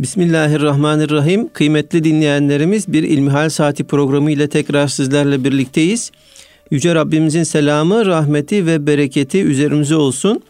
Bismillahirrahmanirrahim. 0.00 1.48
Kıymetli 1.48 2.04
dinleyenlerimiz 2.04 2.92
bir 2.92 3.02
İlmihal 3.02 3.48
Saati 3.48 3.84
programı 3.84 4.30
ile 4.30 4.48
tekrar 4.48 4.88
sizlerle 4.88 5.44
birlikteyiz. 5.44 6.12
Yüce 6.70 6.94
Rabbimizin 6.94 7.42
selamı, 7.42 8.06
rahmeti 8.06 8.66
ve 8.66 8.86
bereketi 8.86 9.42
üzerimize 9.42 9.96
olsun. 9.96 10.42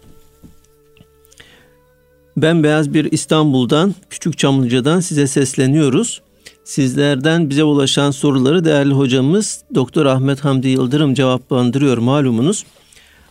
Ben 2.36 2.62
Beyaz 2.62 2.94
bir 2.94 3.12
İstanbul'dan, 3.12 3.94
Küçük 4.10 4.38
Çamlıca'dan 4.38 5.00
size 5.00 5.26
sesleniyoruz. 5.26 6.22
Sizlerden 6.64 7.50
bize 7.50 7.64
ulaşan 7.64 8.10
soruları 8.10 8.64
değerli 8.64 8.94
hocamız 8.94 9.62
Doktor 9.74 10.06
Ahmet 10.06 10.44
Hamdi 10.44 10.68
Yıldırım 10.68 11.14
cevaplandırıyor 11.14 11.98
malumunuz. 11.98 12.64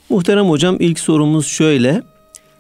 Muhterem 0.10 0.50
hocam 0.50 0.78
ilk 0.80 1.00
sorumuz 1.00 1.48
şöyle. 1.48 2.04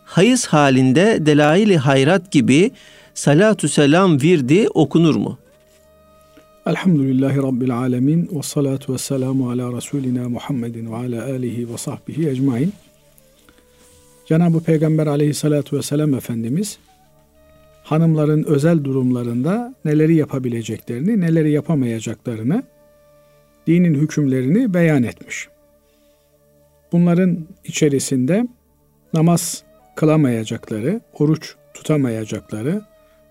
Hayız 0.06 0.46
halinde 0.46 1.18
delaili 1.26 1.78
hayrat 1.78 2.32
gibi 2.32 2.72
salatü 3.20 3.70
selam 3.70 4.22
virdi 4.22 4.68
okunur 4.74 5.16
mu? 5.16 5.38
Elhamdülillahi 6.66 7.38
Rabbil 7.38 7.78
alemin 7.78 8.30
ve 8.34 8.44
salatu 8.44 8.94
ve 8.94 8.98
selamu 8.98 9.50
ala 9.50 9.78
Resulina 9.78 10.30
Muhammedin 10.30 10.92
ve 10.92 10.96
ala 10.96 11.24
alihi 11.24 11.74
ve 11.74 11.78
sahbihi 11.78 12.30
ecmain. 12.30 12.74
Cenab-ı 14.26 14.64
Peygamber 14.64 15.08
aleyhissalatu 15.08 15.78
vesselam 15.78 16.14
Efendimiz 16.14 16.80
hanımların 17.84 18.44
özel 18.44 18.84
durumlarında 18.84 19.76
neleri 19.86 20.16
yapabileceklerini, 20.16 21.22
neleri 21.22 21.52
yapamayacaklarını, 21.52 22.64
dinin 23.68 23.94
hükümlerini 23.94 24.74
beyan 24.74 25.04
etmiş. 25.04 25.48
Bunların 26.92 27.38
içerisinde 27.66 28.48
namaz 29.14 29.64
kılamayacakları, 29.96 31.02
oruç 31.20 31.56
tutamayacakları, 31.74 32.82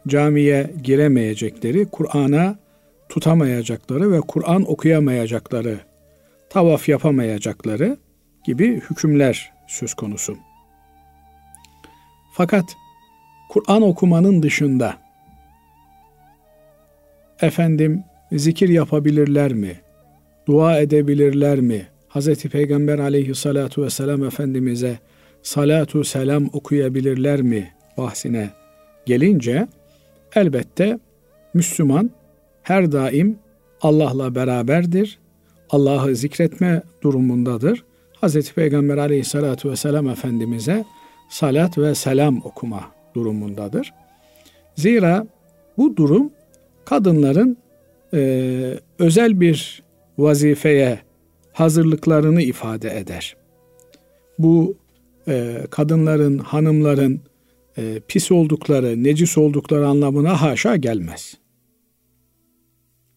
camiye 0.07 0.71
giremeyecekleri, 0.83 1.87
Kur'an'a 1.87 2.57
tutamayacakları 3.09 4.13
ve 4.13 4.21
Kur'an 4.21 4.71
okuyamayacakları, 4.71 5.79
tavaf 6.51 6.89
yapamayacakları 6.89 7.97
gibi 8.45 8.81
hükümler 8.81 9.53
söz 9.69 9.95
konusu. 9.95 10.37
Fakat 12.33 12.65
Kur'an 13.49 13.83
okumanın 13.83 14.43
dışında 14.43 14.97
efendim 17.41 18.05
zikir 18.33 18.69
yapabilirler 18.69 19.53
mi? 19.53 19.81
Dua 20.47 20.79
edebilirler 20.79 21.61
mi? 21.61 21.87
Hz. 22.09 22.43
Peygamber 22.43 22.99
aleyhissalatu 22.99 23.83
vesselam 23.83 24.25
Efendimiz'e 24.25 24.99
salatu 25.43 26.05
selam 26.05 26.51
okuyabilirler 26.53 27.43
mi 27.43 27.73
bahsine 27.97 28.51
gelince 29.07 29.69
elbette 30.41 30.99
Müslüman 31.55 32.11
her 32.63 32.93
daim 32.93 33.39
Allah'la 33.81 34.35
beraberdir. 34.35 35.19
Allah'ı 35.71 36.17
zikretme 36.17 36.83
durumundadır. 37.03 37.85
Hz. 38.23 38.53
Peygamber 38.53 38.97
aleyhissalatu 38.97 39.71
vesselam 39.71 40.09
Efendimiz'e 40.09 40.85
salat 41.29 41.79
ve 41.79 41.95
selam 41.95 42.41
okuma 42.45 42.85
durumundadır. 43.15 43.95
Zira 44.77 45.27
bu 45.77 45.97
durum 45.97 46.31
kadınların 46.85 47.57
e, 48.15 48.75
özel 48.99 49.41
bir 49.41 49.83
vazifeye 50.19 50.99
hazırlıklarını 51.53 52.43
ifade 52.43 52.99
eder. 52.99 53.37
Bu 54.39 54.77
e, 55.29 55.63
kadınların, 55.71 56.39
hanımların 56.39 57.21
e, 57.79 58.01
pis 58.09 58.33
oldukları, 58.33 59.05
necis 59.05 59.39
oldukları 59.39 59.87
anlamına 59.87 60.43
haşa 60.43 60.77
gelmez. 60.77 61.35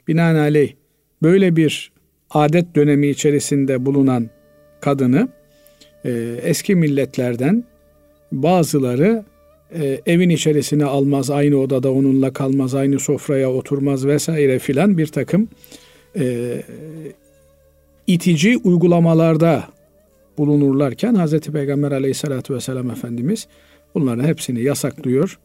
Binaenaleyh 0.07 0.73
böyle 1.21 1.55
bir 1.55 1.91
adet 2.29 2.75
dönemi 2.75 3.07
içerisinde 3.07 3.85
bulunan 3.85 4.29
kadını 4.81 5.27
e, 6.05 6.39
eski 6.41 6.75
milletlerden 6.75 7.63
bazıları 8.31 9.25
e, 9.75 10.01
evin 10.05 10.29
içerisine 10.29 10.85
almaz, 10.85 11.29
aynı 11.29 11.57
odada 11.57 11.91
onunla 11.91 12.33
kalmaz, 12.33 12.75
aynı 12.75 12.99
sofraya 12.99 13.51
oturmaz 13.51 14.07
vesaire 14.07 14.59
filan 14.59 14.97
bir 14.97 15.07
takım 15.07 15.47
e, 16.19 16.55
itici 18.07 18.57
uygulamalarda 18.57 19.63
bulunurlarken 20.37 21.25
Hz. 21.25 21.39
Peygamber 21.39 21.91
aleyhissalatü 21.91 22.53
vesselam 22.53 22.91
Efendimiz 22.91 23.47
bunların 23.95 24.23
hepsini 24.23 24.61
yasaklıyor. 24.61 25.39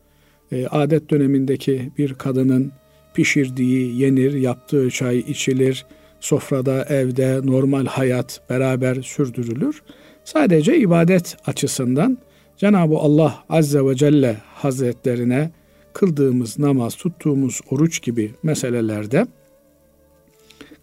E, 0.52 0.66
adet 0.66 1.10
dönemindeki 1.10 1.90
bir 1.98 2.14
kadının 2.14 2.72
pişirdiği 3.14 4.00
yenir, 4.02 4.32
yaptığı 4.32 4.90
çay 4.90 5.18
içilir, 5.18 5.86
sofrada, 6.20 6.84
evde 6.84 7.40
normal 7.44 7.86
hayat 7.86 8.40
beraber 8.50 9.02
sürdürülür. 9.02 9.82
Sadece 10.24 10.78
ibadet 10.78 11.36
açısından 11.46 12.18
Cenab-ı 12.56 12.96
Allah 12.96 13.44
Azze 13.48 13.84
ve 13.84 13.94
Celle 13.94 14.36
Hazretlerine 14.54 15.50
kıldığımız 15.92 16.58
namaz, 16.58 16.94
tuttuğumuz 16.94 17.60
oruç 17.70 18.02
gibi 18.02 18.34
meselelerde 18.42 19.26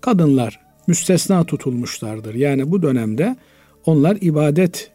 kadınlar 0.01 0.59
müstesna 0.87 1.43
tutulmuşlardır. 1.43 2.33
Yani 2.33 2.71
bu 2.71 2.81
dönemde 2.81 3.35
onlar 3.85 4.17
ibadet 4.21 4.91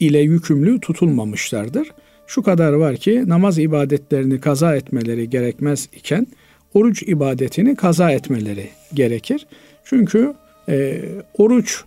ile 0.00 0.18
yükümlü 0.18 0.80
tutulmamışlardır. 0.80 1.88
Şu 2.26 2.42
kadar 2.42 2.72
var 2.72 2.96
ki 2.96 3.24
namaz 3.26 3.58
ibadetlerini 3.58 4.40
kaza 4.40 4.76
etmeleri 4.76 5.30
gerekmez 5.30 5.88
iken 5.96 6.26
oruç 6.74 7.02
ibadetini 7.02 7.76
kaza 7.76 8.10
etmeleri 8.10 8.68
gerekir. 8.94 9.46
Çünkü 9.84 10.34
e, 10.68 11.02
oruç 11.38 11.84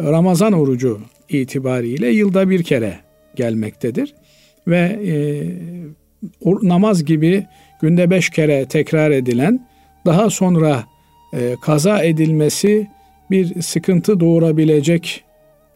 Ramazan 0.00 0.52
orucu 0.52 1.00
itibariyle 1.28 2.08
yılda 2.08 2.50
bir 2.50 2.62
kere 2.62 2.98
gelmektedir. 3.34 4.14
Ve 4.66 4.78
e, 5.06 5.14
namaz 6.62 7.04
gibi 7.04 7.46
günde 7.82 8.10
beş 8.10 8.30
kere 8.30 8.66
tekrar 8.66 9.10
edilen 9.10 9.68
daha 10.06 10.30
sonra 10.30 10.84
e, 11.34 11.56
kaza 11.62 12.02
edilmesi 12.02 12.88
bir 13.30 13.62
sıkıntı 13.62 14.20
doğurabilecek 14.20 15.24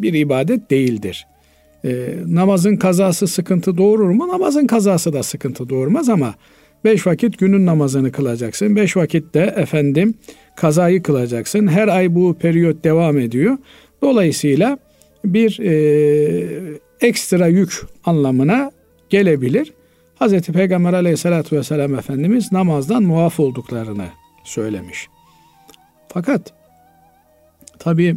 bir 0.00 0.14
ibadet 0.14 0.70
değildir. 0.70 1.26
E, 1.84 2.14
namazın 2.26 2.76
kazası 2.76 3.26
sıkıntı 3.26 3.76
doğurur 3.76 4.10
mu? 4.10 4.28
Namazın 4.28 4.66
kazası 4.66 5.12
da 5.12 5.22
sıkıntı 5.22 5.68
doğurmaz 5.68 6.08
ama 6.08 6.34
beş 6.84 7.06
vakit 7.06 7.38
günün 7.38 7.66
namazını 7.66 8.12
kılacaksın. 8.12 8.76
Beş 8.76 8.96
vakit 8.96 9.34
de 9.34 9.54
efendim 9.56 10.14
kazayı 10.56 11.02
kılacaksın. 11.02 11.66
Her 11.66 11.88
ay 11.88 12.14
bu 12.14 12.34
periyot 12.34 12.84
devam 12.84 13.18
ediyor. 13.18 13.58
Dolayısıyla 14.02 14.78
bir 15.24 15.58
e, 15.60 16.72
ekstra 17.00 17.46
yük 17.46 17.82
anlamına 18.04 18.70
gelebilir. 19.10 19.72
Hz. 20.20 20.40
Peygamber 20.40 20.92
aleyhissalatü 20.92 21.56
vesselam 21.56 21.94
Efendimiz 21.94 22.52
namazdan 22.52 23.02
muaf 23.02 23.40
olduklarını 23.40 24.06
söylemiş. 24.44 25.06
Fakat 26.08 26.52
tabi 27.78 28.16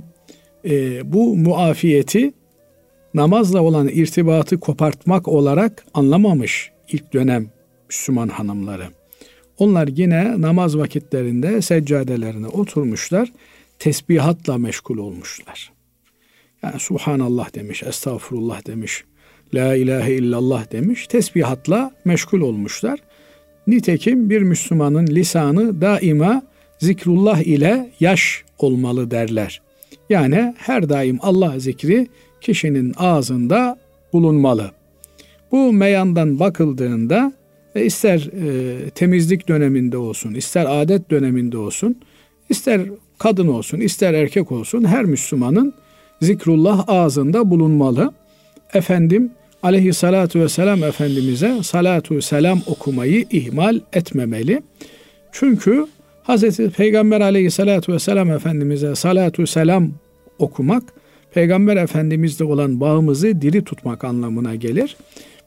e, 0.66 1.14
bu 1.14 1.38
muafiyeti 1.38 2.34
namazla 3.16 3.62
olan 3.62 3.88
irtibatı 3.88 4.60
kopartmak 4.60 5.28
olarak 5.28 5.86
anlamamış 5.94 6.72
ilk 6.92 7.14
dönem 7.14 7.50
Müslüman 7.90 8.28
hanımları. 8.28 8.88
Onlar 9.58 9.88
yine 9.88 10.42
namaz 10.42 10.78
vakitlerinde 10.78 11.62
seccadelerine 11.62 12.48
oturmuşlar, 12.48 13.32
tesbihatla 13.80 14.58
meşgul 14.58 14.98
olmuşlar. 14.98 15.72
Yani 16.64 16.80
Subhanallah 16.80 17.56
demiş, 17.56 17.84
Estağfurullah 17.84 18.68
demiş, 18.68 19.04
La 19.54 19.76
ilahe 19.76 20.14
illallah 20.14 20.72
demiş, 20.72 21.08
tesbihatla 21.08 21.92
meşgul 22.06 22.42
olmuşlar. 22.42 23.00
Nitekim 23.68 24.30
bir 24.30 24.42
Müslümanın 24.42 25.08
lisanı 25.08 25.82
daima 25.82 26.42
zikrullah 26.80 27.40
ile 27.40 27.92
yaş 28.00 28.44
olmalı 28.58 29.12
derler. 29.12 29.62
Yani 30.10 30.56
her 30.58 30.90
daim 30.90 31.20
Allah 31.22 31.60
zikri 31.60 32.08
kişinin 32.42 32.94
ağzında 32.98 33.78
bulunmalı. 34.14 34.72
Bu 35.52 35.74
meyandan 35.74 36.40
bakıldığında 36.40 37.34
e, 37.76 37.86
ister 37.86 38.20
e, 38.20 38.90
temizlik 38.90 39.48
döneminde 39.48 39.98
olsun, 39.98 40.34
ister 40.34 40.66
adet 40.82 41.12
döneminde 41.12 41.58
olsun, 41.58 41.98
ister 42.50 42.82
kadın 43.18 43.48
olsun, 43.48 43.80
ister 43.80 44.14
erkek 44.14 44.52
olsun 44.52 44.84
her 44.84 45.06
Müslümanın 45.06 45.74
zikrullah 46.22 46.84
ağzında 46.88 47.50
bulunmalı. 47.50 48.14
Efendim 48.74 49.32
aleyhissalatu 49.64 50.40
vesselam 50.40 50.84
Efendimiz'e 50.84 51.64
salatu 51.64 52.22
selam 52.22 52.62
okumayı 52.68 53.26
ihmal 53.32 53.80
etmemeli. 53.94 54.62
Çünkü 55.32 55.86
Hz. 56.28 56.58
Peygamber 56.58 57.22
aleyhissalatu 57.22 57.94
vesselam 57.94 58.32
Efendimiz'e 58.32 58.96
salatu 58.96 59.48
selam 59.48 59.92
okumak, 60.40 60.84
Peygamber 61.36 61.78
Efendimiz'le 61.78 62.42
olan 62.42 62.80
bağımızı 62.80 63.42
diri 63.42 63.64
tutmak 63.64 64.04
anlamına 64.04 64.56
gelir. 64.56 64.98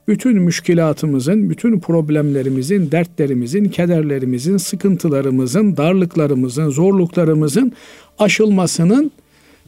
bütün 0.08 0.42
müşkilatımızın, 0.42 1.50
bütün 1.50 1.80
problemlerimizin, 1.80 2.90
dertlerimizin, 2.90 3.64
kederlerimizin, 3.64 4.56
sıkıntılarımızın, 4.56 5.76
darlıklarımızın, 5.76 6.70
zorluklarımızın 6.70 7.72
aşılmasının 8.18 9.10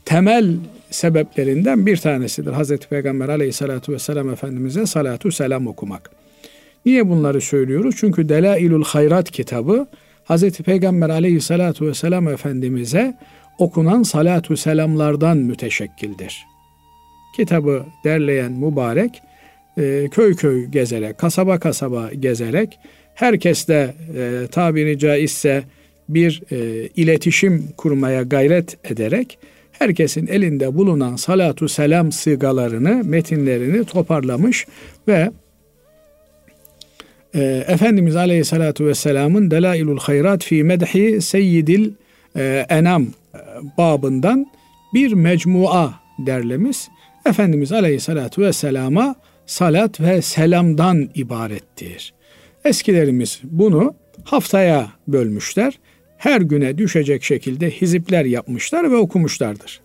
temel 0.04 0.54
sebeplerinden 0.90 1.86
bir 1.86 1.96
tanesidir. 1.96 2.52
Hazreti 2.52 2.88
Peygamber 2.88 3.28
aleyhissalatu 3.28 3.92
vesselam 3.92 4.30
Efendimiz'e 4.30 4.86
salatu 4.86 5.32
selam 5.32 5.66
okumak. 5.66 6.10
Niye 6.86 7.08
bunları 7.08 7.40
söylüyoruz? 7.40 7.94
Çünkü 7.98 8.28
Delailul 8.28 8.84
Hayrat 8.84 9.30
kitabı 9.30 9.86
Hazreti 10.24 10.62
Peygamber 10.62 11.10
aleyhissalatu 11.10 11.86
vesselam 11.86 12.28
Efendimiz'e 12.28 13.16
okunan 13.60 14.02
salatu 14.02 14.56
selamlardan 14.56 15.38
müteşekkildir. 15.38 16.46
Kitabı 17.36 17.84
derleyen 18.04 18.52
mübarek 18.52 19.22
e, 19.78 20.08
köy 20.10 20.36
köy 20.36 20.64
gezerek, 20.64 21.18
kasaba 21.18 21.58
kasaba 21.58 22.10
gezerek 22.20 22.78
herkesle 23.14 23.94
e, 24.16 24.46
tabiri 24.50 24.98
caizse 24.98 25.62
bir 26.08 26.42
e, 26.52 26.88
iletişim 26.96 27.68
kurmaya 27.76 28.22
gayret 28.22 28.90
ederek 28.90 29.38
herkesin 29.72 30.26
elinde 30.26 30.74
bulunan 30.74 31.16
salatu 31.16 31.68
selam 31.68 32.12
sigalarını, 32.12 33.04
metinlerini 33.04 33.84
toparlamış 33.84 34.66
ve 35.08 35.30
e, 37.34 37.64
Efendimiz 37.68 38.16
Aleyhisselatü 38.16 38.86
Vesselam'ın 38.86 39.50
Delailul 39.50 39.98
Hayrat 39.98 40.44
fi 40.44 40.64
Medhi 40.64 41.20
Seyyidil 41.20 41.90
e, 42.36 42.66
Enam 42.68 43.06
babından 43.78 44.46
bir 44.94 45.12
mecmua 45.12 45.94
derlemiş. 46.18 46.78
Efendimiz 47.26 47.72
Aleyhisselatü 47.72 48.42
Vesselam'a 48.42 49.14
salat 49.46 50.00
ve 50.00 50.22
selamdan 50.22 51.10
ibarettir. 51.14 52.14
Eskilerimiz 52.64 53.40
bunu 53.44 53.94
haftaya 54.24 54.92
bölmüşler. 55.08 55.78
Her 56.16 56.40
güne 56.40 56.78
düşecek 56.78 57.24
şekilde 57.24 57.70
hizipler 57.70 58.24
yapmışlar 58.24 58.90
ve 58.90 58.96
okumuşlardır. 58.96 59.80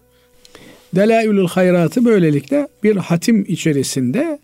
Delailül 0.96 1.48
Hayrat'ı 1.48 2.06
böylelikle 2.06 2.68
bir 2.84 2.96
hatim 2.96 3.46
içerisinde 3.48 4.40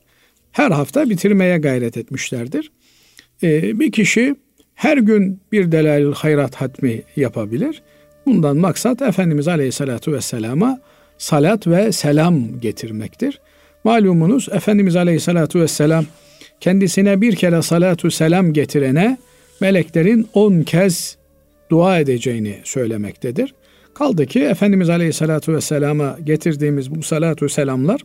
her 0.52 0.72
hafta 0.72 1.10
bitirmeye 1.10 1.58
gayret 1.58 1.98
etmişlerdir. 1.98 2.72
Ee, 3.44 3.80
bir 3.80 3.92
kişi 3.92 4.36
her 4.76 4.98
gün 4.98 5.40
bir 5.52 5.72
Delailül 5.72 6.14
Hayrat 6.14 6.56
hatmi 6.56 7.02
yapabilir. 7.16 7.82
Bundan 8.26 8.58
maksat 8.58 9.02
Efendimiz 9.02 9.48
Aleyhisselatü 9.48 10.14
Vesselam'a 10.14 10.80
salat 11.18 11.68
ve 11.68 11.92
selam 11.92 12.60
getirmektir. 12.60 13.40
Malumunuz 13.84 14.50
Efendimiz 14.52 14.96
Aleyhisselatü 14.96 15.60
Vesselam 15.62 16.06
kendisine 16.60 17.22
bir 17.22 17.36
kere 17.36 17.62
salatu 17.62 18.12
selam 18.12 18.54
getirene 18.54 19.18
meleklerin 19.62 20.28
on 20.34 20.62
kez 20.62 21.18
dua 21.70 22.00
edeceğini 22.00 22.56
söylemektedir. 22.64 23.54
Kaldı 23.94 24.26
ki 24.26 24.40
Efendimiz 24.40 24.90
Aleyhisselatü 24.90 25.54
Vesselam'a 25.54 26.18
getirdiğimiz 26.24 26.96
bu 26.96 27.04
salatu 27.04 27.50
selamlar 27.50 28.02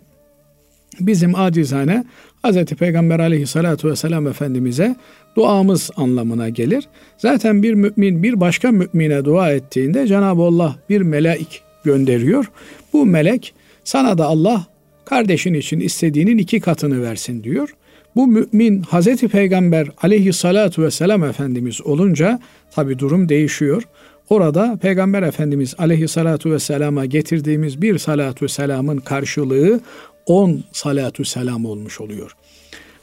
bizim 1.01 1.35
acizane 1.35 2.05
Hz. 2.45 2.65
Peygamber 2.65 3.19
Aleyhisselatü 3.19 3.91
Vesselam 3.91 4.27
Efendimiz'e 4.27 4.97
duamız 5.37 5.91
anlamına 5.97 6.49
gelir. 6.49 6.89
Zaten 7.19 7.63
bir 7.63 7.75
mümin 7.75 8.23
bir 8.23 8.41
başka 8.41 8.73
mümine 8.73 9.25
dua 9.25 9.53
ettiğinde 9.53 10.07
Cenab-ı 10.07 10.43
Allah 10.43 10.77
bir 10.89 11.01
melek 11.01 11.63
gönderiyor. 11.85 12.51
Bu 12.93 13.07
melek 13.07 13.55
sana 13.85 14.19
da 14.19 14.27
Allah 14.27 14.67
kardeşin 15.05 15.55
için 15.55 15.81
istediğinin 15.81 16.39
iki 16.39 16.61
katını 16.61 17.03
versin 17.03 17.45
diyor. 17.45 17.75
Bu 18.17 18.27
mümin 18.27 18.83
Hazreti 18.83 19.29
Peygamber 19.29 19.89
aleyhissalatu 20.03 20.83
vesselam 20.83 21.25
Efendimiz 21.25 21.87
olunca 21.87 22.41
tabi 22.71 22.99
durum 22.99 23.29
değişiyor. 23.29 23.83
Orada 24.31 24.79
Peygamber 24.83 25.23
Efendimiz 25.23 25.75
aleyhissalatu 25.79 26.51
vesselama 26.51 27.07
getirdiğimiz 27.07 27.83
bir 27.83 27.99
salatu 27.99 28.49
selamın 28.49 28.99
karşılığı 28.99 29.81
on 30.27 30.65
salatu 30.73 31.25
selam 31.25 31.65
olmuş 31.65 32.01
oluyor. 32.01 32.37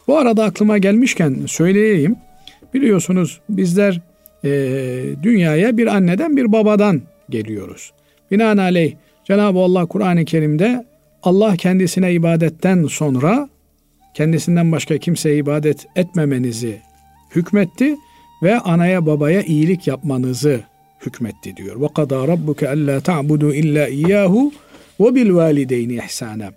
Bu 0.08 0.18
arada 0.18 0.44
aklıma 0.44 0.78
gelmişken 0.78 1.38
söyleyeyim. 1.48 2.16
Biliyorsunuz 2.74 3.40
bizler 3.50 4.02
e, 4.44 4.50
dünyaya 5.24 5.78
bir 5.78 5.88
anneden 5.88 6.38
bir 6.38 6.52
babadan 6.52 7.02
geliyoruz. 7.30 7.92
Binaenaleyh 8.32 8.94
Cenab-ı 9.26 9.60
Allah 9.60 9.86
Kur'an-ı 9.86 10.26
Kerim'de 10.26 10.86
Allah 11.24 11.56
kendisine 11.56 12.14
ibadetten 12.14 12.86
sonra 12.86 13.50
kendisinden 14.14 14.72
başka 14.72 14.98
kimseye 14.98 15.38
ibadet 15.38 15.86
etmemenizi 15.96 16.82
hükmetti 17.36 17.96
ve 18.44 18.60
anaya 18.60 19.06
babaya 19.06 19.42
iyilik 19.42 19.88
yapmanızı 19.88 20.62
hükmetti 21.06 21.58
diyor. 21.58 21.82
Ve 21.82 21.88
kadâ 21.96 22.28
rabbuke 22.28 22.70
alla 22.70 23.02
ta'budu 23.02 23.54
illa 23.54 23.88
iyyahu 23.88 24.52
ve. 25.00 26.54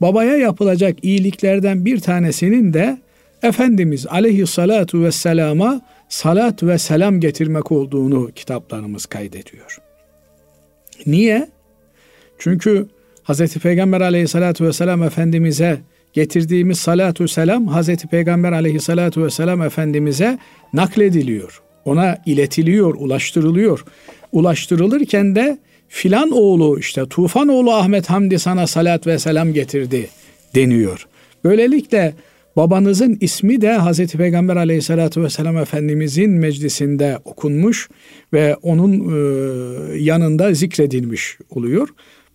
Babaya 0.00 0.36
yapılacak 0.36 1.04
iyiliklerden 1.04 1.84
bir 1.84 2.00
tanesinin 2.00 2.72
de 2.72 2.98
Efendimiz 3.42 4.06
aleyhissalatu 4.06 5.02
vesselama 5.02 5.80
salat 6.08 6.62
ve 6.62 6.78
selam 6.78 7.20
getirmek 7.20 7.72
olduğunu 7.72 8.30
kitaplarımız 8.34 9.06
kaydediyor. 9.06 9.78
Niye? 11.06 11.48
Çünkü 12.38 12.86
Hz. 13.24 13.54
Peygamber 13.54 14.00
aleyhissalatu 14.00 14.64
vesselam 14.64 15.02
Efendimiz'e 15.02 15.78
getirdiğimiz 16.12 16.78
salatu 16.78 17.28
selam 17.28 17.68
Hz. 17.68 17.96
Peygamber 17.96 18.52
aleyhissalatu 18.52 19.24
vesselam 19.24 19.62
Efendimiz'e 19.62 20.38
naklediliyor. 20.72 21.62
Ona 21.84 22.18
iletiliyor, 22.26 22.94
ulaştırılıyor. 22.94 23.84
Ulaştırılırken 24.32 25.34
de 25.34 25.58
filan 25.88 26.30
oğlu 26.30 26.78
işte 26.78 27.06
Tufan 27.10 27.48
oğlu 27.48 27.72
Ahmet 27.72 28.10
Hamdi 28.10 28.38
sana 28.38 28.66
salat 28.66 29.06
ve 29.06 29.18
selam 29.18 29.52
getirdi 29.52 30.08
deniyor. 30.54 31.06
Böylelikle 31.44 32.14
babanızın 32.56 33.18
ismi 33.20 33.60
de 33.60 33.78
Hz. 33.78 34.06
Peygamber 34.06 34.56
aleyhissalatu 34.56 35.22
vesselam 35.22 35.56
Efendimizin 35.56 36.30
meclisinde 36.30 37.18
okunmuş 37.24 37.88
ve 38.32 38.56
onun 38.62 38.92
e, 38.92 39.98
yanında 39.98 40.54
zikredilmiş 40.54 41.38
oluyor. 41.50 41.88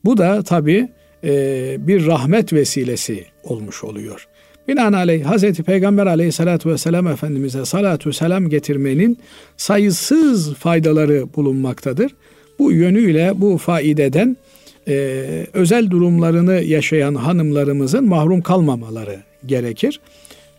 Bu 0.05 0.17
da 0.17 0.43
tabi 0.43 0.89
e, 1.23 1.75
bir 1.79 2.05
rahmet 2.05 2.53
vesilesi 2.53 3.25
olmuş 3.43 3.83
oluyor. 3.83 4.27
Binaenaleyh 4.67 5.25
Hz. 5.25 5.53
Peygamber 5.53 6.05
aleyhissalatu 6.05 6.69
vesselam 6.69 7.07
Efendimiz'e 7.07 7.65
salatu 7.65 8.13
selam 8.13 8.49
getirmenin 8.49 9.17
sayısız 9.57 10.53
faydaları 10.53 11.33
bulunmaktadır. 11.35 12.11
Bu 12.63 12.71
yönüyle 12.71 13.31
bu 13.35 13.57
faideden 13.57 14.37
e, 14.87 14.93
özel 15.53 15.89
durumlarını 15.89 16.53
yaşayan 16.53 17.15
hanımlarımızın 17.15 18.05
mahrum 18.05 18.41
kalmamaları 18.41 19.19
gerekir. 19.45 19.99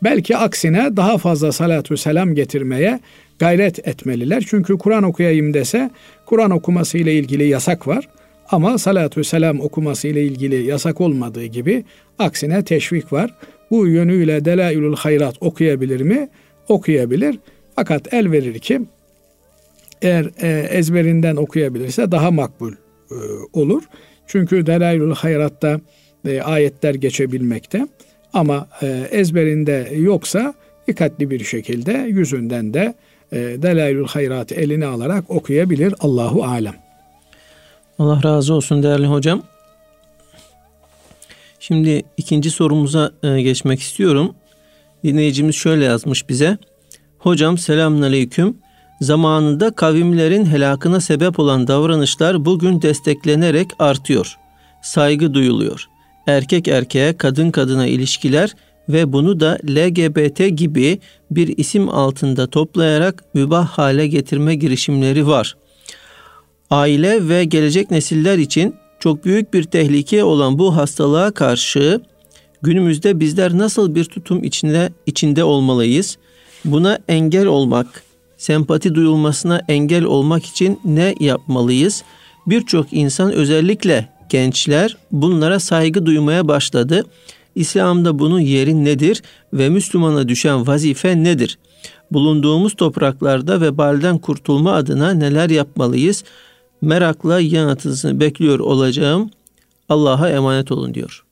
Belki 0.02 0.36
aksine 0.36 0.96
daha 0.96 1.18
fazla 1.18 1.52
salatu 1.52 1.96
selam 1.96 2.34
getirmeye 2.34 3.00
gayret 3.38 3.88
etmeliler. 3.88 4.44
Çünkü 4.46 4.78
Kur'an 4.78 5.02
okuyayım 5.02 5.54
dese 5.54 5.90
Kur'an 6.26 6.50
okuması 6.50 6.98
ile 6.98 7.14
ilgili 7.14 7.48
yasak 7.48 7.88
var. 7.88 8.08
Ama 8.50 8.78
salatü 8.78 9.24
selam 9.24 9.60
okuması 9.60 10.08
ile 10.08 10.24
ilgili 10.24 10.66
yasak 10.66 11.00
olmadığı 11.00 11.44
gibi 11.44 11.84
aksine 12.18 12.64
teşvik 12.64 13.12
var. 13.12 13.34
Bu 13.70 13.86
yönüyle 13.86 14.44
Delailül 14.44 14.96
Hayrat 14.96 15.34
okuyabilir 15.40 16.00
mi? 16.00 16.28
Okuyabilir. 16.68 17.38
Fakat 17.76 18.14
el 18.14 18.32
verir 18.32 18.58
ki 18.58 18.80
eğer 20.04 20.30
e, 20.42 20.68
ezberinden 20.70 21.36
okuyabilirse 21.36 22.10
daha 22.10 22.30
makbul 22.30 22.72
e, 22.72 23.16
olur. 23.52 23.82
Çünkü 24.26 24.66
Delailül 24.66 25.14
Hayrat'ta 25.14 25.80
e, 26.28 26.40
ayetler 26.40 26.94
geçebilmekte. 26.94 27.86
Ama 28.32 28.68
e, 28.82 29.08
ezberinde 29.10 29.92
yoksa 29.96 30.54
dikkatli 30.88 31.30
bir 31.30 31.44
şekilde 31.44 31.92
yüzünden 31.92 32.74
de 32.74 32.94
e, 33.32 33.36
Delailül 33.36 34.06
Hayrat'ı 34.06 34.54
eline 34.54 34.86
alarak 34.86 35.30
okuyabilir. 35.30 35.94
Allahu 36.00 36.44
alem. 36.44 36.74
Allah 37.98 38.20
razı 38.24 38.54
olsun 38.54 38.82
değerli 38.82 39.06
hocam. 39.06 39.42
Şimdi 41.60 42.02
ikinci 42.16 42.50
sorumuza 42.50 43.12
e, 43.22 43.42
geçmek 43.42 43.80
istiyorum. 43.80 44.34
Dinleyicimiz 45.04 45.54
şöyle 45.54 45.84
yazmış 45.84 46.28
bize. 46.28 46.58
Hocam 47.18 47.58
selamünaleyküm. 47.58 48.56
Zamanında 49.00 49.70
kavimlerin 49.70 50.46
helakına 50.46 51.00
sebep 51.00 51.38
olan 51.38 51.66
davranışlar 51.66 52.44
bugün 52.44 52.82
desteklenerek 52.82 53.70
artıyor. 53.78 54.38
Saygı 54.82 55.34
duyuluyor. 55.34 55.84
Erkek 56.26 56.68
erkeğe, 56.68 57.16
kadın 57.16 57.50
kadına 57.50 57.86
ilişkiler 57.86 58.54
ve 58.88 59.12
bunu 59.12 59.40
da 59.40 59.58
LGBT 59.68 60.58
gibi 60.58 61.00
bir 61.30 61.58
isim 61.58 61.88
altında 61.88 62.46
toplayarak 62.46 63.24
mübah 63.34 63.66
hale 63.66 64.06
getirme 64.06 64.54
girişimleri 64.54 65.26
var 65.26 65.56
aile 66.70 67.28
ve 67.28 67.44
gelecek 67.44 67.90
nesiller 67.90 68.38
için 68.38 68.74
çok 69.00 69.24
büyük 69.24 69.54
bir 69.54 69.64
tehlike 69.64 70.24
olan 70.24 70.58
bu 70.58 70.76
hastalığa 70.76 71.30
karşı 71.30 72.00
Günümüzde 72.62 73.20
bizler 73.20 73.58
nasıl 73.58 73.94
bir 73.94 74.04
tutum 74.04 74.44
içinde 74.44 74.92
içinde 75.06 75.44
olmalıyız? 75.44 76.18
Buna 76.64 76.98
engel 77.08 77.46
olmak, 77.46 78.02
sempati 78.44 78.94
duyulmasına 78.94 79.60
engel 79.68 80.04
olmak 80.04 80.46
için 80.46 80.80
ne 80.84 81.14
yapmalıyız? 81.20 82.04
Birçok 82.46 82.86
insan 82.92 83.32
özellikle 83.32 84.08
gençler 84.28 84.96
bunlara 85.12 85.60
saygı 85.60 86.06
duymaya 86.06 86.48
başladı. 86.48 87.04
İslam'da 87.54 88.18
bunun 88.18 88.40
yeri 88.40 88.84
nedir 88.84 89.22
ve 89.52 89.68
Müslümana 89.68 90.28
düşen 90.28 90.66
vazife 90.66 91.24
nedir? 91.24 91.58
Bulunduğumuz 92.10 92.74
topraklarda 92.74 93.60
vebalden 93.60 94.18
kurtulma 94.18 94.72
adına 94.72 95.10
neler 95.10 95.50
yapmalıyız? 95.50 96.24
Merakla 96.80 97.40
yanıtınızı 97.40 98.20
bekliyor 98.20 98.58
olacağım. 98.58 99.30
Allah'a 99.88 100.30
emanet 100.30 100.72
olun 100.72 100.94
diyor. 100.94 101.24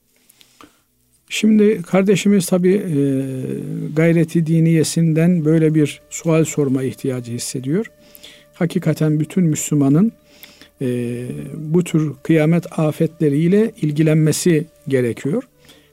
Şimdi 1.34 1.82
kardeşimiz 1.82 2.46
tabi 2.46 2.72
e, 2.74 2.98
gayreti 3.96 4.46
diniyesinden 4.46 5.44
böyle 5.44 5.74
bir 5.74 6.00
sual 6.10 6.44
sorma 6.44 6.82
ihtiyacı 6.82 7.32
hissediyor. 7.32 7.86
Hakikaten 8.54 9.20
bütün 9.20 9.44
Müslümanın 9.44 10.12
e, 10.82 10.86
bu 11.54 11.84
tür 11.84 12.12
kıyamet 12.22 12.78
afetleriyle 12.78 13.72
ilgilenmesi 13.82 14.64
gerekiyor. 14.88 15.42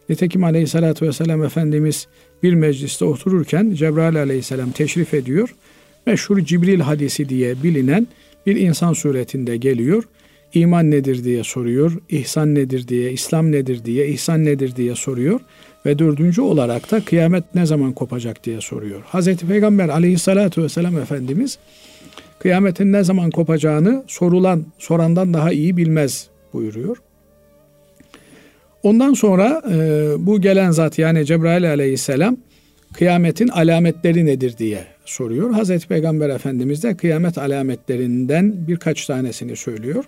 Nitekim 0.10 0.43
Aleyhisselatü 0.43 1.08
Vesselam 1.08 1.43
Efendimiz 1.43 2.08
bir 2.43 2.53
mecliste 2.53 3.05
otururken 3.05 3.74
Cebrail 3.74 4.17
Aleyhisselam 4.17 4.72
teşrif 4.72 5.13
ediyor. 5.13 5.55
Meşhur 6.05 6.39
Cibril 6.39 6.79
hadisi 6.79 7.29
diye 7.29 7.63
bilinen 7.63 8.08
bir 8.46 8.55
insan 8.55 8.93
suretinde 8.93 9.58
geliyor. 9.58 10.03
İman 10.53 10.91
nedir 10.91 11.23
diye 11.23 11.43
soruyor, 11.43 11.91
ihsan 12.09 12.55
nedir 12.55 12.87
diye, 12.87 13.11
İslam 13.11 13.51
nedir 13.51 13.85
diye, 13.85 14.07
ihsan 14.07 14.45
nedir 14.45 14.75
diye 14.75 14.95
soruyor. 14.95 15.39
Ve 15.85 15.99
dördüncü 15.99 16.41
olarak 16.41 16.91
da 16.91 17.01
kıyamet 17.05 17.43
ne 17.55 17.65
zaman 17.65 17.93
kopacak 17.93 18.43
diye 18.43 18.61
soruyor. 18.61 19.01
Hazreti 19.05 19.47
Peygamber 19.47 19.89
aleyhissalatu 19.89 20.63
vesselam 20.63 20.97
Efendimiz 20.97 21.57
kıyametin 22.39 22.93
ne 22.93 23.03
zaman 23.03 23.31
kopacağını 23.31 24.03
sorulan, 24.07 24.65
sorandan 24.77 25.33
daha 25.33 25.51
iyi 25.51 25.77
bilmez 25.77 26.27
buyuruyor. 26.53 26.97
Ondan 28.83 29.13
sonra 29.13 29.61
e, 29.71 29.75
bu 30.25 30.41
gelen 30.41 30.71
zat 30.71 30.99
yani 30.99 31.25
Cebrail 31.25 31.69
aleyhisselam 31.69 32.37
kıyametin 32.93 33.47
alametleri 33.47 34.25
nedir 34.25 34.57
diye 34.57 34.83
soruyor. 35.05 35.51
Hazreti 35.51 35.87
Peygamber 35.87 36.29
Efendimiz 36.29 36.83
de 36.83 36.97
kıyamet 36.97 37.37
alametlerinden 37.37 38.67
birkaç 38.67 39.05
tanesini 39.05 39.55
söylüyor. 39.55 40.05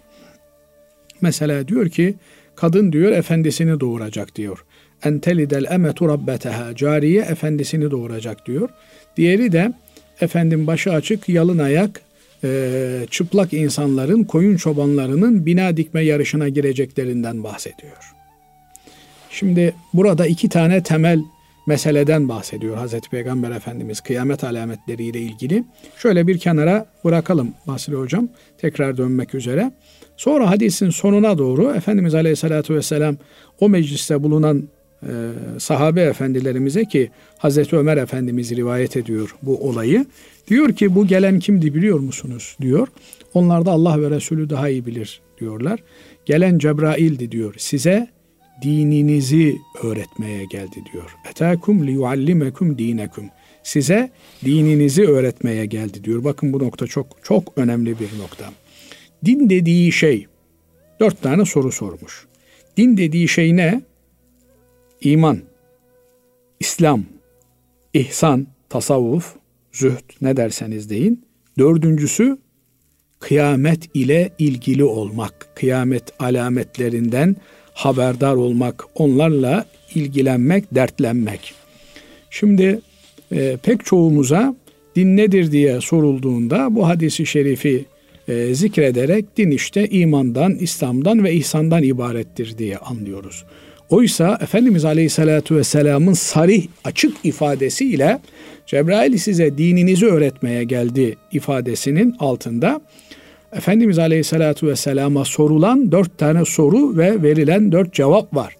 Mesela 1.21 1.67
diyor 1.67 1.89
ki 1.89 2.15
kadın 2.55 2.91
diyor 2.91 3.11
efendisini 3.11 3.79
doğuracak 3.79 4.35
diyor. 4.35 4.65
Entelidel 5.03 5.63
emetu 5.71 6.09
rabbeteha 6.09 6.75
cariye 6.75 7.21
efendisini 7.21 7.91
doğuracak 7.91 8.45
diyor. 8.45 8.69
Diğeri 9.17 9.51
de 9.51 9.73
efendim 10.21 10.67
başı 10.67 10.93
açık 10.93 11.29
yalın 11.29 11.57
ayak 11.57 12.01
e, 12.43 13.05
çıplak 13.11 13.53
insanların 13.53 14.23
koyun 14.23 14.57
çobanlarının 14.57 15.45
bina 15.45 15.77
dikme 15.77 16.01
yarışına 16.01 16.49
gireceklerinden 16.49 17.43
bahsediyor. 17.43 18.13
Şimdi 19.29 19.75
burada 19.93 20.27
iki 20.27 20.49
tane 20.49 20.83
temel 20.83 21.19
meseleden 21.67 22.29
bahsediyor 22.29 22.77
Hazreti 22.77 23.09
Peygamber 23.09 23.51
Efendimiz 23.51 24.01
kıyamet 24.01 24.43
alametleriyle 24.43 25.19
ilgili. 25.19 25.63
Şöyle 25.97 26.27
bir 26.27 26.37
kenara 26.37 26.85
bırakalım 27.05 27.53
Basri 27.67 27.95
Hocam 27.95 28.29
tekrar 28.57 28.97
dönmek 28.97 29.35
üzere. 29.35 29.71
Sonra 30.21 30.49
hadisin 30.49 30.89
sonuna 30.89 31.37
doğru 31.37 31.73
Efendimiz 31.73 32.15
Aleyhisselatü 32.15 32.75
Vesselam 32.75 33.17
o 33.59 33.69
mecliste 33.69 34.23
bulunan 34.23 34.69
e, 35.03 35.11
sahabe 35.57 36.01
efendilerimize 36.01 36.85
ki 36.85 37.09
Hazreti 37.37 37.77
Ömer 37.77 37.97
Efendimiz 37.97 38.51
rivayet 38.51 38.97
ediyor 38.97 39.35
bu 39.41 39.57
olayı. 39.69 40.05
Diyor 40.47 40.73
ki 40.73 40.95
bu 40.95 41.07
gelen 41.07 41.39
kimdi 41.39 41.73
biliyor 41.73 41.99
musunuz 41.99 42.57
diyor. 42.61 42.87
Onlar 43.33 43.65
da 43.65 43.71
Allah 43.71 44.01
ve 44.01 44.09
Resulü 44.09 44.49
daha 44.49 44.69
iyi 44.69 44.85
bilir 44.85 45.21
diyorlar. 45.39 45.79
Gelen 46.25 46.57
Cebrail'di 46.57 47.31
diyor. 47.31 47.55
Size 47.57 48.07
dininizi 48.61 49.57
öğretmeye 49.83 50.45
geldi 50.45 50.83
diyor. 50.93 51.15
Etakum 51.29 51.87
li 51.87 51.91
yuallimekum 51.91 52.77
dinekum. 52.77 53.25
Size 53.63 54.11
dininizi 54.45 55.07
öğretmeye 55.07 55.65
geldi 55.65 56.03
diyor. 56.03 56.23
Bakın 56.23 56.53
bu 56.53 56.59
nokta 56.59 56.87
çok 56.87 57.07
çok 57.23 57.57
önemli 57.57 57.99
bir 57.99 58.19
nokta. 58.19 58.45
Din 59.25 59.49
dediği 59.49 59.91
şey 59.91 60.27
dört 60.99 61.21
tane 61.21 61.45
soru 61.45 61.71
sormuş. 61.71 62.27
Din 62.77 62.97
dediği 62.97 63.27
şey 63.27 63.55
ne? 63.55 63.81
İman, 65.01 65.39
İslam, 66.59 67.03
ihsan, 67.93 68.47
tasavvuf, 68.69 69.35
zühd 69.71 70.21
ne 70.21 70.37
derseniz 70.37 70.89
deyin. 70.89 71.25
Dördüncüsü 71.57 72.37
kıyamet 73.19 73.89
ile 73.93 74.31
ilgili 74.39 74.83
olmak. 74.83 75.47
Kıyamet 75.55 76.03
alametlerinden 76.19 77.35
haberdar 77.73 78.35
olmak, 78.35 78.85
onlarla 78.95 79.65
ilgilenmek, 79.95 80.75
dertlenmek. 80.75 81.53
Şimdi 82.29 82.81
e, 83.31 83.57
pek 83.63 83.85
çoğumuza 83.85 84.55
din 84.95 85.17
nedir 85.17 85.51
diye 85.51 85.81
sorulduğunda 85.81 86.75
bu 86.75 86.87
hadisi 86.87 87.25
şerifi 87.25 87.85
e, 88.31 88.55
zikrederek 88.55 89.37
din 89.37 89.51
işte 89.51 89.87
imandan, 89.87 90.55
İslam'dan 90.55 91.23
ve 91.23 91.33
ihsandan 91.33 91.83
ibarettir 91.83 92.57
diye 92.57 92.77
anlıyoruz. 92.77 93.45
Oysa 93.89 94.37
Efendimiz 94.41 94.85
Aleyhisselatü 94.85 95.55
Vesselam'ın 95.55 96.13
sarih 96.13 96.67
açık 96.83 97.17
ifadesiyle 97.23 98.19
Cebrail 98.65 99.17
size 99.17 99.57
dininizi 99.57 100.05
öğretmeye 100.05 100.63
geldi 100.63 101.15
ifadesinin 101.31 102.15
altında 102.19 102.81
Efendimiz 103.53 103.99
Aleyhisselatü 103.99 104.67
Vesselam'a 104.67 105.25
sorulan 105.25 105.91
dört 105.91 106.17
tane 106.17 106.45
soru 106.45 106.97
ve 106.97 107.23
verilen 107.23 107.71
dört 107.71 107.93
cevap 107.93 108.35
var. 108.35 108.55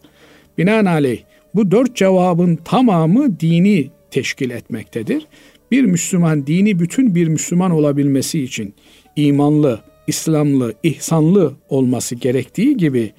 Binaenaleyh 0.57 1.19
bu 1.55 1.71
dört 1.71 1.95
cevabın 1.95 2.55
tamamı 2.55 3.39
dini 3.39 3.89
teşkil 4.11 4.49
etmektedir. 4.49 5.27
Bir 5.71 5.83
Müslüman 5.83 6.47
dini 6.47 6.79
bütün 6.79 7.15
bir 7.15 7.27
Müslüman 7.27 7.71
olabilmesi 7.71 8.43
için 8.43 8.73
imanlı, 9.15 9.79
İslamlı, 10.07 10.73
ihsanlı 10.83 11.53
olması 11.69 12.15
gerektiği 12.15 12.77
gibi 12.77 13.11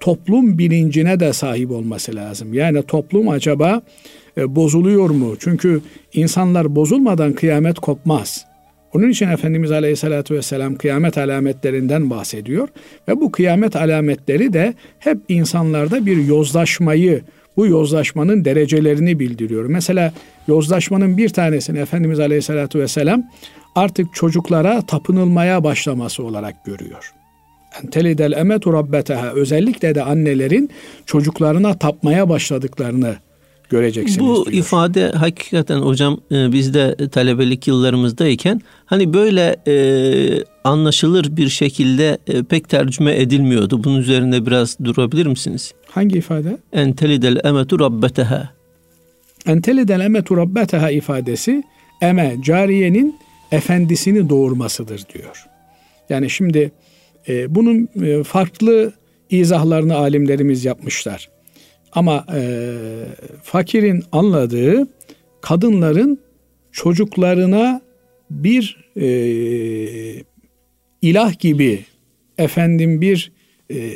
toplum 0.00 0.58
bilincine 0.58 1.20
de 1.20 1.32
sahip 1.32 1.70
olması 1.70 2.16
lazım. 2.16 2.54
Yani 2.54 2.82
toplum 2.82 3.28
acaba 3.28 3.82
e, 4.36 4.56
bozuluyor 4.56 5.10
mu? 5.10 5.34
Çünkü 5.38 5.80
insanlar 6.12 6.76
bozulmadan 6.76 7.32
kıyamet 7.32 7.78
kopmaz. 7.78 8.46
Onun 8.94 9.10
için 9.10 9.28
Efendimiz 9.28 9.72
Aleyhisselatü 9.72 10.34
Vesselam 10.34 10.74
kıyamet 10.74 11.18
alametlerinden 11.18 12.10
bahsediyor. 12.10 12.68
Ve 13.08 13.20
bu 13.20 13.32
kıyamet 13.32 13.76
alametleri 13.76 14.52
de 14.52 14.74
hep 14.98 15.18
insanlarda 15.28 16.06
bir 16.06 16.16
yozlaşmayı, 16.16 17.22
bu 17.56 17.66
yozlaşmanın 17.66 18.44
derecelerini 18.44 19.18
bildiriyor. 19.18 19.64
Mesela 19.64 20.12
yozlaşmanın 20.48 21.16
bir 21.16 21.28
tanesini 21.28 21.78
Efendimiz 21.78 22.20
Aleyhisselatü 22.20 22.78
Vesselam 22.78 23.22
artık 23.74 24.14
çocuklara 24.14 24.82
tapınılmaya 24.86 25.64
başlaması 25.64 26.22
olarak 26.22 26.64
görüyor. 26.64 27.12
Entelidel 27.84 28.32
emetu 28.32 28.72
rabbeteha 28.72 29.32
özellikle 29.32 29.94
de 29.94 30.02
annelerin 30.02 30.70
çocuklarına 31.06 31.78
tapmaya 31.78 32.28
başladıklarını 32.28 33.16
göreceksiniz. 33.70 34.20
Bu 34.20 34.46
diyor. 34.46 34.58
ifade 34.58 35.10
hakikaten 35.10 35.78
hocam 35.78 36.20
e, 36.32 36.52
biz 36.52 36.74
de 36.74 36.96
talebelik 37.12 37.66
yıllarımızdayken 37.68 38.60
hani 38.86 39.14
böyle 39.14 39.56
e, 39.66 39.74
anlaşılır 40.64 41.36
bir 41.36 41.48
şekilde 41.48 42.18
e, 42.26 42.42
pek 42.42 42.68
tercüme 42.68 43.20
edilmiyordu. 43.20 43.84
Bunun 43.84 43.98
üzerinde 43.98 44.46
biraz 44.46 44.78
durabilir 44.84 45.26
misiniz? 45.26 45.72
Hangi 45.90 46.18
ifade? 46.18 46.58
Entelidel 46.72 47.40
emetu 47.44 47.80
rabbeteha. 47.80 48.48
Entelidel 49.46 50.00
emetu 50.00 50.36
rabbeteha 50.36 50.90
ifadesi 50.90 51.62
eme 52.00 52.36
cariyenin 52.44 53.16
efendisini 53.52 54.28
doğurmasıdır 54.28 55.02
diyor. 55.14 55.44
Yani 56.08 56.30
şimdi 56.30 56.72
e, 57.28 57.54
bunun 57.54 57.88
e, 58.02 58.22
farklı 58.22 58.92
izahlarını 59.30 59.96
alimlerimiz 59.96 60.64
yapmışlar. 60.64 61.33
Ama 61.94 62.26
e, 62.34 62.74
fakirin 63.42 64.04
anladığı 64.12 64.88
kadınların 65.40 66.18
çocuklarına 66.72 67.80
bir 68.30 68.84
e, 68.96 69.06
ilah 71.02 71.38
gibi 71.38 71.84
efendim 72.38 73.00
bir 73.00 73.32
e, 73.70 73.90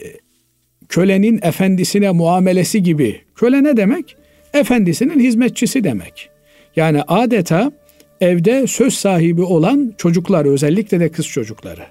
kölenin 0.88 1.40
efendisine 1.42 2.10
muamelesi 2.10 2.82
gibi. 2.82 3.20
Köle 3.34 3.64
ne 3.64 3.76
demek? 3.76 4.16
Efendisinin 4.54 5.20
hizmetçisi 5.20 5.84
demek. 5.84 6.30
Yani 6.76 7.02
adeta 7.02 7.72
evde 8.20 8.66
söz 8.66 8.94
sahibi 8.94 9.42
olan 9.42 9.94
çocuklar 9.98 10.44
özellikle 10.44 11.00
de 11.00 11.08
kız 11.08 11.26
çocukları 11.26 11.86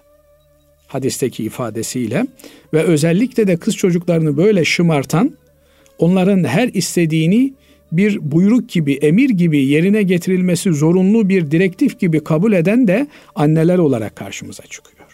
hadisteki 0.88 1.44
ifadesiyle 1.44 2.28
ve 2.74 2.84
özellikle 2.84 3.48
de 3.48 3.58
kız 3.58 3.76
çocuklarını 3.76 4.38
böyle 4.38 4.66
şımartan 4.66 5.38
onların 5.98 6.44
her 6.44 6.68
istediğini 6.68 7.54
bir 7.92 8.32
buyruk 8.32 8.70
gibi, 8.70 8.94
emir 8.94 9.30
gibi 9.30 9.66
yerine 9.66 10.04
getirilmesi 10.04 10.74
zorunlu 10.74 11.30
bir 11.30 11.52
direktif 11.52 12.00
gibi 12.00 12.24
kabul 12.24 12.54
eden 12.54 12.88
de 12.88 13.08
anneler 13.36 13.78
olarak 13.78 14.16
karşımıza 14.16 14.64
çıkıyor. 14.64 15.08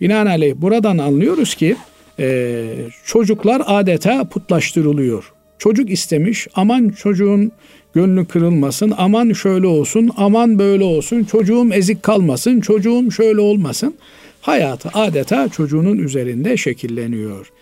Binaenaleyh 0.00 0.54
buradan 0.56 0.98
anlıyoruz 0.98 1.54
ki 1.54 1.76
e, 2.18 2.64
çocuklar 3.04 3.62
adeta 3.66 4.28
putlaştırılıyor. 4.28 5.32
Çocuk 5.58 5.90
istemiş 5.90 6.48
aman 6.54 6.88
çocuğun 6.88 7.52
gönlü 7.94 8.24
kırılmasın, 8.24 8.94
aman 8.98 9.32
şöyle 9.32 9.66
olsun, 9.66 10.10
aman 10.16 10.58
böyle 10.58 10.84
olsun, 10.84 11.24
çocuğum 11.24 11.68
ezik 11.72 12.02
kalmasın, 12.02 12.60
çocuğum 12.60 13.10
şöyle 13.10 13.40
olmasın. 13.40 13.94
Hayatı 14.40 14.88
adeta 14.94 15.48
çocuğunun 15.48 15.98
üzerinde 15.98 16.56
şekilleniyor. 16.56 17.52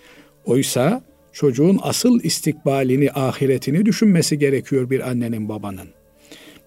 Oysa 0.45 1.03
çocuğun 1.38 1.78
asıl 1.83 2.21
istikbalini, 2.23 3.11
ahiretini 3.12 3.87
düşünmesi 3.87 4.38
gerekiyor 4.38 4.90
bir 4.90 5.09
annenin 5.11 5.49
babanın. 5.49 5.88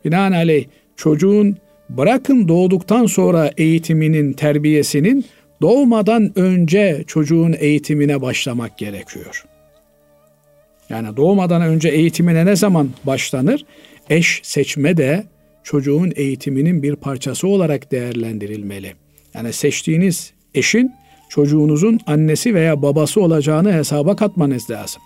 Binaenaleyh 0.05 0.65
çocuğun 0.95 1.57
bırakın 1.89 2.47
doğduktan 2.47 3.05
sonra 3.05 3.51
eğitiminin, 3.57 4.33
terbiyesinin 4.33 5.25
doğmadan 5.61 6.31
önce 6.35 7.03
çocuğun 7.07 7.55
eğitimine 7.59 8.21
başlamak 8.21 8.77
gerekiyor. 8.77 9.45
Yani 10.89 11.17
doğmadan 11.17 11.61
önce 11.61 11.89
eğitimine 11.89 12.45
ne 12.45 12.55
zaman 12.55 12.89
başlanır? 13.03 13.65
Eş 14.09 14.39
seçme 14.43 14.97
de 14.97 15.23
çocuğun 15.63 16.13
eğitiminin 16.15 16.83
bir 16.83 16.95
parçası 16.95 17.47
olarak 17.47 17.91
değerlendirilmeli. 17.91 18.93
Yani 19.33 19.53
seçtiğiniz 19.53 20.33
eşin 20.55 21.00
çocuğunuzun 21.31 21.99
annesi 22.07 22.55
veya 22.55 22.81
babası 22.81 23.21
olacağını 23.21 23.73
hesaba 23.73 24.15
katmanız 24.15 24.69
lazım. 24.69 25.01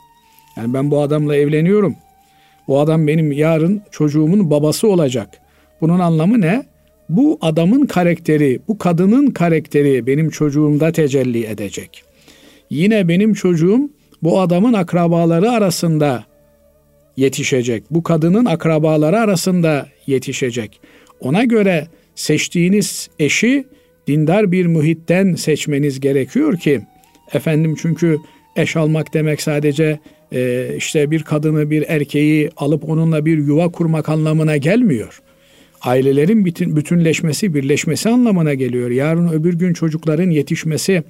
Yani 0.58 0.74
ben 0.74 0.92
bu 0.92 1.02
adamla 1.02 1.36
evleniyorum. 1.36 1.96
Bu 2.68 2.80
adam 2.80 3.08
benim 3.08 3.32
yarın 3.32 3.82
çocuğumun 3.92 4.52
babası 4.52 4.88
olacak. 4.88 5.30
Bunun 5.82 6.00
anlamı 6.00 6.42
ne? 6.42 6.66
Bu 7.10 7.38
adamın 7.42 7.86
karakteri, 7.86 8.60
bu 8.68 8.78
kadının 8.78 9.28
karakteri 9.28 10.08
benim 10.08 10.30
çocuğumda 10.30 10.92
tecelli 10.92 11.46
edecek. 11.46 12.04
Yine 12.70 13.08
benim 13.08 13.34
çocuğum 13.34 13.90
bu 14.24 14.40
adamın 14.40 14.74
akrabaları 14.74 15.52
arasında 15.52 16.24
yetişecek. 17.18 17.84
Bu 17.92 18.04
kadının 18.04 18.46
akrabaları 18.46 19.20
arasında 19.20 19.88
yetişecek. 20.08 20.80
Ona 21.20 21.44
göre 21.44 21.88
seçtiğiniz 22.16 23.10
eşi 23.20 23.66
dindar 24.08 24.52
bir 24.52 24.66
muhitten 24.66 25.36
seçmeniz 25.36 26.00
gerekiyor 26.00 26.58
ki 26.58 26.82
efendim 27.34 27.76
çünkü 27.82 28.18
eş 28.56 28.76
almak 28.76 29.14
demek 29.14 29.42
sadece 29.42 30.00
e, 30.34 30.70
işte 30.78 31.12
bir 31.12 31.24
kadını 31.24 31.70
bir 31.70 31.86
erkeği 31.88 32.50
alıp 32.58 32.90
onunla 32.90 33.26
bir 33.26 33.38
yuva 33.38 33.72
kurmak 33.72 34.10
anlamına 34.10 34.58
gelmiyor. 34.58 35.22
Ailelerin 35.82 36.46
bütün, 36.46 36.76
bütünleşmesi, 36.76 37.54
birleşmesi 37.54 38.10
anlamına 38.10 38.54
geliyor. 38.54 38.90
Yarın 38.90 39.28
öbür 39.28 39.54
gün 39.54 39.74
çocukların 39.74 40.30
yetişmesi, 40.30 41.04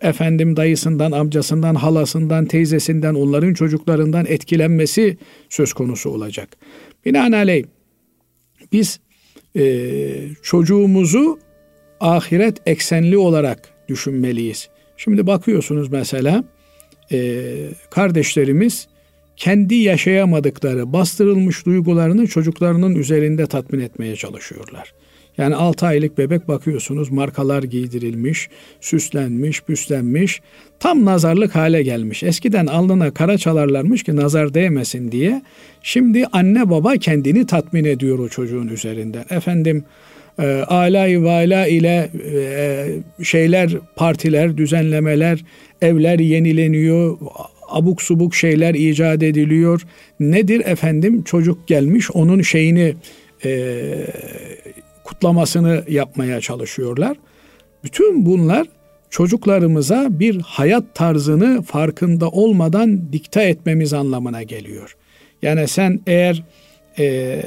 efendim 0.00 0.56
dayısından, 0.56 1.12
amcasından, 1.12 1.74
halasından, 1.74 2.46
teyzesinden, 2.46 3.14
onların 3.14 3.54
çocuklarından 3.54 4.26
etkilenmesi 4.28 5.18
söz 5.48 5.72
konusu 5.72 6.10
olacak. 6.10 6.56
Binaenaleyh 7.04 7.64
biz 8.72 9.00
e, 9.56 9.64
çocuğumuzu 10.42 11.38
ahiret 12.00 12.56
eksenli 12.66 13.18
olarak 13.18 13.68
düşünmeliyiz. 13.88 14.68
Şimdi 14.96 15.26
bakıyorsunuz 15.26 15.92
mesela 15.92 16.44
e, 17.12 17.42
kardeşlerimiz 17.90 18.88
kendi 19.36 19.74
yaşayamadıkları 19.74 20.92
bastırılmış 20.92 21.66
duygularını 21.66 22.26
çocuklarının 22.26 22.94
üzerinde 22.94 23.46
tatmin 23.46 23.80
etmeye 23.80 24.16
çalışıyorlar. 24.16 24.94
Yani 25.38 25.54
6 25.54 25.86
aylık 25.86 26.18
bebek 26.18 26.48
bakıyorsunuz 26.48 27.10
markalar 27.10 27.62
giydirilmiş, 27.62 28.48
süslenmiş, 28.80 29.62
püslenmiş. 29.62 30.40
Tam 30.80 31.04
nazarlık 31.04 31.54
hale 31.54 31.82
gelmiş. 31.82 32.22
Eskiden 32.22 32.66
alnına 32.66 33.14
kara 33.14 33.38
çalarlarmış 33.38 34.02
ki 34.02 34.16
nazar 34.16 34.54
değmesin 34.54 35.12
diye. 35.12 35.42
Şimdi 35.82 36.26
anne 36.32 36.70
baba 36.70 36.96
kendini 36.96 37.46
tatmin 37.46 37.84
ediyor 37.84 38.18
o 38.18 38.28
çocuğun 38.28 38.68
üzerinden. 38.68 39.24
Efendim 39.30 39.84
e, 40.38 40.46
alay 40.68 41.22
vala 41.22 41.66
ile 41.66 42.10
e, 42.34 43.24
şeyler, 43.24 43.70
partiler, 43.96 44.56
düzenlemeler, 44.56 45.44
evler 45.82 46.18
yenileniyor, 46.18 47.18
abuk 47.68 48.02
subuk 48.02 48.34
şeyler 48.34 48.74
icat 48.74 49.22
ediliyor. 49.22 49.82
Nedir 50.20 50.66
efendim? 50.66 51.22
Çocuk 51.22 51.68
gelmiş 51.68 52.10
onun 52.10 52.42
şeyini 52.42 52.94
e, 53.44 53.84
kutlamasını 55.04 55.84
yapmaya 55.88 56.40
çalışıyorlar. 56.40 57.16
Bütün 57.84 58.26
bunlar 58.26 58.66
çocuklarımıza 59.10 60.08
bir 60.10 60.40
hayat 60.40 60.94
tarzını 60.94 61.62
farkında 61.62 62.28
olmadan 62.28 63.12
dikte 63.12 63.42
etmemiz 63.42 63.92
anlamına 63.92 64.42
geliyor. 64.42 64.96
Yani 65.42 65.68
sen 65.68 66.00
eğer 66.06 66.42
e, 66.98 67.42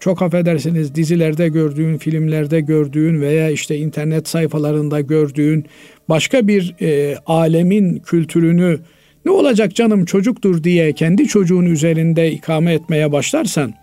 çok 0.00 0.22
affedersiniz 0.22 0.94
dizilerde 0.94 1.48
gördüğün, 1.48 1.98
filmlerde 1.98 2.60
gördüğün 2.60 3.20
veya 3.20 3.50
işte 3.50 3.76
internet 3.76 4.28
sayfalarında 4.28 5.00
gördüğün 5.00 5.66
başka 6.08 6.48
bir 6.48 6.74
e, 6.80 7.16
alemin 7.26 7.98
kültürünü 7.98 8.80
ne 9.24 9.30
olacak 9.30 9.74
canım 9.74 10.04
çocuktur 10.04 10.64
diye 10.64 10.92
kendi 10.92 11.26
çocuğun 11.26 11.64
üzerinde 11.64 12.32
ikame 12.32 12.74
etmeye 12.74 13.12
başlarsan 13.12 13.74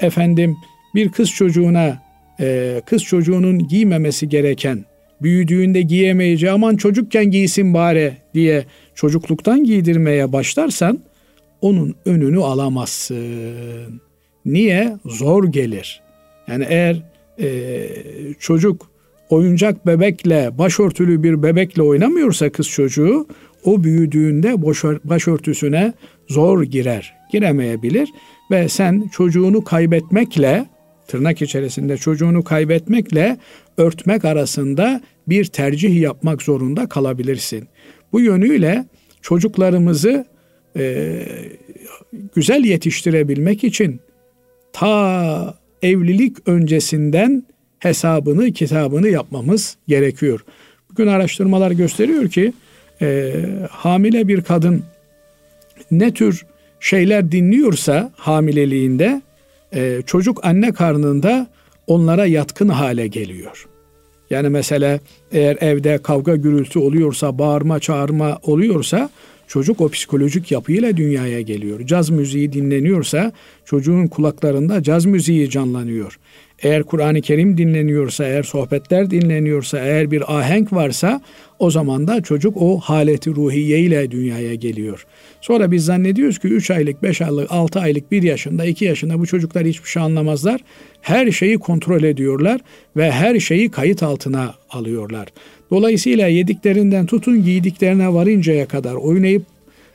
efendim 0.00 0.56
bir 0.94 1.08
kız 1.08 1.30
çocuğuna 1.30 2.02
e, 2.40 2.80
kız 2.86 3.02
çocuğunun 3.02 3.68
giymemesi 3.68 4.28
gereken 4.28 4.84
büyüdüğünde 5.22 5.82
giyemeyeceği 5.82 6.52
aman 6.52 6.76
çocukken 6.76 7.30
giysin 7.30 7.74
bari 7.74 8.12
diye 8.34 8.64
çocukluktan 8.94 9.64
giydirmeye 9.64 10.32
başlarsan 10.32 11.00
onun 11.60 11.94
önünü 12.04 12.40
alamazsın. 12.40 14.11
Niye? 14.44 14.96
Zor 15.04 15.44
gelir. 15.44 16.02
Yani 16.48 16.66
eğer 16.68 17.02
e, 17.40 17.88
çocuk 18.38 18.90
oyuncak 19.30 19.86
bebekle, 19.86 20.58
başörtülü 20.58 21.22
bir 21.22 21.42
bebekle 21.42 21.82
oynamıyorsa 21.82 22.50
kız 22.50 22.68
çocuğu, 22.68 23.26
o 23.64 23.84
büyüdüğünde 23.84 24.62
başörtüsüne 25.04 25.92
zor 26.28 26.62
girer, 26.62 27.14
giremeyebilir 27.32 28.08
ve 28.50 28.68
sen 28.68 29.08
çocuğunu 29.12 29.64
kaybetmekle 29.64 30.66
tırnak 31.08 31.42
içerisinde 31.42 31.96
çocuğunu 31.96 32.44
kaybetmekle 32.44 33.36
örtmek 33.76 34.24
arasında 34.24 35.00
bir 35.28 35.44
tercih 35.44 36.00
yapmak 36.00 36.42
zorunda 36.42 36.88
kalabilirsin. 36.88 37.68
Bu 38.12 38.20
yönüyle 38.20 38.84
çocuklarımızı 39.22 40.26
e, 40.76 41.22
güzel 42.34 42.64
yetiştirebilmek 42.64 43.64
için 43.64 44.00
ta 44.72 45.54
evlilik 45.82 46.48
öncesinden 46.48 47.44
hesabını, 47.78 48.52
kitabını 48.52 49.08
yapmamız 49.08 49.76
gerekiyor. 49.88 50.44
Bugün 50.90 51.06
araştırmalar 51.06 51.70
gösteriyor 51.70 52.30
ki 52.30 52.52
e, 53.02 53.32
hamile 53.70 54.28
bir 54.28 54.42
kadın 54.42 54.82
ne 55.90 56.14
tür 56.14 56.46
şeyler 56.80 57.32
dinliyorsa 57.32 58.12
hamileliğinde 58.16 59.22
e, 59.74 60.02
çocuk 60.06 60.44
anne 60.44 60.72
karnında 60.72 61.46
onlara 61.86 62.26
yatkın 62.26 62.68
hale 62.68 63.06
geliyor. 63.06 63.66
Yani 64.30 64.48
mesela 64.48 65.00
eğer 65.32 65.56
evde 65.60 65.98
kavga 65.98 66.36
gürültü 66.36 66.78
oluyorsa, 66.78 67.38
bağırma 67.38 67.80
çağırma 67.80 68.38
oluyorsa 68.42 69.10
çocuk 69.52 69.80
o 69.80 69.88
psikolojik 69.88 70.52
yapıyla 70.52 70.96
dünyaya 70.96 71.40
geliyor. 71.40 71.86
Caz 71.86 72.10
müziği 72.10 72.52
dinleniyorsa 72.52 73.32
çocuğun 73.64 74.06
kulaklarında 74.06 74.82
caz 74.82 75.04
müziği 75.04 75.50
canlanıyor. 75.50 76.18
Eğer 76.62 76.82
Kur'an-ı 76.82 77.20
Kerim 77.20 77.56
dinleniyorsa, 77.56 78.24
eğer 78.24 78.42
sohbetler 78.42 79.10
dinleniyorsa, 79.10 79.78
eğer 79.78 80.10
bir 80.10 80.38
ahenk 80.38 80.72
varsa 80.72 81.20
o 81.58 81.70
zaman 81.70 82.06
da 82.06 82.22
çocuk 82.22 82.56
o 82.56 82.78
haleti 82.78 83.30
ruhiye 83.30 83.80
ile 83.80 84.10
dünyaya 84.10 84.54
geliyor. 84.54 85.06
Sonra 85.40 85.70
biz 85.70 85.84
zannediyoruz 85.84 86.38
ki 86.38 86.48
3 86.48 86.70
aylık, 86.70 87.02
5 87.02 87.22
aylık, 87.22 87.52
6 87.52 87.80
aylık, 87.80 88.12
1 88.12 88.22
yaşında, 88.22 88.64
2 88.64 88.84
yaşında 88.84 89.18
bu 89.18 89.26
çocuklar 89.26 89.64
hiçbir 89.64 89.88
şey 89.88 90.02
anlamazlar. 90.02 90.60
Her 91.00 91.30
şeyi 91.30 91.58
kontrol 91.58 92.02
ediyorlar 92.02 92.60
ve 92.96 93.10
her 93.10 93.40
şeyi 93.40 93.70
kayıt 93.70 94.02
altına 94.02 94.54
alıyorlar. 94.70 95.28
Dolayısıyla 95.72 96.28
yediklerinden 96.28 97.06
tutun 97.06 97.44
giydiklerine 97.44 98.14
varıncaya 98.14 98.68
kadar 98.68 98.94
oynayıp 98.94 99.42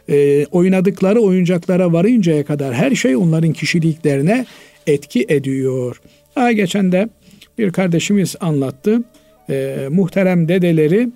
e, 0.09 0.45
oynadıkları 0.45 1.19
oyuncaklara 1.19 1.93
varıncaya 1.93 2.45
kadar 2.45 2.73
her 2.73 2.95
şey 2.95 3.15
onların 3.15 3.53
kişiliklerine 3.53 4.45
etki 4.87 5.25
ediyor. 5.29 6.01
Daha 6.35 6.51
geçen 6.51 6.91
de 6.91 7.09
bir 7.57 7.71
kardeşimiz 7.71 8.35
anlattı. 8.39 9.03
E, 9.49 9.77
muhterem 9.89 10.47
dedeleri 10.47 11.09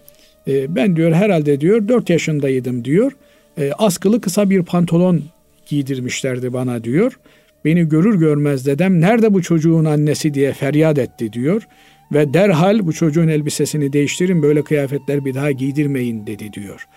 e, 0.48 0.76
ben 0.76 0.96
diyor 0.96 1.14
herhalde 1.14 1.62
diyor 1.62 1.88
4 1.88 2.10
yaşındaydım 2.10 2.86
diyor. 2.86 3.12
E, 3.58 3.72
askılı 3.78 4.22
kısa 4.22 4.50
bir 4.50 4.64
pantolon 4.64 5.22
giydirmişlerdi 5.66 6.54
bana 6.54 6.84
diyor. 6.84 7.20
Beni 7.66 7.90
görür 7.90 8.20
görmez 8.20 8.66
dedem 8.66 9.02
nerede 9.02 9.34
bu 9.34 9.42
çocuğun 9.42 9.86
annesi 9.86 10.34
diye 10.34 10.54
feryat 10.54 10.98
etti 10.98 11.34
diyor. 11.34 11.68
Ve 12.12 12.34
derhal 12.34 12.86
bu 12.86 12.94
çocuğun 12.94 13.28
elbisesini 13.28 13.94
değiştirin 13.94 14.44
böyle 14.44 14.64
kıyafetler 14.64 15.26
bir 15.26 15.34
daha 15.34 15.52
giydirmeyin 15.52 16.28
dedi 16.28 16.54
diyor. 16.54 16.88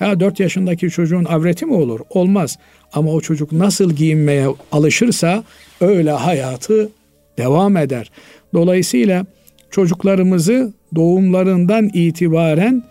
Ya 0.00 0.20
dört 0.20 0.40
yaşındaki 0.40 0.90
çocuğun 0.90 1.24
avreti 1.24 1.66
mi 1.66 1.74
olur? 1.74 2.00
Olmaz. 2.10 2.58
Ama 2.92 3.12
o 3.12 3.20
çocuk 3.20 3.52
nasıl 3.52 3.92
giyinmeye 3.92 4.46
alışırsa 4.72 5.44
öyle 5.80 6.10
hayatı 6.10 6.90
devam 7.38 7.76
eder. 7.76 8.10
Dolayısıyla 8.54 9.26
çocuklarımızı 9.70 10.72
doğumlarından 10.94 11.90
itibaren 11.94 12.82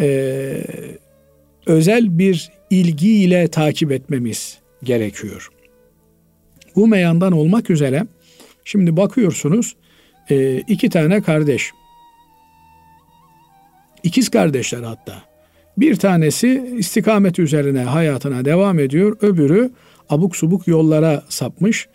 e, 0.00 0.52
özel 1.66 2.18
bir 2.18 2.50
ilgiyle 2.70 3.48
takip 3.48 3.92
etmemiz 3.92 4.58
gerekiyor. 4.82 5.48
Bu 6.76 6.86
meyandan 6.86 7.32
olmak 7.32 7.70
üzere 7.70 8.06
şimdi 8.64 8.96
bakıyorsunuz 8.96 9.76
e, 10.30 10.58
iki 10.58 10.90
tane 10.90 11.22
kardeş. 11.22 11.72
İkiz 14.02 14.28
kardeşler 14.28 14.82
hatta. 14.82 15.22
Bir 15.76 15.96
tanesi 15.96 16.74
istikamet 16.76 17.38
üzerine 17.38 17.82
hayatına 17.82 18.44
devam 18.44 18.78
ediyor. 18.78 19.16
Öbürü 19.20 19.70
abuk 20.08 20.36
subuk 20.36 20.68
yollara 20.68 21.24
sapmış. 21.28 21.88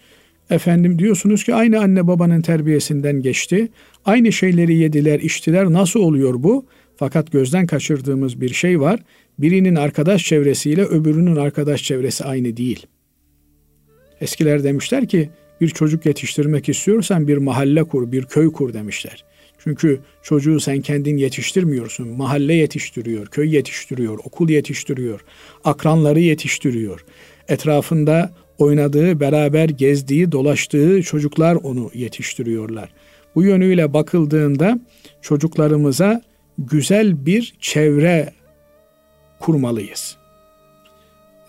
Efendim 0.49 0.99
diyorsunuz 0.99 1.43
ki 1.43 1.55
aynı 1.55 1.79
anne 1.79 2.07
babanın 2.07 2.41
terbiyesinden 2.41 3.21
geçti. 3.21 3.67
Aynı 4.05 4.31
şeyleri 4.31 4.75
yediler, 4.75 5.19
içtiler. 5.19 5.65
Nasıl 5.65 5.99
oluyor 5.99 6.33
bu? 6.43 6.65
Fakat 6.97 7.31
gözden 7.31 7.67
kaçırdığımız 7.67 8.41
bir 8.41 8.53
şey 8.53 8.81
var. 8.81 8.99
Birinin 9.39 9.75
arkadaş 9.75 10.25
çevresiyle 10.25 10.83
öbürünün 10.83 11.35
arkadaş 11.35 11.83
çevresi 11.83 12.23
aynı 12.23 12.57
değil. 12.57 12.85
Eskiler 14.21 14.63
demişler 14.63 15.07
ki 15.07 15.29
bir 15.61 15.69
çocuk 15.69 16.05
yetiştirmek 16.05 16.69
istiyorsan 16.69 17.27
bir 17.27 17.37
mahalle 17.37 17.83
kur, 17.83 18.11
bir 18.11 18.25
köy 18.25 18.51
kur 18.51 18.73
demişler. 18.73 19.23
Çünkü 19.57 19.99
çocuğu 20.23 20.59
sen 20.59 20.81
kendin 20.81 21.17
yetiştirmiyorsun. 21.17 22.07
Mahalle 22.07 22.53
yetiştiriyor, 22.53 23.27
köy 23.27 23.55
yetiştiriyor, 23.55 24.19
okul 24.23 24.49
yetiştiriyor, 24.49 25.25
akranları 25.63 26.19
yetiştiriyor. 26.19 27.05
Etrafında 27.47 28.31
oynadığı, 28.57 29.19
beraber 29.19 29.69
gezdiği, 29.69 30.31
dolaştığı 30.31 31.03
çocuklar 31.03 31.55
onu 31.55 31.91
yetiştiriyorlar. 31.93 32.89
Bu 33.35 33.43
yönüyle 33.43 33.93
bakıldığında 33.93 34.79
çocuklarımıza 35.21 36.21
güzel 36.57 37.25
bir 37.25 37.55
çevre 37.61 38.33
kurmalıyız. 39.39 40.17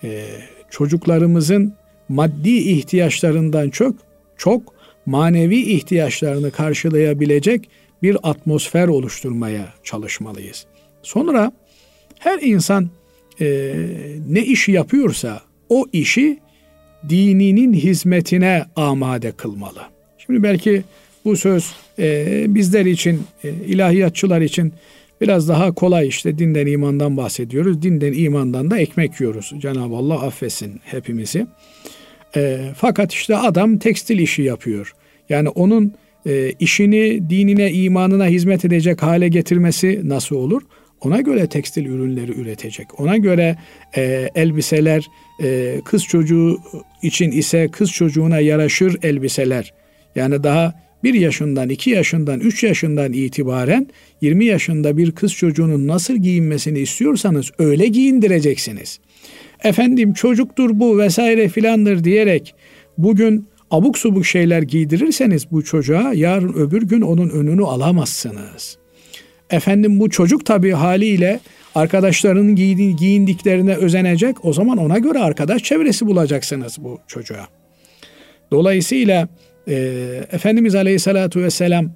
Ee, 0.04 0.26
çocuklarımızın 0.70 1.74
maddi 2.08 2.56
ihtiyaçlarından 2.56 3.70
çok 3.70 3.94
çok 4.36 4.62
manevi 5.06 5.56
ihtiyaçlarını 5.56 6.50
karşılayabilecek 6.50 7.68
bir 8.02 8.16
atmosfer 8.22 8.88
oluşturmaya 8.88 9.74
çalışmalıyız. 9.84 10.66
Sonra 11.02 11.52
her 12.18 12.38
insan 12.42 12.90
e, 13.40 13.74
ne 14.28 14.44
iş 14.44 14.68
yapıyorsa 14.68 15.40
o 15.68 15.84
işi 15.92 16.38
dininin 17.08 17.72
hizmetine 17.72 18.64
amade 18.76 19.32
kılmalı. 19.32 19.82
Şimdi 20.18 20.42
belki 20.42 20.82
bu 21.24 21.36
söz 21.36 21.72
e, 21.98 22.44
bizler 22.48 22.86
için, 22.86 23.22
e, 23.44 23.48
ilahiyatçılar 23.48 24.40
için 24.40 24.72
biraz 25.20 25.48
daha 25.48 25.72
kolay 25.72 26.08
işte 26.08 26.38
dinden 26.38 26.66
imandan 26.66 27.16
bahsediyoruz. 27.16 27.82
Dinden 27.82 28.12
imandan 28.12 28.70
da 28.70 28.78
ekmek 28.78 29.20
yiyoruz. 29.20 29.52
Cenab-ı 29.58 29.96
Allah 29.96 30.22
affetsin 30.22 30.80
hepimizi. 30.84 31.46
E, 32.36 32.58
fakat 32.76 33.12
işte 33.12 33.36
adam 33.36 33.78
tekstil 33.78 34.18
işi 34.18 34.42
yapıyor. 34.42 34.92
Yani 35.28 35.48
onun 35.48 35.94
e, 36.26 36.52
işini 36.60 37.30
dinine, 37.30 37.72
imanına 37.72 38.26
hizmet 38.26 38.64
edecek 38.64 39.02
hale 39.02 39.28
getirmesi 39.28 40.00
nasıl 40.04 40.36
olur? 40.36 40.62
Ona 41.00 41.20
göre 41.20 41.46
tekstil 41.46 41.86
ürünleri 41.86 42.40
üretecek. 42.40 43.00
Ona 43.00 43.16
göre 43.16 43.56
e, 43.96 44.30
elbiseler, 44.34 45.06
e, 45.42 45.80
kız 45.84 46.04
çocuğu 46.04 46.60
için 47.02 47.30
ise 47.30 47.68
kız 47.72 47.92
çocuğuna 47.92 48.40
yaraşır 48.40 48.98
elbiseler. 49.02 49.74
Yani 50.14 50.42
daha 50.42 50.86
bir 51.04 51.14
yaşından, 51.14 51.68
iki 51.68 51.90
yaşından, 51.90 52.40
üç 52.40 52.64
yaşından 52.64 53.12
itibaren 53.12 53.86
20 54.20 54.44
yaşında 54.44 54.96
bir 54.96 55.12
kız 55.12 55.34
çocuğunun 55.34 55.86
nasıl 55.86 56.16
giyinmesini 56.16 56.78
istiyorsanız 56.78 57.50
öyle 57.58 57.86
giyindireceksiniz. 57.86 59.00
Efendim 59.64 60.12
çocuktur 60.12 60.70
bu 60.74 60.98
vesaire 60.98 61.48
filandır 61.48 62.04
diyerek 62.04 62.54
bugün 62.98 63.48
abuk 63.70 63.98
subuk 63.98 64.26
şeyler 64.26 64.62
giydirirseniz 64.62 65.50
bu 65.52 65.64
çocuğa 65.64 66.12
yarın 66.14 66.52
öbür 66.52 66.82
gün 66.82 67.00
onun 67.00 67.30
önünü 67.30 67.64
alamazsınız. 67.64 68.78
Efendim 69.50 70.00
bu 70.00 70.10
çocuk 70.10 70.46
tabii 70.46 70.72
haliyle 70.72 71.40
arkadaşlarının 71.74 72.56
giyindiklerine 72.96 73.74
özenecek. 73.74 74.44
O 74.44 74.52
zaman 74.52 74.78
ona 74.78 74.98
göre 74.98 75.18
arkadaş 75.18 75.62
çevresi 75.62 76.06
bulacaksınız 76.06 76.76
bu 76.78 77.00
çocuğa. 77.06 77.48
Dolayısıyla 78.50 79.28
e, 79.68 79.74
Efendimiz 80.32 80.74
Aleyhisselatü 80.74 81.42
Vesselam 81.42 81.90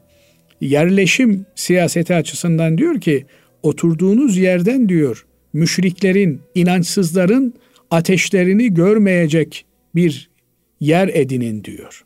yerleşim 0.61 1.47
siyaseti 1.55 2.15
açısından 2.15 2.79
diyor 2.79 3.01
ki 3.01 3.27
oturduğunuz 3.63 4.37
yerden 4.37 4.89
diyor 4.89 5.27
müşriklerin, 5.53 6.41
inançsızların 6.55 7.55
ateşlerini 7.91 8.75
görmeyecek 8.75 9.65
bir 9.95 10.31
yer 10.81 11.09
edinin 11.09 11.65
diyor. 11.65 12.05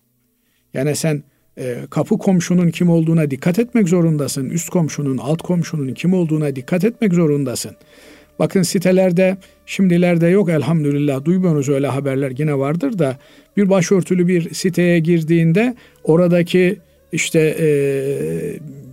Yani 0.74 0.96
sen 0.96 1.22
e, 1.58 1.76
kapı 1.90 2.18
komşunun 2.18 2.70
kim 2.70 2.90
olduğuna 2.90 3.30
dikkat 3.30 3.58
etmek 3.58 3.88
zorundasın. 3.88 4.50
Üst 4.50 4.68
komşunun, 4.68 5.18
alt 5.18 5.42
komşunun 5.42 5.94
kim 5.94 6.14
olduğuna 6.14 6.56
dikkat 6.56 6.84
etmek 6.84 7.14
zorundasın. 7.14 7.76
Bakın 8.38 8.62
sitelerde 8.62 9.36
şimdilerde 9.66 10.26
yok 10.26 10.48
elhamdülillah 10.48 11.24
duymuyoruz 11.24 11.68
öyle 11.68 11.86
haberler 11.86 12.32
yine 12.38 12.58
vardır 12.58 12.98
da 12.98 13.18
bir 13.56 13.70
başörtülü 13.70 14.28
bir 14.28 14.54
siteye 14.54 14.98
girdiğinde 14.98 15.74
oradaki 16.04 16.78
işte 17.12 17.56
e, 17.60 17.66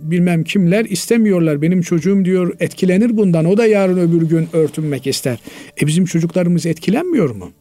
bilmem 0.02 0.44
kimler 0.44 0.84
istemiyorlar. 0.84 1.62
Benim 1.62 1.82
çocuğum 1.82 2.24
diyor 2.24 2.56
etkilenir 2.60 3.16
bundan. 3.16 3.44
O 3.44 3.56
da 3.56 3.66
yarın 3.66 3.98
öbür 3.98 4.22
gün 4.28 4.48
örtünmek 4.52 5.06
ister. 5.06 5.38
E 5.82 5.86
bizim 5.86 6.04
çocuklarımız 6.04 6.66
etkilenmiyor 6.66 7.30
mu? 7.30 7.52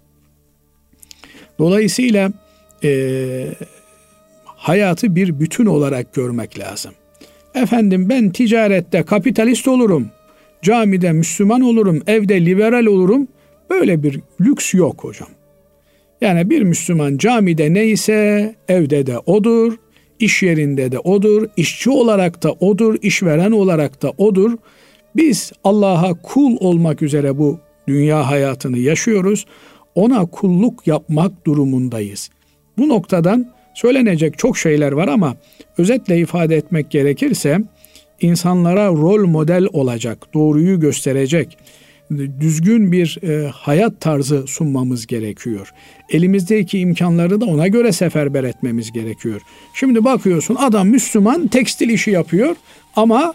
Dolayısıyla 1.60 2.32
e, 2.84 3.48
hayatı 4.46 5.16
bir 5.16 5.40
bütün 5.40 5.66
olarak 5.66 6.14
görmek 6.14 6.60
lazım. 6.60 6.92
Efendim 7.56 8.10
ben 8.10 8.30
ticarette 8.30 9.04
kapitalist 9.04 9.68
olurum. 9.68 10.08
Camide 10.62 11.12
Müslüman 11.12 11.62
olurum, 11.62 12.02
evde 12.08 12.46
liberal 12.46 12.86
olurum. 12.86 13.28
Böyle 13.70 14.04
bir 14.04 14.20
lüks 14.42 14.74
yok 14.74 15.04
hocam. 15.04 15.30
Yani 16.22 16.50
bir 16.50 16.62
Müslüman 16.62 17.18
camide 17.18 17.74
neyse 17.74 18.56
evde 18.68 19.08
de 19.08 19.20
odur, 19.20 19.74
iş 20.22 20.44
yerinde 20.44 20.92
de 20.92 21.00
odur, 21.00 21.48
işçi 21.58 21.90
olarak 21.90 22.44
da 22.44 22.52
odur, 22.52 22.96
işveren 23.02 23.52
olarak 23.52 24.02
da 24.02 24.14
odur. 24.18 24.52
Biz 25.16 25.52
Allah'a 25.64 26.14
kul 26.14 26.58
olmak 26.60 27.02
üzere 27.02 27.38
bu 27.38 27.60
dünya 27.88 28.30
hayatını 28.30 28.78
yaşıyoruz. 28.78 29.46
Ona 29.96 30.26
kulluk 30.26 30.88
yapmak 30.88 31.46
durumundayız. 31.46 32.30
Bu 32.78 32.90
noktadan 32.90 33.52
söylenecek 33.74 34.38
çok 34.38 34.58
şeyler 34.58 34.92
var 34.92 35.08
ama 35.08 35.36
özetle 35.78 36.18
ifade 36.20 36.56
etmek 36.56 36.92
gerekirse 36.92 37.60
insanlara 38.22 38.88
rol 38.88 39.28
model 39.28 39.68
olacak, 39.74 40.34
doğruyu 40.34 40.80
gösterecek, 40.80 41.58
düzgün 42.40 42.92
bir 42.92 43.20
e, 43.24 43.48
hayat 43.48 44.02
tarzı 44.02 44.48
sunmamız 44.48 45.08
gerekiyor. 45.08 45.74
Elimizdeki 46.10 46.80
imkanları 46.80 47.42
da 47.42 47.46
ona 47.46 47.68
göre 47.68 47.92
seferber 47.92 48.44
etmemiz 48.44 48.92
gerekiyor. 48.92 49.42
Şimdi 49.74 50.04
bakıyorsun 50.04 50.56
adam 50.56 50.88
Müslüman 50.88 51.48
tekstil 51.48 51.90
işi 51.90 52.12
yapıyor 52.12 52.56
ama 52.96 53.34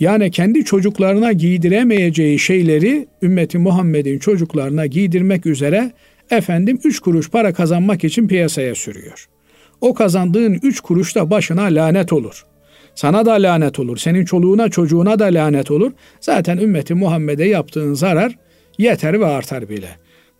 yani 0.00 0.30
kendi 0.30 0.64
çocuklarına 0.64 1.32
giydiremeyeceği 1.32 2.38
şeyleri 2.38 3.08
ümmeti 3.22 3.58
Muhammed'in 3.58 4.18
çocuklarına 4.18 4.86
giydirmek 4.86 5.46
üzere 5.46 5.92
efendim 6.30 6.80
üç 6.84 7.00
kuruş 7.00 7.30
para 7.30 7.52
kazanmak 7.52 8.04
için 8.04 8.28
piyasaya 8.28 8.74
sürüyor. 8.74 9.28
O 9.80 9.94
kazandığın 9.94 10.58
üç 10.62 10.80
kuruş 10.80 11.16
da 11.16 11.30
başına 11.30 11.62
lanet 11.62 12.12
olur. 12.12 12.44
Sana 12.98 13.26
da 13.26 13.32
lanet 13.32 13.78
olur. 13.78 13.96
Senin 13.96 14.24
çoluğuna 14.24 14.68
çocuğuna 14.68 15.18
da 15.18 15.24
lanet 15.24 15.70
olur. 15.70 15.92
Zaten 16.20 16.56
ümmeti 16.56 16.94
Muhammed'e 16.94 17.44
yaptığın 17.44 17.94
zarar 17.94 18.38
yeter 18.78 19.20
ve 19.20 19.26
artar 19.26 19.68
bile. 19.68 19.88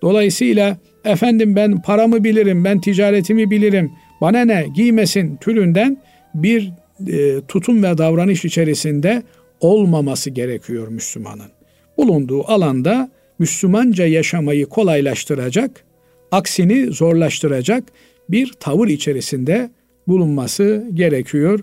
Dolayısıyla 0.02 0.78
efendim 1.04 1.56
ben 1.56 1.82
paramı 1.82 2.24
bilirim, 2.24 2.64
ben 2.64 2.80
ticaretimi 2.80 3.50
bilirim, 3.50 3.92
bana 4.20 4.44
ne 4.44 4.66
giymesin 4.74 5.36
türünden 5.36 6.02
bir 6.34 6.72
e, 7.08 7.40
tutum 7.48 7.82
ve 7.82 7.98
davranış 7.98 8.44
içerisinde 8.44 9.22
olmaması 9.60 10.30
gerekiyor 10.30 10.88
Müslümanın. 10.88 11.50
Bulunduğu 11.96 12.50
alanda 12.50 13.10
Müslümanca 13.38 14.06
yaşamayı 14.06 14.66
kolaylaştıracak 14.66 15.84
aksini 16.30 16.86
zorlaştıracak 16.86 17.84
bir 18.28 18.52
tavır 18.60 18.88
içerisinde 18.88 19.70
bulunması 20.08 20.90
gerekiyor. 20.94 21.60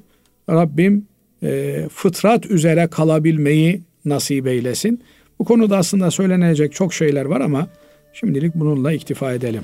Rabbim 0.50 1.08
e, 1.44 1.86
fıtrat 1.94 2.46
üzere 2.46 2.88
kalabilmeyi 2.88 3.82
nasip 4.06 4.48
eylesin. 4.48 5.04
Bu 5.40 5.46
konuda 5.46 5.78
aslında 5.78 6.12
söylenecek 6.12 6.74
çok 6.74 6.94
şeyler 6.94 7.26
var 7.26 7.42
ama 7.42 7.68
şimdilik 8.14 8.56
bununla 8.56 8.92
iktifa 8.94 9.34
edelim. 9.34 9.64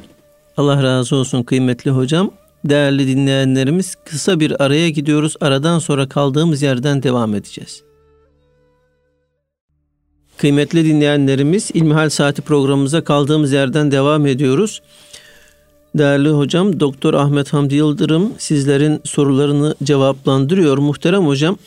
Allah 0.57 0.83
razı 0.83 1.15
olsun 1.15 1.43
kıymetli 1.43 1.91
hocam. 1.91 2.31
Değerli 2.65 3.07
dinleyenlerimiz 3.07 3.95
kısa 4.05 4.39
bir 4.39 4.63
araya 4.63 4.89
gidiyoruz. 4.89 5.35
Aradan 5.41 5.79
sonra 5.79 6.09
kaldığımız 6.09 6.61
yerden 6.61 7.03
devam 7.03 7.35
edeceğiz. 7.35 7.83
Kıymetli 10.37 10.85
dinleyenlerimiz 10.85 11.71
İlmihal 11.73 12.09
Saati 12.09 12.41
programımıza 12.41 13.03
kaldığımız 13.03 13.51
yerden 13.51 13.91
devam 13.91 14.25
ediyoruz. 14.25 14.81
Değerli 15.95 16.30
hocam 16.30 16.80
Doktor 16.80 17.13
Ahmet 17.13 17.54
Hamdi 17.54 17.75
Yıldırım 17.75 18.34
sizlerin 18.38 19.01
sorularını 19.04 19.75
cevaplandırıyor. 19.84 20.77
Muhterem 20.77 21.27
hocam 21.27 21.58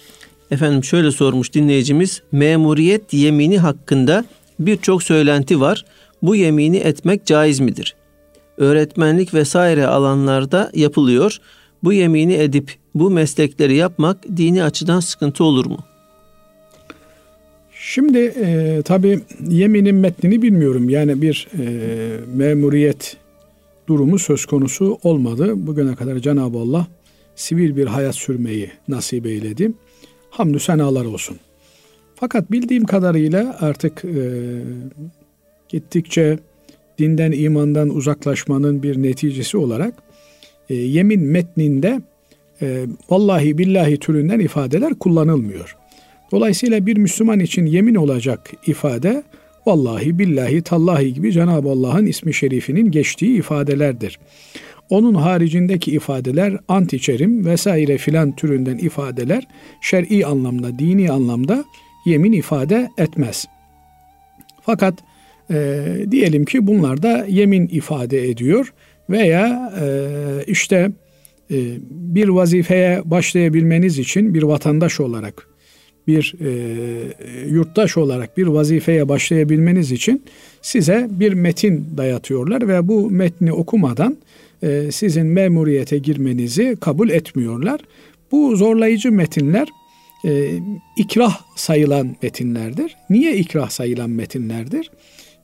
efendim 0.50 0.84
şöyle 0.84 1.10
sormuş 1.10 1.54
dinleyicimiz 1.54 2.22
memuriyet 2.32 3.12
yemini 3.12 3.58
hakkında 3.58 4.24
birçok 4.58 5.02
söylenti 5.02 5.60
var. 5.60 5.84
Bu 6.22 6.36
yemini 6.36 6.76
etmek 6.76 7.26
caiz 7.26 7.60
midir? 7.60 7.94
Öğretmenlik 8.56 9.34
vesaire 9.34 9.86
alanlarda 9.86 10.70
yapılıyor. 10.74 11.38
Bu 11.82 11.92
yemini 11.92 12.34
edip 12.34 12.74
bu 12.94 13.10
meslekleri 13.10 13.76
yapmak 13.76 14.36
dini 14.36 14.64
açıdan 14.64 15.00
sıkıntı 15.00 15.44
olur 15.44 15.66
mu? 15.66 15.78
Şimdi 17.78 18.18
e, 18.18 18.82
tabii 18.84 19.20
yeminin 19.48 19.94
metnini 19.94 20.42
bilmiyorum. 20.42 20.88
Yani 20.88 21.22
bir 21.22 21.48
e, 21.58 21.66
memuriyet 22.34 23.16
durumu 23.88 24.18
söz 24.18 24.46
konusu 24.46 24.98
olmadı. 25.02 25.52
Bugüne 25.56 25.94
kadar 25.94 26.18
Cenab-ı 26.18 26.58
Allah 26.58 26.86
sivil 27.36 27.76
bir 27.76 27.86
hayat 27.86 28.14
sürmeyi 28.14 28.70
nasip 28.88 29.26
eyledi. 29.26 29.72
Hamdü 30.30 30.60
senalar 30.60 31.04
olsun. 31.04 31.36
Fakat 32.14 32.52
bildiğim 32.52 32.84
kadarıyla 32.84 33.56
artık 33.60 34.04
e, 34.04 34.62
gittikçe 35.68 36.38
dinden 36.98 37.32
imandan 37.32 37.88
uzaklaşmanın 37.88 38.82
bir 38.82 39.02
neticesi 39.02 39.56
olarak 39.56 39.94
e, 40.70 40.74
yemin 40.74 41.20
metninde 41.20 42.00
e, 42.62 42.86
vallahi 43.10 43.58
billahi 43.58 43.96
türünden 43.96 44.40
ifadeler 44.40 44.94
kullanılmıyor. 44.94 45.76
Dolayısıyla 46.32 46.86
bir 46.86 46.96
Müslüman 46.96 47.40
için 47.40 47.66
yemin 47.66 47.94
olacak 47.94 48.50
ifade 48.66 49.22
vallahi 49.66 50.18
billahi 50.18 50.62
tallahi 50.62 51.14
gibi 51.14 51.32
Cenab-ı 51.32 51.68
Allah'ın 51.68 52.06
ismi 52.06 52.34
şerifinin 52.34 52.90
geçtiği 52.90 53.38
ifadelerdir. 53.38 54.18
Onun 54.90 55.14
haricindeki 55.14 55.90
ifadeler 55.90 56.56
ant 56.68 56.92
içerim 56.92 57.46
vesaire 57.46 57.98
filan 57.98 58.36
türünden 58.36 58.78
ifadeler 58.78 59.48
şer'i 59.80 60.26
anlamda, 60.26 60.78
dini 60.78 61.10
anlamda 61.10 61.64
yemin 62.06 62.32
ifade 62.32 62.90
etmez. 62.98 63.46
Fakat 64.62 64.94
e, 65.50 65.84
diyelim 66.10 66.44
ki 66.44 66.66
bunlar 66.66 67.02
da 67.02 67.26
yemin 67.28 67.68
ifade 67.68 68.28
ediyor 68.28 68.72
veya 69.10 69.72
e, 69.80 69.86
işte 70.46 70.90
e, 71.50 71.56
bir 71.90 72.28
vazifeye 72.28 73.02
başlayabilmeniz 73.04 73.98
için 73.98 74.34
bir 74.34 74.42
vatandaş 74.42 75.00
olarak 75.00 75.53
bir 76.06 76.34
e, 76.40 77.48
yurttaş 77.48 77.96
olarak 77.96 78.36
bir 78.36 78.46
vazifeye 78.46 79.08
başlayabilmeniz 79.08 79.92
için 79.92 80.22
size 80.62 81.08
bir 81.10 81.32
metin 81.32 81.86
dayatıyorlar 81.96 82.68
ve 82.68 82.88
bu 82.88 83.10
metni 83.10 83.52
okumadan 83.52 84.16
e, 84.62 84.92
sizin 84.92 85.26
memuriyete 85.26 85.98
girmenizi 85.98 86.76
kabul 86.80 87.08
etmiyorlar. 87.08 87.80
Bu 88.32 88.56
zorlayıcı 88.56 89.12
metinler 89.12 89.68
e, 90.26 90.50
ikrah 90.96 91.40
sayılan 91.56 92.16
metinlerdir. 92.22 92.96
Niye 93.10 93.36
ikrah 93.36 93.70
sayılan 93.70 94.10
metinlerdir? 94.10 94.90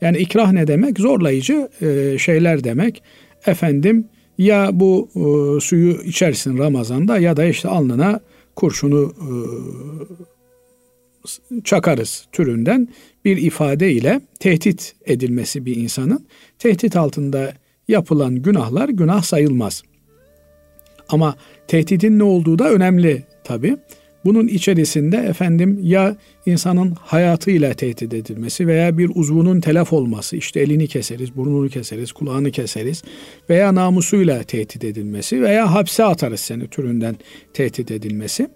Yani 0.01 0.18
ikrah 0.18 0.53
ne 0.53 0.66
demek? 0.66 0.99
Zorlayıcı 0.99 1.68
e, 1.83 2.18
şeyler 2.18 2.64
demek. 2.64 3.03
Efendim 3.46 4.05
ya 4.38 4.70
bu 4.73 5.09
e, 5.14 5.61
suyu 5.61 6.03
içersin 6.03 6.59
Ramazan'da 6.59 7.18
ya 7.18 7.37
da 7.37 7.44
işte 7.44 7.68
alnına 7.68 8.20
kurşunu 8.57 9.12
e, 9.20 9.31
çakarız 11.64 12.26
türünden 12.33 12.88
bir 13.24 13.37
ifade 13.37 13.92
ile 13.92 14.20
tehdit 14.40 14.94
edilmesi 15.06 15.66
bir 15.66 15.76
insanın 15.76 16.26
tehdit 16.59 16.96
altında 16.96 17.52
yapılan 17.88 18.37
günahlar 18.42 18.88
günah 18.88 19.22
sayılmaz. 19.22 19.83
Ama 21.09 21.37
tehditin 21.68 22.18
ne 22.18 22.22
olduğu 22.22 22.59
da 22.59 22.70
önemli 22.70 23.22
tabi. 23.44 23.76
Bunun 24.24 24.48
içerisinde 24.48 25.16
efendim 25.16 25.78
ya 25.83 26.16
insanın 26.46 26.96
hayatıyla 27.00 27.74
tehdit 27.74 28.14
edilmesi 28.14 28.66
veya 28.66 28.98
bir 28.98 29.11
uzvunun 29.14 29.61
telef 29.61 29.92
olması, 29.92 30.37
işte 30.37 30.61
elini 30.61 30.88
keseriz, 30.88 31.37
burnunu 31.37 31.68
keseriz, 31.68 32.12
kulağını 32.12 32.50
keseriz 32.50 33.02
veya 33.50 33.74
namusuyla 33.74 34.42
tehdit 34.42 34.85
edilmesi 34.85 35.42
veya 35.42 35.74
hapse 35.74 36.04
atarız 36.04 36.40
seni 36.40 36.68
türünden 36.68 37.16
tehdit 37.54 37.90
edilmesi. 37.90 38.48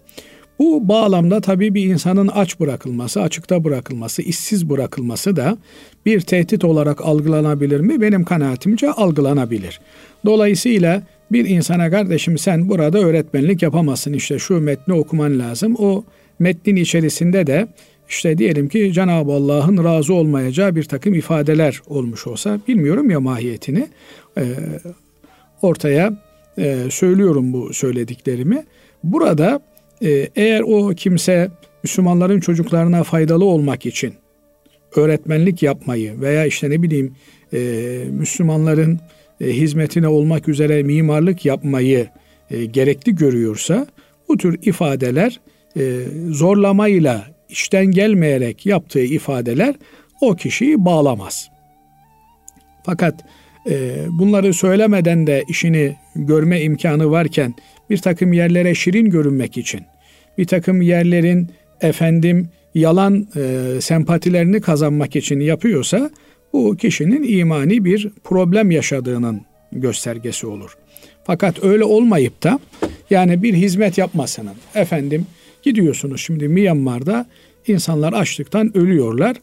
Bu 0.59 0.87
bağlamda 0.87 1.41
tabii 1.41 1.73
bir 1.73 1.85
insanın 1.85 2.27
aç 2.27 2.59
bırakılması, 2.59 3.21
açıkta 3.21 3.63
bırakılması, 3.63 4.21
işsiz 4.21 4.69
bırakılması 4.69 5.35
da 5.35 5.57
bir 6.05 6.21
tehdit 6.21 6.65
olarak 6.65 7.01
algılanabilir 7.05 7.79
mi? 7.79 8.01
Benim 8.01 8.23
kanaatimce 8.23 8.91
algılanabilir. 8.91 9.79
Dolayısıyla 10.25 11.01
bir 11.31 11.49
insana 11.49 11.89
kardeşim 11.89 12.37
sen 12.37 12.69
burada 12.69 12.99
öğretmenlik 12.99 13.61
yapamazsın 13.61 14.13
işte 14.13 14.39
şu 14.39 14.61
metni 14.61 14.93
okuman 14.93 15.39
lazım. 15.39 15.75
O 15.79 16.03
metnin 16.39 16.75
içerisinde 16.75 17.47
de 17.47 17.67
işte 18.09 18.37
diyelim 18.37 18.69
ki 18.69 18.93
Cenab-ı 18.93 19.31
Allah'ın 19.31 19.83
razı 19.83 20.13
olmayacağı 20.13 20.75
bir 20.75 20.83
takım 20.83 21.13
ifadeler 21.13 21.81
olmuş 21.87 22.27
olsa 22.27 22.59
bilmiyorum 22.67 23.09
ya 23.09 23.19
mahiyetini 23.19 23.87
e, 24.37 24.43
ortaya 25.61 26.13
e, 26.57 26.77
söylüyorum 26.89 27.53
bu 27.53 27.73
söylediklerimi. 27.73 28.63
Burada 29.03 29.61
ee, 30.01 30.29
eğer 30.35 30.61
o 30.61 30.89
kimse 30.89 31.49
Müslümanların 31.83 32.39
çocuklarına 32.39 33.03
faydalı 33.03 33.45
olmak 33.45 33.85
için 33.85 34.13
öğretmenlik 34.95 35.63
yapmayı 35.63 36.21
veya 36.21 36.45
işte 36.45 36.69
ne 36.69 36.81
bileyim 36.83 37.15
e, 37.53 37.59
Müslümanların 38.09 38.99
e, 39.41 39.47
hizmetine 39.47 40.07
olmak 40.07 40.47
üzere 40.47 40.83
mimarlık 40.83 41.45
yapmayı 41.45 42.07
e, 42.51 42.65
gerekli 42.65 43.15
görüyorsa 43.15 43.87
bu 44.29 44.37
tür 44.37 44.59
ifadeler 44.61 45.39
zorlamayla 46.29 47.27
işten 47.49 47.85
gelmeyerek 47.85 48.65
yaptığı 48.65 49.03
ifadeler 49.03 49.75
o 50.21 50.35
kişiyi 50.35 50.85
bağlamaz. 50.85 51.49
Fakat 52.83 53.25
bunları 54.07 54.53
söylemeden 54.53 55.27
de 55.27 55.43
işini 55.47 55.95
görme 56.15 56.61
imkanı 56.61 57.11
varken 57.11 57.53
bir 57.89 57.97
takım 57.97 58.33
yerlere 58.33 58.75
şirin 58.75 59.09
görünmek 59.09 59.57
için, 59.57 59.81
bir 60.37 60.45
takım 60.45 60.81
yerlerin 60.81 61.49
efendim 61.81 62.49
yalan 62.75 63.27
e, 63.35 63.81
sempatilerini 63.81 64.61
kazanmak 64.61 65.15
için 65.15 65.39
yapıyorsa 65.39 66.09
bu 66.53 66.77
kişinin 66.77 67.39
imani 67.39 67.85
bir 67.85 68.09
problem 68.23 68.71
yaşadığının 68.71 69.41
göstergesi 69.71 70.47
olur. 70.47 70.77
Fakat 71.23 71.63
öyle 71.63 71.83
olmayıp 71.83 72.43
da 72.43 72.59
yani 73.09 73.43
bir 73.43 73.53
hizmet 73.53 73.97
yapmasının 73.97 74.53
efendim 74.75 75.25
gidiyorsunuz 75.63 76.21
şimdi 76.21 76.47
Myanmar'da 76.47 77.25
insanlar 77.67 78.13
açlıktan 78.13 78.77
ölüyorlar. 78.77 79.37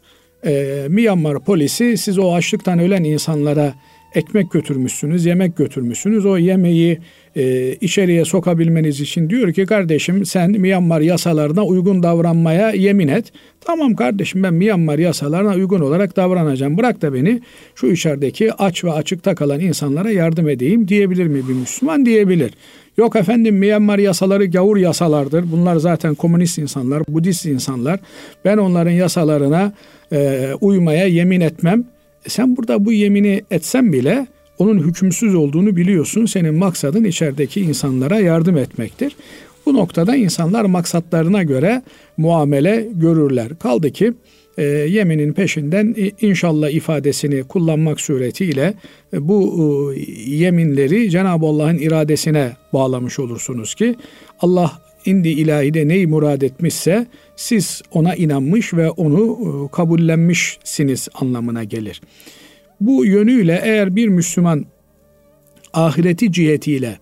Ee, 0.47 0.87
Myanmar 0.89 1.41
polisi 1.41 1.99
siz 1.99 2.19
o 2.19 2.35
açlıktan 2.35 2.79
ölen 2.79 3.05
insanlara 3.05 3.75
ekmek 4.15 4.51
götürmüşsünüz, 4.51 5.27
yemek 5.27 5.57
götürmüşsünüz. 5.57 6.27
O 6.27 6.37
yemeği 6.37 6.99
e, 7.37 7.73
içeriye 7.73 8.25
sokabilmeniz 8.25 9.01
için 9.01 9.31
diyor 9.31 9.53
ki 9.53 9.67
kardeşim 9.67 10.27
sen 10.27 10.51
Myanmar 10.51 11.01
yasalarına 11.01 11.65
uygun 11.65 12.03
davranmaya 12.03 12.71
yemin 12.71 13.09
et. 13.09 13.33
Tamam 13.61 13.95
kardeşim 13.95 14.43
ben 14.43 14.55
Myanmar 14.55 14.99
yasalarına 14.99 15.55
uygun 15.55 15.81
olarak 15.81 16.17
davranacağım. 16.17 16.79
Bırak 16.79 17.03
da 17.03 17.15
beni 17.15 17.41
şu 17.75 17.87
içerideki 17.87 18.53
aç 18.53 18.85
ve 18.85 18.93
açıkta 18.93 19.35
kalan 19.35 19.61
insanlara 19.61 20.11
yardım 20.11 20.49
edeyim 20.49 20.89
diyebilir 20.89 21.27
mi 21.27 21.49
bir 21.49 21.55
Müslüman? 21.55 22.07
Diyebilir. 22.07 22.51
Yok 22.97 23.17
efendim 23.17 23.57
Myanmar 23.57 23.99
yasaları 23.99 24.47
gavur 24.47 24.77
yasalardır. 24.77 25.53
Bunlar 25.53 25.77
zaten 25.77 26.15
komünist 26.15 26.59
insanlar, 26.59 27.03
Budist 27.09 27.47
insanlar. 27.47 28.01
Ben 28.45 28.59
onların 28.59 28.91
yasalarına 28.91 29.73
e, 30.13 30.51
uymaya 30.61 31.07
yemin 31.07 31.41
etmem. 31.41 31.85
E 32.27 32.29
sen 32.29 32.57
burada 32.57 32.85
bu 32.85 32.93
yemini 32.93 33.43
etsen 33.51 33.93
bile 33.93 34.27
onun 34.59 34.79
hükümsüz 34.79 35.35
olduğunu 35.35 35.77
biliyorsun. 35.77 36.27
Senin 36.27 36.55
maksadın 36.55 37.05
içerideki 37.05 37.61
insanlara 37.61 38.21
yardım 38.21 38.57
etmektir. 38.57 39.17
Bu 39.67 39.75
noktada 39.75 40.17
insanlar 40.17 40.65
maksatlarına 40.65 41.43
göre 41.43 41.83
muamele 42.17 42.89
görürler. 42.95 43.49
Kaldı 43.59 43.91
ki 43.91 44.13
e, 44.59 44.63
yeminin 44.65 45.33
peşinden 45.33 45.95
inşallah 46.21 46.71
ifadesini 46.71 47.45
kullanmak 47.45 48.01
suretiyle 48.01 48.75
e, 49.13 49.29
bu 49.29 49.93
e, 49.95 50.01
yeminleri 50.31 51.11
Cenab-ı 51.11 51.47
Allah'ın 51.47 51.79
iradesine 51.79 52.53
bağlamış 52.73 53.19
olursunuz 53.19 53.75
ki 53.75 53.97
Allah 54.41 54.73
indi 55.05 55.29
ilahide 55.29 55.89
neyi 55.89 56.07
murad 56.07 56.43
etmişse 56.43 57.07
siz 57.37 57.83
ona 57.91 58.15
inanmış 58.15 58.75
ve 58.75 58.91
onu 58.91 59.39
e, 59.41 59.77
kabullenmişsiniz 59.77 61.09
anlamına 61.15 61.65
gelir. 61.65 62.01
Bu 62.81 63.07
yönüyle 63.07 63.61
eğer 63.65 63.97
bir 63.97 64.09
Müslüman 64.09 64.67
ahireti 65.73 66.33
cihetiyle 66.33 66.99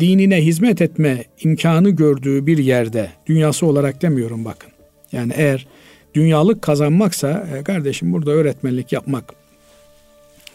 dinine 0.00 0.44
hizmet 0.44 0.82
etme 0.82 1.24
imkanı 1.40 1.90
gördüğü 1.90 2.46
bir 2.46 2.58
yerde, 2.58 3.10
dünyası 3.26 3.66
olarak 3.66 4.02
demiyorum 4.02 4.44
bakın. 4.44 4.70
Yani 5.12 5.32
eğer 5.36 5.66
dünyalık 6.14 6.62
kazanmaksa 6.62 7.48
e, 7.58 7.64
kardeşim 7.64 8.12
burada 8.12 8.30
öğretmenlik 8.30 8.92
yapmak 8.92 9.34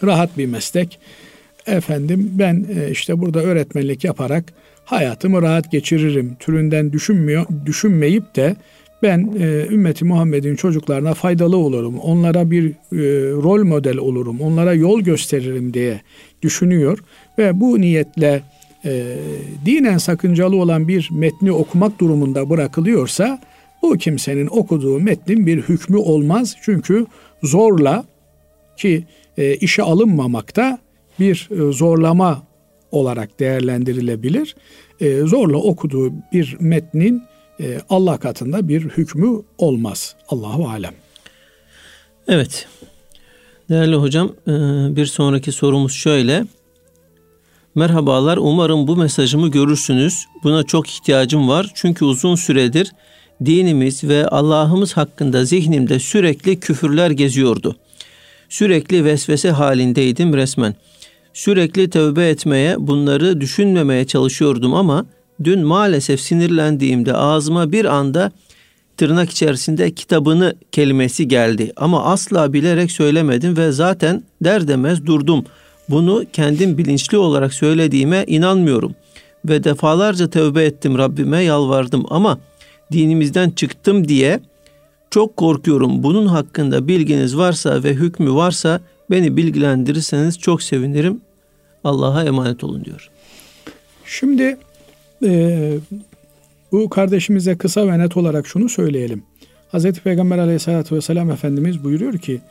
rahat 0.04 0.38
bir 0.38 0.46
meslek. 0.46 1.00
Efendim 1.68 2.32
ben 2.34 2.66
e, 2.76 2.92
işte 2.92 3.20
burada 3.22 3.40
öğretmenlik 3.40 4.04
yaparak 4.04 4.54
hayatımı 4.88 5.42
rahat 5.42 5.72
geçiririm 5.72 6.36
türünden 6.40 6.94
düşünmüyor, 6.94 7.46
düşünmeyip 7.66 8.36
de 8.36 8.56
ben 9.04 9.34
e, 9.40 9.74
ümmeti 9.74 10.06
Muhammed'in 10.06 10.56
çocuklarına 10.56 11.14
faydalı 11.14 11.58
olurum, 11.58 12.00
onlara 12.00 12.52
bir 12.52 12.70
e, 12.70 12.74
rol 13.32 13.64
model 13.64 13.98
olurum, 13.98 14.42
onlara 14.42 14.74
yol 14.74 15.02
gösteririm 15.02 15.74
diye 15.74 16.02
düşünüyor 16.42 17.00
ve 17.38 17.60
bu 17.60 17.82
niyetle 17.82 18.42
e, 18.86 19.18
dinen 19.66 19.98
sakıncalı 19.98 20.56
olan 20.56 20.88
bir 20.88 21.10
metni 21.12 21.52
okumak 21.52 22.00
durumunda 22.00 22.50
bırakılıyorsa 22.50 23.40
bu 23.82 23.98
kimsenin 23.98 24.48
okuduğu 24.48 25.00
metnin 25.00 25.48
bir 25.48 25.62
hükmü 25.62 25.98
olmaz. 25.98 26.56
Çünkü 26.62 27.06
zorla 27.44 28.06
ki 28.78 29.04
e, 29.38 29.56
işe 29.56 29.84
alınmamakta 29.84 30.80
bir 31.20 31.50
e, 31.52 31.72
zorlama 31.72 32.48
olarak 32.92 33.40
değerlendirilebilir. 33.40 34.56
E, 35.00 35.20
zorla 35.20 35.58
okuduğu 35.58 36.14
bir 36.34 36.58
metnin 36.60 37.24
e, 37.60 37.82
Allah 37.90 38.18
katında 38.18 38.68
bir 38.68 38.82
hükmü 38.82 39.42
olmaz. 39.58 40.16
Allahu 40.30 40.70
alem. 40.70 40.94
Evet. 42.28 42.68
Değerli 43.70 43.96
hocam, 43.96 44.32
e, 44.48 44.52
bir 44.96 45.06
sonraki 45.06 45.52
sorumuz 45.52 45.94
şöyle. 45.94 46.46
Merhabalar, 47.76 48.38
umarım 48.38 48.88
bu 48.88 48.98
mesajımı 48.98 49.52
görürsünüz. 49.52 50.26
Buna 50.44 50.64
çok 50.64 50.90
ihtiyacım 50.90 51.48
var. 51.48 51.72
Çünkü 51.76 52.06
uzun 52.06 52.36
süredir 52.36 52.92
dinimiz 53.46 54.04
ve 54.04 54.28
Allah'ımız 54.28 54.98
hakkında 54.98 55.46
zihnimde 55.46 56.00
sürekli 56.00 56.60
küfürler 56.60 57.12
geziyordu. 57.12 57.76
Sürekli 58.50 59.06
vesvese 59.06 59.52
halindeydim 59.52 60.34
resmen. 60.34 60.76
Sürekli 61.38 61.90
tövbe 61.90 62.30
etmeye, 62.30 62.76
bunları 62.80 63.42
düşünmemeye 63.42 64.06
çalışıyordum 64.06 64.74
ama 64.74 65.06
dün 65.44 65.60
maalesef 65.60 66.22
sinirlendiğimde 66.22 67.14
ağzıma 67.14 67.72
bir 67.72 67.86
anda 67.86 68.32
tırnak 68.98 69.30
içerisinde 69.30 69.92
kitabını 69.92 70.56
kelimesi 70.72 71.28
geldi 71.28 71.72
ama 71.76 72.04
asla 72.04 72.54
bilerek 72.54 72.92
söylemedim 72.92 73.58
ve 73.58 73.72
zaten 73.72 74.24
der 74.44 74.68
demez 74.68 75.06
durdum. 75.06 75.46
Bunu 75.90 76.24
kendim 76.34 76.78
bilinçli 76.78 77.18
olarak 77.18 77.54
söylediğime 77.54 78.24
inanmıyorum 78.28 78.96
ve 79.46 79.64
defalarca 79.64 80.30
tövbe 80.30 80.64
ettim 80.64 80.98
Rabbime 80.98 81.44
yalvardım 81.44 82.06
ama 82.10 82.40
dinimizden 82.92 83.50
çıktım 83.50 84.08
diye 84.08 84.40
çok 85.12 85.38
korkuyorum. 85.38 86.04
Bunun 86.04 86.26
hakkında 86.26 86.88
bilginiz 86.88 87.38
varsa 87.38 87.84
ve 87.84 87.94
hükmü 87.94 88.34
varsa 88.34 88.82
beni 89.10 89.38
bilgilendirirseniz 89.38 90.40
çok 90.40 90.64
sevinirim. 90.64 91.27
Allah'a 91.88 92.24
emanet 92.24 92.64
olun 92.64 92.86
diyor. 92.86 93.10
Şimdi 94.06 94.58
e, 95.26 95.74
bu 96.72 96.90
kardeşimize 96.90 97.58
kısa 97.58 97.88
ve 97.88 98.00
net 98.00 98.18
olarak 98.18 98.48
şunu 98.48 98.70
söyleyelim. 98.70 99.24
Hz. 99.74 99.92
Peygamber 99.92 100.38
aleyhissalatü 100.38 100.96
vesselam 100.96 101.32
Efendimiz 101.32 101.84
buyuruyor 101.84 102.18
ki 102.18 102.42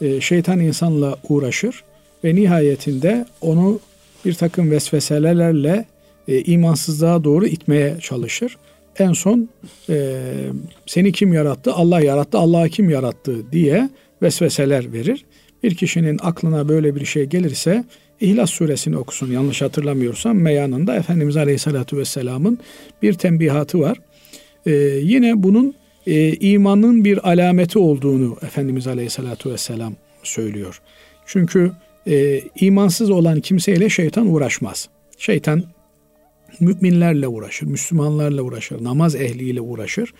e, 0.00 0.20
şeytan 0.20 0.60
insanla 0.60 1.16
uğraşır 1.28 1.84
ve 2.24 2.34
nihayetinde 2.34 3.26
onu 3.40 3.80
bir 4.24 4.34
takım 4.34 4.70
vesveselerle 4.70 5.84
e, 6.28 6.40
imansızlığa 6.40 7.24
doğru 7.24 7.46
itmeye 7.46 7.96
çalışır. 8.00 8.56
En 8.98 9.12
son 9.12 9.48
e, 9.88 10.18
seni 10.86 11.12
kim 11.12 11.32
yarattı? 11.32 11.72
Allah 11.72 12.00
yarattı. 12.00 12.38
Allah'ı 12.38 12.68
kim 12.68 12.90
yarattı 12.90 13.52
diye 13.52 13.90
vesveseler 14.22 14.92
verir. 14.92 15.24
Bir 15.62 15.74
kişinin 15.74 16.18
aklına 16.22 16.68
böyle 16.68 16.94
bir 16.94 17.04
şey 17.04 17.24
gelirse 17.24 17.84
İhlas 18.20 18.50
suresini 18.50 18.96
okusun 18.96 19.32
yanlış 19.32 19.62
hatırlamıyorsam 19.62 20.38
meyanında 20.38 20.96
Efendimiz 20.96 21.36
Aleyhisselatü 21.36 21.96
Vesselam'ın 21.96 22.58
bir 23.02 23.14
tembihatı 23.14 23.80
var. 23.80 23.98
Ee, 24.66 24.70
yine 25.02 25.42
bunun 25.42 25.74
e, 26.06 26.32
imanın 26.32 27.04
bir 27.04 27.30
alameti 27.30 27.78
olduğunu 27.78 28.36
Efendimiz 28.42 28.86
Aleyhisselatü 28.86 29.50
Vesselam 29.50 29.94
söylüyor. 30.22 30.80
Çünkü 31.26 31.72
e, 32.06 32.40
imansız 32.60 33.10
olan 33.10 33.40
kimseyle 33.40 33.88
şeytan 33.88 34.26
uğraşmaz. 34.26 34.88
Şeytan 35.18 35.64
müminlerle 36.60 37.28
uğraşır, 37.28 37.66
Müslümanlarla 37.66 38.42
uğraşır, 38.42 38.84
namaz 38.84 39.14
ehliyle 39.14 39.60
uğraşır. 39.60 40.14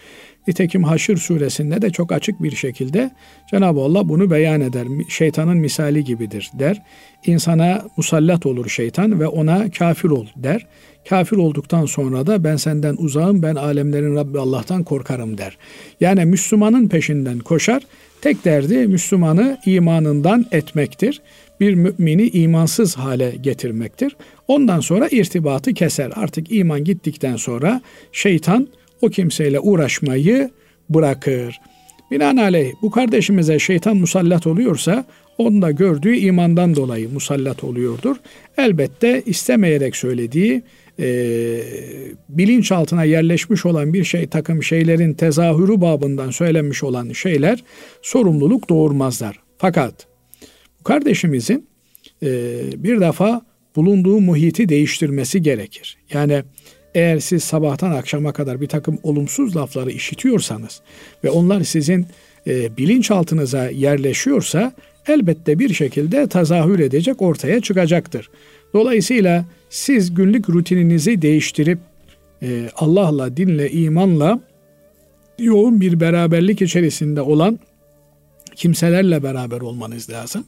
Nitekim 0.48 0.84
Haşr 0.84 1.16
suresinde 1.16 1.82
de 1.82 1.90
çok 1.90 2.12
açık 2.12 2.42
bir 2.42 2.56
şekilde 2.56 3.10
Cenab-ı 3.50 3.80
Allah 3.80 4.08
bunu 4.08 4.30
beyan 4.30 4.60
eder. 4.60 4.86
Şeytanın 5.08 5.58
misali 5.58 6.04
gibidir 6.04 6.50
der. 6.58 6.82
İnsana 7.26 7.84
musallat 7.96 8.46
olur 8.46 8.68
şeytan 8.68 9.20
ve 9.20 9.26
ona 9.26 9.70
kafir 9.70 10.08
ol 10.08 10.26
der. 10.36 10.66
Kafir 11.08 11.36
olduktan 11.36 11.86
sonra 11.86 12.26
da 12.26 12.44
ben 12.44 12.56
senden 12.56 12.96
uzağım, 12.98 13.42
ben 13.42 13.54
alemlerin 13.54 14.16
Rabbi 14.16 14.38
Allah'tan 14.38 14.84
korkarım 14.84 15.38
der. 15.38 15.58
Yani 16.00 16.24
Müslümanın 16.24 16.88
peşinden 16.88 17.38
koşar. 17.38 17.82
Tek 18.22 18.44
derdi 18.44 18.86
Müslümanı 18.86 19.58
imanından 19.66 20.46
etmektir. 20.52 21.20
Bir 21.60 21.74
mümini 21.74 22.28
imansız 22.28 22.96
hale 22.96 23.30
getirmektir. 23.40 24.16
Ondan 24.48 24.80
sonra 24.80 25.08
irtibatı 25.08 25.74
keser. 25.74 26.12
Artık 26.14 26.52
iman 26.52 26.84
gittikten 26.84 27.36
sonra 27.36 27.82
şeytan 28.12 28.68
o 29.02 29.08
kimseyle 29.08 29.60
uğraşmayı 29.60 30.50
bırakır. 30.90 31.60
Binaenaleyh 32.10 32.72
bu 32.82 32.90
kardeşimize 32.90 33.58
şeytan 33.58 33.96
musallat 33.96 34.46
oluyorsa 34.46 35.04
onda 35.38 35.70
gördüğü 35.70 36.16
imandan 36.16 36.76
dolayı 36.76 37.12
musallat 37.12 37.64
oluyordur. 37.64 38.16
Elbette 38.58 39.22
istemeyerek 39.26 39.96
söylediği 39.96 40.62
e, 40.98 41.06
bilinçaltına 42.28 43.04
yerleşmiş 43.04 43.66
olan 43.66 43.92
bir 43.92 44.04
şey 44.04 44.26
takım 44.26 44.62
şeylerin 44.62 45.14
tezahürü 45.14 45.80
babından 45.80 46.30
söylenmiş 46.30 46.82
olan 46.82 47.12
şeyler 47.12 47.64
sorumluluk 48.02 48.68
doğurmazlar. 48.68 49.38
Fakat 49.58 50.06
bu 50.80 50.84
kardeşimizin 50.84 51.66
e, 52.22 52.28
bir 52.76 53.00
defa 53.00 53.42
bulunduğu 53.76 54.20
muhiti 54.20 54.68
değiştirmesi 54.68 55.42
gerekir. 55.42 55.98
Yani 56.12 56.42
eğer 56.94 57.18
siz 57.18 57.44
sabahtan 57.44 57.90
akşama 57.90 58.32
kadar 58.32 58.60
bir 58.60 58.66
takım 58.66 58.98
olumsuz 59.02 59.56
lafları 59.56 59.90
işitiyorsanız 59.90 60.80
ve 61.24 61.30
onlar 61.30 61.62
sizin 61.62 62.06
e, 62.46 62.76
bilinçaltınıza 62.76 63.68
yerleşiyorsa 63.68 64.72
elbette 65.08 65.58
bir 65.58 65.74
şekilde 65.74 66.26
tezahür 66.26 66.78
edecek, 66.78 67.22
ortaya 67.22 67.60
çıkacaktır. 67.60 68.30
Dolayısıyla 68.74 69.44
siz 69.70 70.14
günlük 70.14 70.50
rutininizi 70.50 71.22
değiştirip 71.22 71.78
e, 72.42 72.70
Allah'la, 72.76 73.36
dinle, 73.36 73.70
imanla 73.70 74.40
yoğun 75.38 75.80
bir 75.80 76.00
beraberlik 76.00 76.62
içerisinde 76.62 77.20
olan 77.20 77.58
kimselerle 78.54 79.22
beraber 79.22 79.60
olmanız 79.60 80.10
lazım. 80.10 80.44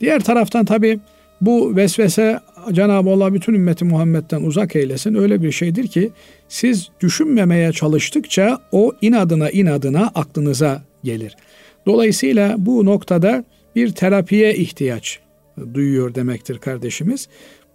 Diğer 0.00 0.24
taraftan 0.24 0.64
tabi 0.64 1.00
bu 1.40 1.76
vesvese 1.76 2.40
Cenab-ı 2.72 3.10
Allah 3.10 3.34
bütün 3.34 3.54
ümmeti 3.54 3.84
Muhammed'den 3.84 4.42
uzak 4.42 4.76
eylesin. 4.76 5.14
Öyle 5.14 5.42
bir 5.42 5.52
şeydir 5.52 5.86
ki 5.86 6.10
siz 6.48 6.88
düşünmemeye 7.00 7.72
çalıştıkça 7.72 8.58
o 8.72 8.92
inadına 9.00 9.50
inadına 9.50 10.12
aklınıza 10.14 10.82
gelir. 11.04 11.36
Dolayısıyla 11.86 12.56
bu 12.58 12.84
noktada 12.84 13.44
bir 13.76 13.92
terapiye 13.92 14.54
ihtiyaç 14.54 15.18
duyuyor 15.74 16.14
demektir 16.14 16.58
kardeşimiz. 16.58 17.28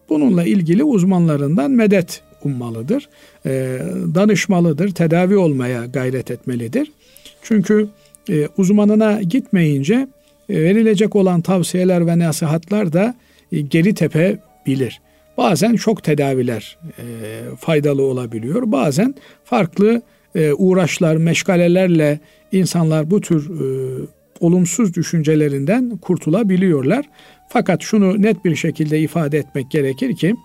Bununla 0.10 0.44
ilgili 0.44 0.84
uzmanlarından 0.84 1.72
medet 1.72 2.22
ummalıdır, 2.44 3.10
e, 3.46 3.80
danışmalıdır, 4.16 4.90
tedavi 4.90 5.38
olmaya 5.38 5.86
gayret 5.86 6.32
etmelidir. 6.32 6.92
Çünkü 7.44 7.88
e, 8.30 8.48
uzmanına 8.58 9.22
gitmeyince 9.22 10.08
e, 10.50 10.64
verilecek 10.64 11.16
olan 11.16 11.42
tavsiyeler 11.42 12.08
ve 12.08 12.20
nasihatler 12.20 12.94
de 12.94 13.14
geri 13.70 13.94
tepe 13.94 14.38
bilir. 14.70 15.02
Bazen 15.38 15.76
çok 15.76 16.04
tedaviler 16.04 16.78
faydalı 17.60 18.04
olabiliyor. 18.04 18.72
Bazen 18.72 19.16
farklı 19.46 20.02
e, 20.36 20.54
uğraşlar, 20.54 21.16
meşgalelerle 21.16 22.20
insanlar 22.52 23.12
bu 23.12 23.22
tür 23.22 23.50
e, 23.50 23.66
olumsuz 24.40 24.94
düşüncelerinden 24.94 25.98
kurtulabiliyorlar. 25.98 27.06
Fakat 27.50 27.82
şunu 27.82 28.22
net 28.22 28.46
bir 28.46 28.56
şekilde 28.56 29.00
ifade 29.00 29.38
etmek 29.38 29.72
gerekir 29.72 30.16
ki 30.16 30.36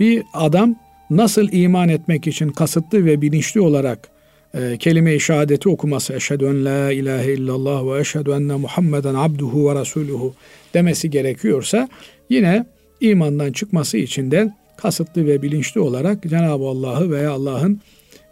bir 0.00 0.22
adam 0.34 0.74
nasıl 1.10 1.48
iman 1.52 1.88
etmek 1.88 2.26
için 2.26 2.48
kasıtlı 2.48 3.04
ve 3.04 3.22
bilinçli 3.22 3.60
olarak 3.60 4.08
e, 4.54 4.76
kelime-i 4.78 5.20
şehadeti 5.20 5.68
okuması 5.68 6.14
eşhedü 6.14 6.44
en 6.44 6.64
la 6.64 6.92
ilahe 6.92 7.32
illallah 7.32 7.94
ve 7.94 8.00
eşhedü 8.00 8.30
enne 8.30 8.54
Muhammeden 8.56 9.14
abduhu 9.14 9.70
ve 9.70 9.80
resuluhu 9.80 10.34
demesi 10.74 11.10
gerekiyorsa 11.10 11.88
yine 12.30 12.66
imandan 13.00 13.52
çıkması 13.52 13.98
için 13.98 14.30
de 14.30 14.52
kasıtlı 14.76 15.26
ve 15.26 15.42
bilinçli 15.42 15.80
olarak 15.80 16.22
Cenab-ı 16.22 16.64
Allah'ı 16.64 17.10
veya 17.10 17.30
Allah'ın 17.32 17.80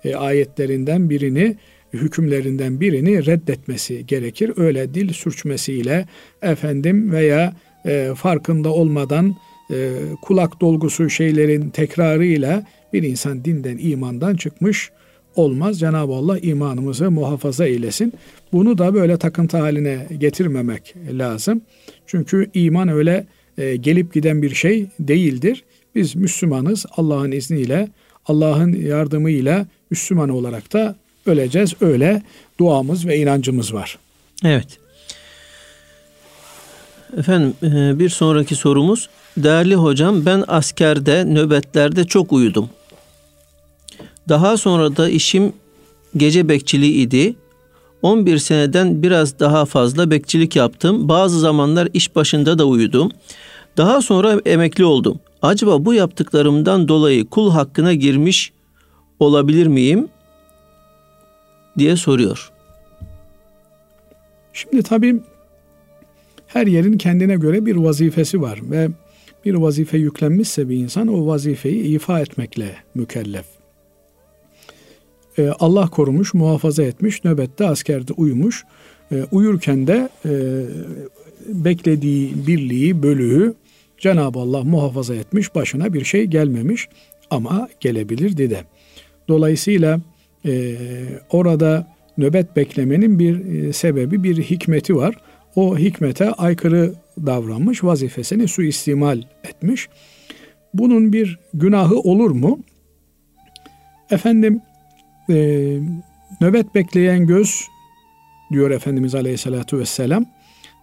e, 0.04 0.14
ayetlerinden 0.14 1.10
birini 1.10 1.56
hükümlerinden 1.92 2.80
birini 2.80 3.26
reddetmesi 3.26 4.06
gerekir. 4.06 4.52
Öyle 4.56 4.94
dil 4.94 5.12
sürçmesiyle 5.12 6.08
efendim 6.42 7.12
veya 7.12 7.52
e, 7.86 8.12
farkında 8.16 8.72
olmadan 8.72 9.36
e, 9.70 9.92
kulak 10.22 10.60
dolgusu 10.60 11.10
şeylerin 11.10 11.70
tekrarıyla 11.70 12.66
bir 12.92 13.02
insan 13.02 13.44
dinden 13.44 13.78
imandan 13.80 14.36
çıkmış 14.36 14.90
olmaz. 15.36 15.80
Cenab-ı 15.80 16.12
Allah 16.12 16.38
imanımızı 16.38 17.10
muhafaza 17.10 17.66
eylesin. 17.66 18.12
Bunu 18.52 18.78
da 18.78 18.94
böyle 18.94 19.16
takıntı 19.16 19.56
haline 19.56 20.06
getirmemek 20.18 20.94
lazım. 21.12 21.62
Çünkü 22.06 22.50
iman 22.54 22.88
öyle 22.88 23.26
e, 23.58 23.76
gelip 23.76 24.14
giden 24.14 24.42
bir 24.42 24.54
şey 24.54 24.86
değildir. 25.00 25.64
Biz 25.94 26.16
Müslümanız 26.16 26.86
Allah'ın 26.96 27.32
izniyle, 27.32 27.88
Allah'ın 28.26 28.72
yardımıyla 28.72 29.66
Müslüman 29.90 30.28
olarak 30.28 30.72
da 30.72 30.96
öleceğiz. 31.26 31.74
Öyle 31.80 32.22
duamız 32.60 33.06
ve 33.06 33.18
inancımız 33.18 33.74
var. 33.74 33.98
Evet. 34.44 34.78
Efendim 37.16 37.54
e, 37.62 37.98
bir 37.98 38.08
sonraki 38.08 38.54
sorumuz. 38.54 39.08
Değerli 39.36 39.74
hocam 39.74 40.26
ben 40.26 40.44
askerde 40.48 41.24
nöbetlerde 41.24 42.04
çok 42.04 42.32
uyudum. 42.32 42.70
Daha 44.28 44.56
sonra 44.56 44.96
da 44.96 45.08
işim 45.08 45.52
gece 46.16 46.48
bekçiliği 46.48 46.94
idi. 46.94 47.34
11 48.04 48.38
seneden 48.38 49.02
biraz 49.02 49.38
daha 49.38 49.64
fazla 49.64 50.10
bekçilik 50.10 50.56
yaptım. 50.56 51.08
Bazı 51.08 51.40
zamanlar 51.40 51.88
iş 51.94 52.16
başında 52.16 52.58
da 52.58 52.66
uyudum. 52.66 53.10
Daha 53.76 54.02
sonra 54.02 54.40
emekli 54.46 54.84
oldum. 54.84 55.20
Acaba 55.42 55.84
bu 55.84 55.94
yaptıklarımdan 55.94 56.88
dolayı 56.88 57.24
kul 57.24 57.50
hakkına 57.50 57.94
girmiş 57.94 58.52
olabilir 59.20 59.66
miyim? 59.66 60.08
diye 61.78 61.96
soruyor. 61.96 62.50
Şimdi 64.52 64.82
tabii 64.82 65.20
her 66.46 66.66
yerin 66.66 66.98
kendine 66.98 67.36
göre 67.36 67.66
bir 67.66 67.76
vazifesi 67.76 68.40
var 68.40 68.58
ve 68.70 68.88
bir 69.44 69.54
vazife 69.54 69.98
yüklenmişse 69.98 70.68
bir 70.68 70.76
insan 70.76 71.06
o 71.06 71.26
vazifeyi 71.26 71.84
ifa 71.84 72.20
etmekle 72.20 72.76
mükellef. 72.94 73.53
Ee, 75.38 75.48
Allah 75.48 75.88
korumuş, 75.88 76.34
muhafaza 76.34 76.82
etmiş, 76.82 77.24
nöbette 77.24 77.66
askerde 77.66 78.12
uyumuş. 78.12 78.64
Ee, 79.12 79.24
uyurken 79.32 79.86
de 79.86 80.08
e, 80.24 80.30
beklediği 81.48 82.46
birliği, 82.46 83.02
bölüğü 83.02 83.54
Cenab-ı 83.98 84.38
Allah 84.38 84.64
muhafaza 84.64 85.14
etmiş, 85.14 85.54
başına 85.54 85.94
bir 85.94 86.04
şey 86.04 86.24
gelmemiş 86.24 86.88
ama 87.30 87.68
gelebilirdi 87.80 88.50
de. 88.50 88.64
Dolayısıyla 89.28 90.00
e, 90.46 90.76
orada 91.30 91.94
nöbet 92.18 92.56
beklemenin 92.56 93.18
bir 93.18 93.54
e, 93.54 93.72
sebebi, 93.72 94.22
bir 94.22 94.42
hikmeti 94.42 94.96
var. 94.96 95.14
O 95.56 95.78
hikmete 95.78 96.30
aykırı 96.30 96.94
davranmış, 97.26 97.84
vazifesini 97.84 98.48
suistimal 98.48 99.22
etmiş. 99.44 99.88
Bunun 100.74 101.12
bir 101.12 101.38
günahı 101.54 101.98
olur 101.98 102.30
mu? 102.30 102.58
Efendim 104.10 104.60
e, 105.30 105.36
nöbet 106.40 106.74
bekleyen 106.74 107.26
göz 107.26 107.68
diyor 108.52 108.70
Efendimiz 108.70 109.14
Aleyhisselatü 109.14 109.78
Vesselam 109.78 110.24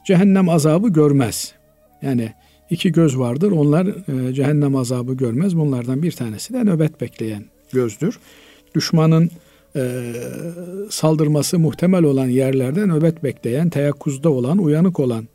cehennem 0.06 0.50
azabı 0.50 0.90
görmez. 0.90 1.54
Yani 2.02 2.32
iki 2.70 2.92
göz 2.92 3.20
vardır 3.20 3.52
onlar 3.52 3.88
e, 3.88 4.34
cehennem 4.34 4.76
azabı 4.76 5.14
görmez. 5.14 5.58
Bunlardan 5.58 6.04
bir 6.04 6.12
tanesi 6.12 6.54
de 6.54 6.64
nöbet 6.64 7.02
bekleyen 7.02 7.44
gözdür. 7.74 8.20
Düşmanın 8.76 9.30
e, 9.76 10.14
saldırması 10.90 11.60
muhtemel 11.60 12.04
olan 12.04 12.28
yerlerde 12.28 12.86
nöbet 12.86 13.24
bekleyen, 13.24 13.70
teyakkuzda 13.70 14.30
olan, 14.30 14.58
uyanık 14.58 15.00
olan 15.00 15.28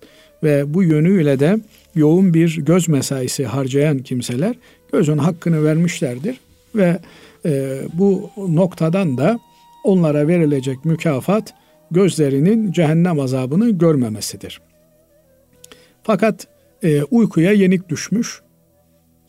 ve 0.42 0.74
bu 0.74 0.82
yönüyle 0.82 1.40
de 1.40 1.58
yoğun 1.94 2.34
bir 2.34 2.56
göz 2.56 2.88
mesaisi 2.88 3.46
harcayan 3.46 3.98
kimseler 3.98 4.54
gözün 4.92 5.18
hakkını 5.18 5.64
vermişlerdir 5.64 6.40
ve 6.74 6.98
e, 7.46 7.82
bu 7.94 8.30
noktadan 8.36 9.18
da 9.18 9.40
onlara 9.84 10.28
verilecek 10.28 10.84
mükafat 10.84 11.54
gözlerinin 11.90 12.72
cehennem 12.72 13.20
azabını 13.20 13.70
görmemesidir. 13.70 14.60
Fakat 16.02 16.46
e, 16.84 17.02
uykuya 17.02 17.52
yenik 17.52 17.88
düşmüş, 17.88 18.42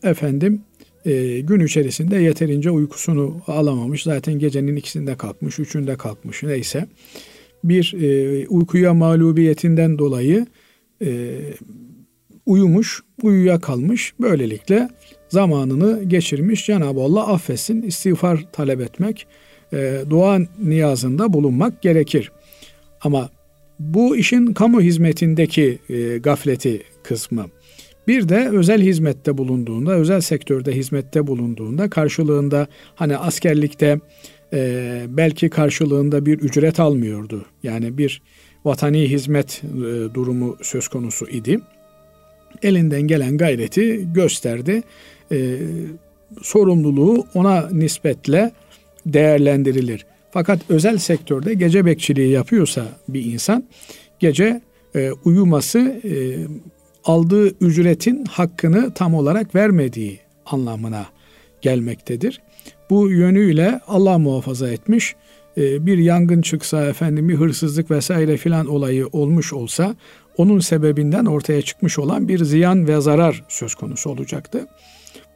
efendim 0.02 0.62
e, 1.04 1.40
gün 1.40 1.60
içerisinde 1.60 2.16
yeterince 2.16 2.70
uykusunu 2.70 3.42
alamamış. 3.46 4.02
Zaten 4.02 4.38
gecenin 4.38 4.76
ikisinde 4.76 5.16
kalkmış, 5.16 5.58
üçünde 5.58 5.96
kalkmış 5.96 6.42
neyse. 6.42 6.86
Bir 7.64 7.94
e, 8.02 8.46
uykuya 8.48 8.94
mağlubiyetinden 8.94 9.98
dolayı 9.98 10.46
e, 11.02 11.38
uyumuş, 12.46 13.02
uyuya 13.22 13.60
kalmış. 13.60 14.14
Böylelikle 14.20 14.88
zamanını 15.28 16.04
geçirmiş. 16.04 16.66
Cenab-ı 16.66 17.00
Allah 17.00 17.26
affetsin, 17.26 17.82
istiğfar 17.82 18.44
talep 18.52 18.80
etmek, 18.80 19.26
e, 19.72 20.00
dua 20.10 20.38
niyazında 20.62 21.32
bulunmak 21.32 21.82
gerekir. 21.82 22.32
Ama 23.00 23.30
bu 23.78 24.16
işin 24.16 24.46
kamu 24.46 24.80
hizmetindeki 24.80 25.78
e, 25.88 26.18
gafleti 26.18 26.82
kısmı. 27.02 27.46
Bir 28.08 28.28
de 28.28 28.48
özel 28.48 28.82
hizmette 28.82 29.38
bulunduğunda, 29.38 29.92
özel 29.92 30.20
sektörde 30.20 30.72
hizmette 30.72 31.26
bulunduğunda 31.26 31.90
karşılığında 31.90 32.66
hani 32.94 33.16
askerlikte 33.16 34.00
e, 34.52 35.02
belki 35.08 35.50
karşılığında 35.50 36.26
bir 36.26 36.38
ücret 36.38 36.80
almıyordu. 36.80 37.44
Yani 37.62 37.98
bir 37.98 38.22
vatani 38.64 39.10
hizmet 39.10 39.62
e, 39.64 40.14
durumu 40.14 40.56
söz 40.62 40.88
konusu 40.88 41.28
idi. 41.28 41.60
Elinden 42.62 43.02
gelen 43.02 43.38
gayreti 43.38 44.12
gösterdi. 44.12 44.82
E, 45.32 45.58
sorumluluğu 46.42 47.26
ona 47.34 47.68
nispetle 47.72 48.52
değerlendirilir. 49.06 50.06
Fakat 50.30 50.60
özel 50.68 50.98
sektörde 50.98 51.54
gece 51.54 51.84
bekçiliği 51.84 52.30
yapıyorsa 52.30 52.86
bir 53.08 53.24
insan 53.24 53.64
gece 54.18 54.60
e, 54.94 55.10
uyuması 55.24 55.78
e, 55.78 56.12
aldığı 57.04 57.48
ücretin 57.48 58.24
hakkını 58.24 58.94
tam 58.94 59.14
olarak 59.14 59.54
vermediği 59.54 60.20
anlamına 60.46 61.06
gelmektedir. 61.62 62.40
Bu 62.90 63.10
yönüyle 63.10 63.80
Allah 63.86 64.18
muhafaza 64.18 64.70
etmiş 64.70 65.14
e, 65.56 65.86
bir 65.86 65.98
yangın 65.98 66.42
çıksa 66.42 66.84
efendim 66.84 67.28
bir 67.28 67.34
hırsızlık 67.34 67.90
vesaire 67.90 68.36
filan 68.36 68.66
olayı 68.66 69.06
olmuş 69.06 69.52
olsa 69.52 69.96
onun 70.36 70.58
sebebinden 70.58 71.24
ortaya 71.24 71.62
çıkmış 71.62 71.98
olan 71.98 72.28
bir 72.28 72.44
ziyan 72.44 72.88
ve 72.88 73.00
zarar 73.00 73.44
söz 73.48 73.74
konusu 73.74 74.10
olacaktı. 74.10 74.66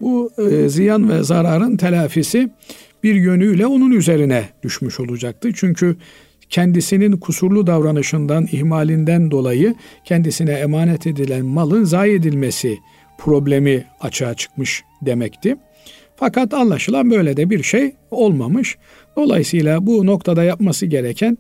Bu 0.03 0.31
e, 0.39 0.69
ziyan 0.69 1.11
ve 1.11 1.23
zararın 1.23 1.77
telafisi 1.77 2.51
bir 3.03 3.15
yönüyle 3.15 3.67
onun 3.67 3.91
üzerine 3.91 4.45
düşmüş 4.63 5.01
olacaktı. 5.01 5.51
Çünkü 5.55 5.97
kendisinin 6.51 7.17
kusurlu 7.17 7.67
davranışından, 7.67 8.47
ihmalinden 8.53 9.31
dolayı 9.31 9.75
kendisine 10.05 10.53
emanet 10.53 11.07
edilen 11.07 11.45
malın 11.45 11.85
zayi 11.85 12.15
edilmesi 12.15 12.79
problemi 13.19 13.85
açığa 14.01 14.35
çıkmış 14.35 14.85
demekti. 15.03 15.57
Fakat 16.17 16.55
anlaşılan 16.55 17.11
böyle 17.11 17.37
de 17.37 17.51
bir 17.51 17.63
şey 17.63 17.93
olmamış. 18.11 18.79
Dolayısıyla 19.17 19.87
bu 19.87 20.07
noktada 20.07 20.45
yapması 20.45 20.87
gereken 20.87 21.39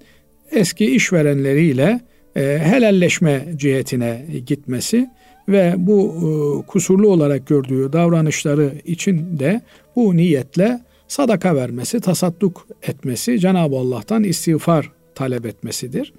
eski 0.50 0.86
işverenleriyle 0.86 2.00
e, 2.36 2.40
helalleşme 2.64 3.44
cihetine 3.56 4.26
gitmesi 4.46 5.10
ve 5.49 5.74
bu 5.76 6.14
e, 6.14 6.26
kusurlu 6.66 7.09
olarak 7.09 7.47
gördüğü 7.47 7.93
davranışları 7.93 8.72
için 8.84 9.38
de 9.38 9.62
bu 9.97 10.16
niyetle 10.16 10.80
sadaka 11.09 11.57
vermesi, 11.57 12.01
tasadduk 12.01 12.66
etmesi, 12.82 13.40
Cenab-ı 13.40 13.76
Allah'tan 13.76 14.24
istiğfar 14.24 14.90
talep 15.14 15.47
etmesidir. 15.47 16.12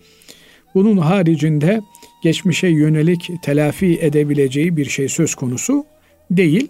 Bunun 0.76 0.98
haricinde 0.98 1.82
geçmişe 2.24 2.68
yönelik 2.68 3.32
telafi 3.44 4.00
edebileceği 4.02 4.78
bir 4.78 4.86
şey 4.86 5.10
söz 5.10 5.36
konusu 5.36 5.86
değil. 6.32 6.68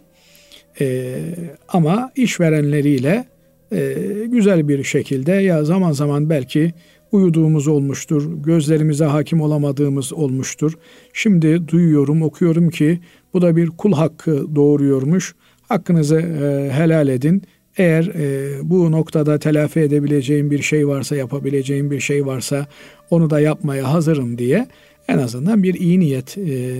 Ee, 0.81 1.19
ama 1.67 2.11
işverenleriyle 2.15 3.25
e, 3.71 3.95
güzel 4.25 4.67
bir 4.67 4.83
şekilde 4.83 5.31
ya 5.31 5.63
zaman 5.63 5.91
zaman 5.91 6.29
belki 6.29 6.73
uyuduğumuz 7.13 7.67
olmuştur, 7.67 8.29
gözlerimize 8.43 9.05
hakim 9.05 9.41
olamadığımız 9.41 10.13
olmuştur. 10.13 10.73
Şimdi 11.13 11.67
duyuyorum, 11.67 12.21
okuyorum 12.21 12.69
ki 12.69 12.99
bu 13.33 13.41
da 13.41 13.55
bir 13.55 13.69
kul 13.69 13.93
hakkı 13.93 14.55
doğuruyormuş. 14.55 15.35
Hakkınızı 15.61 16.19
e, 16.19 16.71
helal 16.71 17.07
edin. 17.07 17.43
Eğer 17.77 18.05
e, 18.05 18.51
bu 18.63 18.91
noktada 18.91 19.39
telafi 19.39 19.79
edebileceğim 19.79 20.51
bir 20.51 20.61
şey 20.61 20.87
varsa, 20.87 21.15
yapabileceğim 21.15 21.91
bir 21.91 21.99
şey 21.99 22.25
varsa 22.25 22.67
onu 23.09 23.29
da 23.29 23.39
yapmaya 23.39 23.93
hazırım 23.93 24.37
diye 24.37 24.67
en 25.07 25.17
azından 25.17 25.63
bir 25.63 25.73
iyi 25.73 25.99
niyet 25.99 26.37
e, 26.37 26.73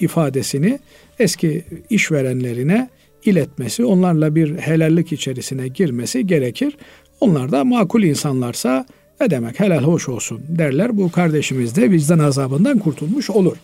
ifadesini 0.00 0.78
eski 1.18 1.64
işverenlerine 1.90 2.88
iletmesi, 3.24 3.84
onlarla 3.84 4.34
bir 4.34 4.56
helallik 4.56 5.12
içerisine 5.12 5.68
girmesi 5.68 6.26
gerekir. 6.26 6.76
Onlar 7.20 7.52
da 7.52 7.64
makul 7.64 8.02
insanlarsa 8.02 8.86
ne 9.20 9.30
demek 9.30 9.60
helal 9.60 9.82
hoş 9.82 10.08
olsun 10.08 10.40
derler. 10.48 10.96
Bu 10.96 11.12
kardeşimiz 11.12 11.76
de 11.76 11.90
vicdan 11.90 12.18
azabından 12.18 12.78
kurtulmuş 12.78 13.30
olur. 13.30 13.56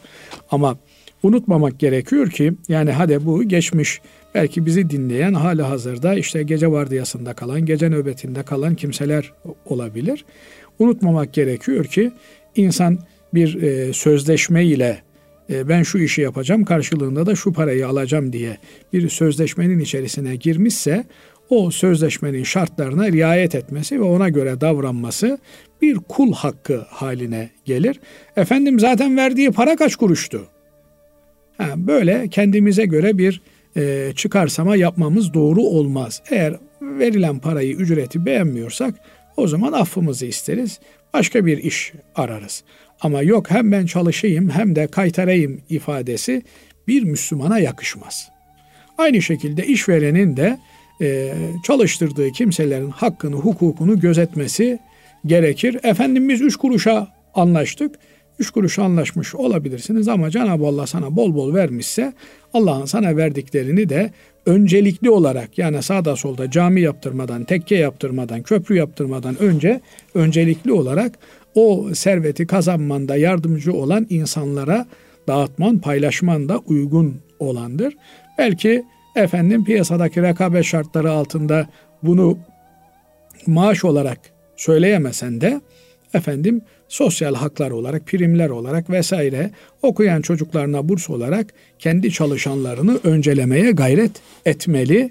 Ama 0.51 0.79
unutmamak 1.23 1.79
gerekiyor 1.79 2.31
ki 2.31 2.53
yani 2.69 2.91
hadi 2.91 3.27
bu 3.27 3.43
geçmiş 3.43 4.01
belki 4.35 4.67
bizi 4.67 4.91
dinleyen 4.91 5.35
hali 5.35 5.63
hazırda 5.63 6.15
işte 6.15 6.43
gece 6.43 6.71
vardiyasında 6.71 7.35
kalan, 7.35 7.67
gece 7.67 7.89
nöbetinde 7.89 8.43
kalan 8.43 8.75
kimseler 8.75 9.33
olabilir. 9.65 10.25
Unutmamak 10.79 11.33
gerekiyor 11.33 11.85
ki 11.85 12.13
insan 12.57 12.99
bir 13.35 13.63
e, 13.63 13.93
sözleşme 13.93 14.65
ile 14.65 15.03
e, 15.51 15.69
ben 15.69 15.83
şu 15.83 15.99
işi 15.99 16.21
yapacağım 16.21 16.65
karşılığında 16.65 17.27
da 17.27 17.35
şu 17.35 17.53
parayı 17.53 17.89
alacağım 17.89 18.33
diye 18.33 18.57
bir 18.93 19.09
sözleşmenin 19.09 19.79
içerisine 19.79 20.37
girmişse 20.37 21.05
o 21.53 21.71
sözleşmenin 21.71 22.45
şartlarına 22.45 23.13
riayet 23.13 23.55
etmesi 23.55 24.01
ve 24.01 24.05
ona 24.05 24.29
göre 24.29 24.61
davranması 24.61 25.39
bir 25.83 25.97
kul 25.97 26.33
hakkı 26.33 26.87
haline 26.89 27.51
gelir. 27.65 28.01
Efendim 28.37 28.81
zaten 28.81 29.17
verdiği 29.17 29.51
para 29.51 29.77
kaç 29.77 29.97
kuruştu? 29.97 30.47
Ha, 31.59 31.69
böyle 31.77 32.29
kendimize 32.29 32.85
göre 32.85 33.19
bir 33.19 33.43
e, 33.77 34.13
çıkarsama 34.17 34.77
yapmamız 34.77 35.35
doğru 35.35 35.61
olmaz. 35.61 36.23
Eğer 36.31 36.57
verilen 36.83 37.39
parayı, 37.39 37.77
ücreti 37.77 38.27
beğenmiyorsak 38.27 38.95
o 39.37 39.49
zaman 39.49 39.73
affımızı 39.73 40.27
isteriz. 40.27 40.81
Başka 41.15 41.47
bir 41.47 41.59
iş 41.59 41.93
ararız. 42.15 42.65
Ama 43.01 43.23
yok 43.23 43.51
hem 43.51 43.73
ben 43.73 43.87
çalışayım 43.87 44.51
hem 44.51 44.77
de 44.77 44.87
kaytarayım 44.87 45.61
ifadesi 45.71 46.43
bir 46.89 47.03
Müslümana 47.03 47.59
yakışmaz. 47.59 48.29
Aynı 48.99 49.23
şekilde 49.23 49.67
işverenin 49.67 50.37
de 50.37 50.59
e, 51.03 51.35
çalıştırdığı 51.65 52.33
kimselerin 52.33 52.91
hakkını, 52.91 53.37
hukukunu 53.37 54.01
gözetmesi 54.01 54.79
gerekir. 55.27 55.79
Efendimiz 55.83 56.41
üç 56.41 56.57
kuruşa 56.57 57.09
anlaştık. 57.35 57.95
Üç 58.39 58.51
kuruş 58.51 58.79
anlaşmış 58.79 59.35
olabilirsiniz 59.35 60.09
ama 60.09 60.31
Cenab-ı 60.31 60.67
Allah 60.67 60.87
sana 60.87 61.17
bol 61.17 61.35
bol 61.35 61.55
vermişse 61.55 62.13
Allah'ın 62.55 62.85
sana 62.85 63.17
verdiklerini 63.17 63.89
de 63.89 64.11
öncelikli 64.47 65.11
olarak 65.11 65.59
yani 65.59 65.83
sağda 65.83 66.17
solda 66.17 66.51
cami 66.51 66.81
yaptırmadan, 66.81 67.45
tekke 67.45 67.77
yaptırmadan, 67.77 68.43
köprü 68.43 68.77
yaptırmadan 68.77 69.43
önce 69.43 69.81
öncelikli 70.15 70.73
olarak 70.73 71.19
o 71.55 71.89
serveti 71.95 72.47
kazanmanda 72.47 73.17
yardımcı 73.17 73.73
olan 73.73 74.07
insanlara 74.11 74.87
dağıtman, 75.29 75.79
paylaşman 75.79 76.49
da 76.49 76.59
uygun 76.59 77.17
olandır. 77.39 77.97
Belki 78.39 78.85
efendim 79.17 79.65
piyasadaki 79.65 80.23
rekabet 80.23 80.65
şartları 80.65 81.11
altında 81.11 81.67
bunu 82.03 82.39
maaş 83.47 83.85
olarak 83.85 84.19
söyleyemesen 84.57 85.41
de 85.41 85.61
efendim 86.15 86.63
sosyal 86.89 87.35
haklar 87.35 87.71
olarak, 87.71 88.07
primler 88.07 88.49
olarak 88.49 88.91
vesaire 88.91 89.51
okuyan 89.83 90.23
çocuklarına 90.23 90.89
burs 90.89 91.11
olarak 91.11 91.55
kendi 91.79 92.11
çalışanlarını 92.13 92.99
öncelemeye 93.05 93.71
gayret 93.71 94.13
etmeli. 94.47 95.11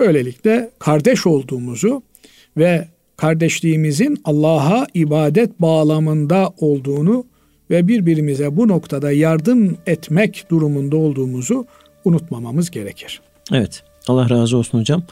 Böylelikle 0.00 0.70
kardeş 0.78 1.26
olduğumuzu 1.26 2.02
ve 2.56 2.88
kardeşliğimizin 3.16 4.18
Allah'a 4.24 4.86
ibadet 4.94 5.60
bağlamında 5.60 6.52
olduğunu 6.58 7.24
ve 7.70 7.88
birbirimize 7.88 8.56
bu 8.56 8.68
noktada 8.68 9.12
yardım 9.12 9.76
etmek 9.86 10.46
durumunda 10.50 10.96
olduğumuzu 10.96 11.66
unutmamamız 12.04 12.70
gerekir. 12.70 13.20
Evet. 13.52 13.82
Allah 14.08 14.30
razı 14.30 14.56
olsun 14.56 14.78
hocam. 14.78 15.02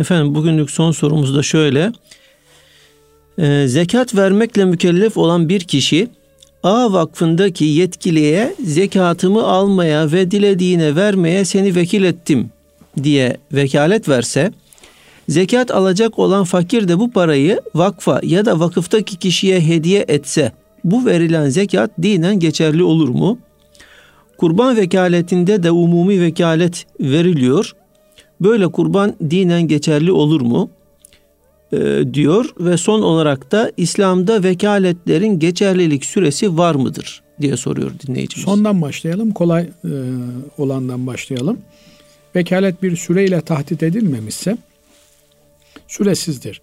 Efendim 0.00 0.34
bugünlük 0.34 0.70
son 0.70 0.92
sorumuz 0.92 1.36
da 1.36 1.42
şöyle. 1.42 1.92
Ee, 3.38 3.64
zekat 3.68 4.14
vermekle 4.14 4.64
mükellef 4.64 5.16
olan 5.16 5.48
bir 5.48 5.60
kişi 5.60 6.08
A 6.62 6.92
vakfındaki 6.92 7.64
yetkiliye 7.64 8.54
zekatımı 8.64 9.42
almaya 9.42 10.12
ve 10.12 10.30
dilediğine 10.30 10.96
vermeye 10.96 11.44
seni 11.44 11.74
vekil 11.74 12.04
ettim 12.04 12.50
diye 13.02 13.36
vekalet 13.52 14.08
verse 14.08 14.52
zekat 15.28 15.70
alacak 15.70 16.18
olan 16.18 16.44
fakir 16.44 16.88
de 16.88 16.98
bu 16.98 17.10
parayı 17.10 17.60
vakfa 17.74 18.20
ya 18.22 18.44
da 18.44 18.60
vakıftaki 18.60 19.16
kişiye 19.16 19.60
hediye 19.60 20.04
etse 20.08 20.52
bu 20.84 21.06
verilen 21.06 21.48
zekat 21.48 21.90
dinen 22.02 22.40
geçerli 22.40 22.82
olur 22.82 23.08
mu? 23.08 23.38
Kurban 24.38 24.76
vekaletinde 24.76 25.62
de 25.62 25.70
umumi 25.70 26.20
vekalet 26.20 26.86
veriliyor. 27.00 27.72
Böyle 28.40 28.68
kurban 28.68 29.14
dinen 29.30 29.68
geçerli 29.68 30.12
olur 30.12 30.40
mu? 30.40 30.70
Ee, 31.72 32.02
diyor 32.14 32.50
ve 32.60 32.76
son 32.76 33.02
olarak 33.02 33.52
da 33.52 33.72
İslam'da 33.76 34.42
vekaletlerin 34.42 35.38
geçerlilik 35.38 36.04
süresi 36.04 36.58
var 36.58 36.74
mıdır 36.74 37.22
diye 37.40 37.56
soruyor 37.56 37.90
dinleyicimiz. 38.06 38.44
Sondan 38.44 38.82
başlayalım, 38.82 39.30
kolay 39.30 39.62
e, 39.62 39.90
olandan 40.58 41.06
başlayalım. 41.06 41.58
Vekalet 42.36 42.82
bir 42.82 42.96
süreyle 42.96 43.40
tahdit 43.40 43.82
edilmemişse 43.82 44.58
süresizdir. 45.88 46.60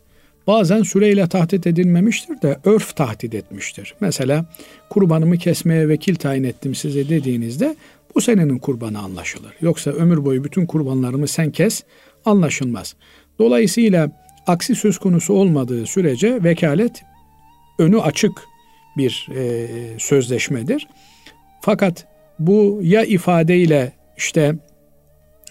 Bazen 0.48 0.84
süreyle 0.84 1.28
tahdit 1.28 1.68
edilmemiştir 1.68 2.41
de 2.41 2.58
örf 2.64 2.96
tahdit 2.96 3.36
etmiştir. 3.36 3.96
Mesela 4.00 4.46
kurbanımı 4.89 5.38
kesmeye 5.38 5.89
vekil 5.89 6.16
tayin 6.16 6.44
ettim 6.44 6.76
size 6.76 7.10
dediğinizde 7.10 7.76
bu 8.16 8.22
senenin 8.22 8.58
kurbanı 8.58 9.00
anlaşılır. 9.00 9.54
Yoksa 9.62 9.91
ömür 9.91 10.26
boyu 10.26 10.44
bütün 10.44 10.66
kurbanlarımı 10.66 11.28
sen 11.28 11.52
kes 11.52 11.84
anlaşılmaz. 12.26 12.96
Dolayısıyla 13.39 14.12
aksi 14.48 14.76
söz 14.76 14.98
konusu 14.98 15.34
olmadığı 15.34 15.86
sürece 15.86 16.44
vekalet 16.44 17.04
önü 17.80 18.02
açık 18.02 18.32
bir 18.98 19.30
e, 19.36 19.68
sözleşmedir. 20.00 20.88
Fakat 21.62 22.08
bu 22.39 22.80
ya 22.84 23.04
ifadeyle 23.04 23.91
işte 24.18 24.56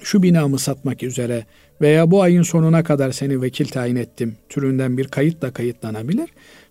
şu 0.02 0.22
binamı 0.22 0.58
satmak 0.58 1.02
üzere 1.02 1.44
veya 1.80 2.10
bu 2.10 2.22
ayın 2.22 2.42
sonuna 2.42 2.84
kadar 2.84 3.12
seni 3.12 3.42
vekil 3.42 3.68
tayin 3.68 3.96
ettim 3.96 4.36
türünden 4.48 4.98
bir 4.98 5.08
kayıt 5.08 5.42
da 5.42 5.50
kayıtlanabilir. 5.50 6.30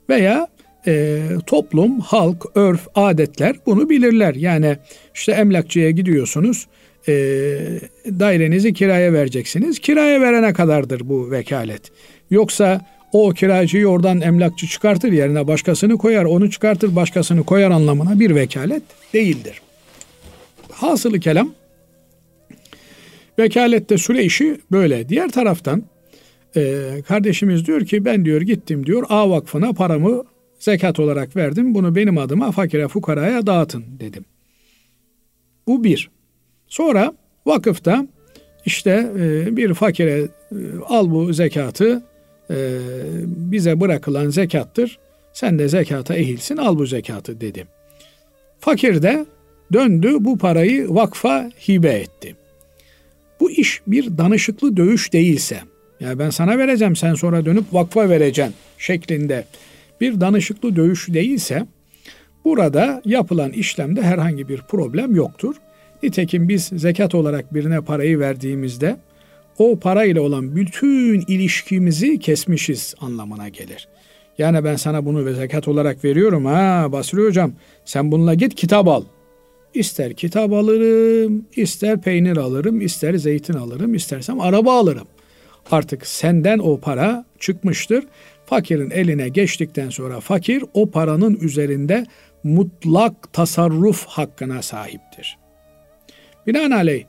Veya 0.09 0.47
e, 0.87 1.21
toplum, 1.45 1.99
halk, 1.99 2.45
örf, 2.55 2.87
adetler 2.95 3.55
bunu 3.65 3.89
bilirler. 3.89 4.35
Yani 4.35 4.77
işte 5.15 5.31
emlakçıya 5.31 5.91
gidiyorsunuz, 5.91 6.67
e, 7.07 7.13
dairenizi 8.05 8.73
kiraya 8.73 9.13
vereceksiniz. 9.13 9.79
Kiraya 9.79 10.21
verene 10.21 10.53
kadardır 10.53 11.09
bu 11.09 11.31
vekalet. 11.31 11.81
Yoksa 12.31 12.81
o 13.13 13.29
kiracıyı 13.29 13.87
oradan 13.87 14.21
emlakçı 14.21 14.67
çıkartır 14.67 15.11
yerine 15.11 15.47
başkasını 15.47 15.97
koyar, 15.97 16.25
onu 16.25 16.49
çıkartır 16.49 16.95
başkasını 16.95 17.43
koyar 17.43 17.71
anlamına 17.71 18.19
bir 18.19 18.35
vekalet 18.35 18.83
değildir. 19.13 19.61
Hasılı 20.71 21.19
kelam 21.19 21.53
Vekalette 23.39 23.97
süre 23.97 24.23
işi 24.23 24.57
böyle. 24.71 25.09
Diğer 25.09 25.29
taraftan 25.29 25.83
e, 26.55 26.87
kardeşimiz 27.07 27.65
diyor 27.65 27.85
ki 27.85 28.05
ben 28.05 28.25
diyor 28.25 28.41
gittim 28.41 28.85
diyor 28.85 29.03
A 29.09 29.29
vakfına 29.29 29.73
paramı 29.73 30.23
zekat 30.59 30.99
olarak 30.99 31.35
verdim. 31.35 31.75
Bunu 31.75 31.95
benim 31.95 32.17
adıma 32.17 32.51
fakire 32.51 32.87
fukaraya 32.87 33.47
dağıtın 33.47 33.83
dedim. 33.99 34.25
Bu 35.67 35.83
bir. 35.83 36.09
Sonra 36.67 37.13
vakıfta 37.45 38.07
işte 38.65 39.11
e, 39.19 39.57
bir 39.57 39.73
fakire 39.73 40.11
e, 40.11 40.27
al 40.87 41.11
bu 41.11 41.33
zekatı 41.33 42.03
e, 42.49 42.79
bize 43.25 43.81
bırakılan 43.81 44.29
zekattır. 44.29 44.99
Sen 45.33 45.59
de 45.59 45.67
zekata 45.67 46.15
ehilsin 46.15 46.57
al 46.57 46.79
bu 46.79 46.85
zekatı 46.85 47.41
dedim. 47.41 47.67
Fakir 48.59 49.01
de 49.01 49.25
döndü 49.73 50.15
bu 50.19 50.37
parayı 50.37 50.89
vakfa 50.89 51.49
hibe 51.67 51.89
etti. 51.89 52.35
Bu 53.41 53.51
iş 53.51 53.81
bir 53.87 54.17
danışıklı 54.17 54.77
dövüş 54.77 55.13
değilse, 55.13 55.59
ya 55.99 56.19
ben 56.19 56.29
sana 56.29 56.57
vereceğim 56.57 56.95
sen 56.95 57.13
sonra 57.13 57.45
dönüp 57.45 57.63
vakfa 57.71 58.09
vereceksin 58.09 58.55
şeklinde 58.77 59.45
bir 60.01 60.21
danışıklı 60.21 60.75
dövüş 60.75 61.09
değilse 61.09 61.65
burada 62.45 63.01
yapılan 63.05 63.51
işlemde 63.51 64.01
herhangi 64.01 64.49
bir 64.49 64.61
problem 64.61 65.15
yoktur. 65.15 65.55
Nitekim 66.03 66.49
biz 66.49 66.63
zekat 66.75 67.15
olarak 67.15 67.53
birine 67.53 67.81
parayı 67.81 68.19
verdiğimizde 68.19 68.97
o 69.57 69.79
parayla 69.79 70.21
olan 70.21 70.55
bütün 70.55 71.23
ilişkimizi 71.27 72.19
kesmişiz 72.19 72.95
anlamına 72.99 73.49
gelir. 73.49 73.87
Yani 74.37 74.63
ben 74.63 74.75
sana 74.75 75.05
bunu 75.05 75.25
ve 75.25 75.33
zekat 75.33 75.67
olarak 75.67 76.03
veriyorum 76.03 76.45
ha 76.45 76.87
Basri 76.91 77.25
hocam 77.25 77.53
sen 77.85 78.11
bununla 78.11 78.33
git 78.33 78.55
kitap 78.55 78.87
al. 78.87 79.03
İster 79.73 80.13
kitap 80.13 80.53
alırım, 80.53 81.45
ister 81.55 82.01
peynir 82.01 82.37
alırım, 82.37 82.81
ister 82.81 83.13
zeytin 83.13 83.53
alırım, 83.53 83.93
istersem 83.93 84.41
araba 84.41 84.79
alırım. 84.79 85.07
Artık 85.71 86.07
senden 86.07 86.59
o 86.59 86.79
para 86.79 87.25
çıkmıştır. 87.39 88.03
Fakirin 88.45 88.89
eline 88.89 89.29
geçtikten 89.29 89.89
sonra 89.89 90.19
fakir 90.19 90.63
o 90.73 90.91
paranın 90.91 91.35
üzerinde 91.41 92.05
mutlak 92.43 93.33
tasarruf 93.33 94.05
hakkına 94.05 94.61
sahiptir. 94.61 95.37
Binaenaleyh 96.47 97.03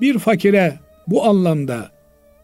bir 0.00 0.18
fakire 0.18 0.78
bu 1.06 1.24
anlamda 1.24 1.90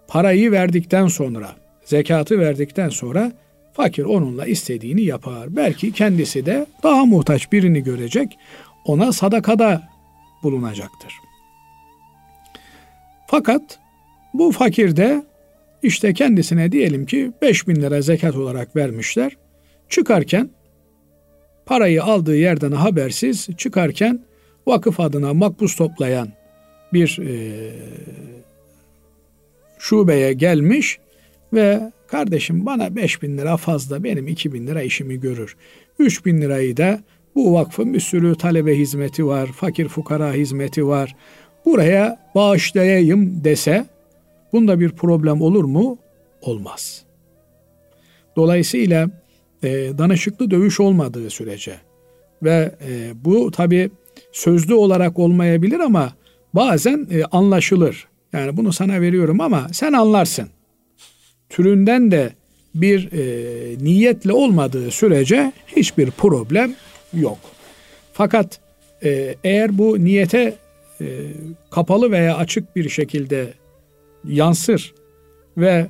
parayı 0.09 0.53
verdikten 0.53 1.07
sonra, 1.07 1.57
zekatı 1.85 2.39
verdikten 2.39 2.89
sonra 2.89 3.33
fakir 3.73 4.05
onunla 4.05 4.47
istediğini 4.47 5.03
yapar. 5.03 5.57
Belki 5.57 5.93
kendisi 5.93 6.47
de 6.47 6.67
daha 6.83 7.05
muhtaç 7.05 7.53
birini 7.53 7.83
görecek, 7.83 8.39
ona 8.87 9.13
sadakada 9.13 9.89
bulunacaktır. 10.43 11.15
Fakat 13.27 13.79
bu 14.35 14.53
fakir 14.53 14.97
de 14.97 15.25
işte 15.83 16.15
kendisine 16.15 16.73
diyelim 16.73 17.07
ki 17.07 17.33
5 17.43 17.69
bin 17.69 17.77
lira 17.77 18.01
zekat 18.01 18.37
olarak 18.37 18.77
vermişler. 18.77 19.37
Çıkarken 19.89 20.51
parayı 21.67 22.05
aldığı 22.05 22.37
yerden 22.37 22.73
habersiz 22.73 23.49
çıkarken 23.57 24.21
vakıf 24.67 25.01
adına 25.01 25.35
makbuz 25.35 25.77
toplayan 25.77 26.29
bir 26.93 27.19
e, 27.19 27.71
şubeye 29.79 30.33
gelmiş 30.33 30.99
ve 31.53 31.93
kardeşim 32.09 32.67
bana 32.67 32.97
5 32.97 33.23
bin 33.23 33.39
lira 33.39 33.57
fazla 33.57 34.05
benim 34.05 34.29
2 34.29 34.53
bin 34.53 34.67
lira 34.67 34.83
işimi 34.83 35.21
görür. 35.21 35.57
3 35.99 36.27
bin 36.27 36.41
lirayı 36.41 36.77
da 36.77 37.01
bu 37.37 37.55
vakfın 37.55 37.95
bir 37.95 38.01
sürü 38.01 38.35
talebe 38.35 38.79
hizmeti 38.79 39.27
var, 39.27 39.47
fakir 39.47 39.89
fukara 39.89 40.33
hizmeti 40.33 40.87
var. 40.87 41.17
Buraya 41.65 42.31
bağışlayayım 42.35 43.45
dese 43.45 43.87
bunda 44.53 44.81
bir 44.81 44.91
problem 44.91 45.41
olur 45.41 45.65
mu? 45.65 45.99
Olmaz. 46.43 47.03
Dolayısıyla 48.37 49.11
e, 49.63 49.69
danışıklı 49.99 50.51
dövüş 50.51 50.81
olmadığı 50.81 51.31
sürece 51.31 51.75
ve 52.43 52.75
e, 52.89 53.13
bu 53.25 53.51
tabi 53.51 53.91
sözlü 54.33 54.75
olarak 54.75 55.19
olmayabilir 55.19 55.81
ama 55.81 56.13
bazen 56.55 57.09
e, 57.11 57.25
anlaşılır. 57.25 58.09
Yani 58.33 58.57
bunu 58.57 58.73
sana 58.73 59.01
veriyorum 59.01 59.41
ama 59.41 59.67
sen 59.73 59.93
anlarsın. 59.93 60.49
Türünden 61.49 62.11
de 62.11 62.33
bir 62.75 63.13
e, 63.13 63.85
niyetle 63.85 64.33
olmadığı 64.33 64.91
sürece 64.91 65.53
hiçbir 65.77 66.11
problem 66.11 66.75
yok. 67.13 67.39
Fakat 68.13 68.61
e, 69.05 69.35
eğer 69.45 69.79
bu 69.79 70.05
niyete 70.05 70.55
e, 71.01 71.07
kapalı 71.71 72.11
veya 72.11 72.37
açık 72.37 72.77
bir 72.77 72.89
şekilde 72.89 73.53
yansır 74.25 74.95
ve 75.57 75.87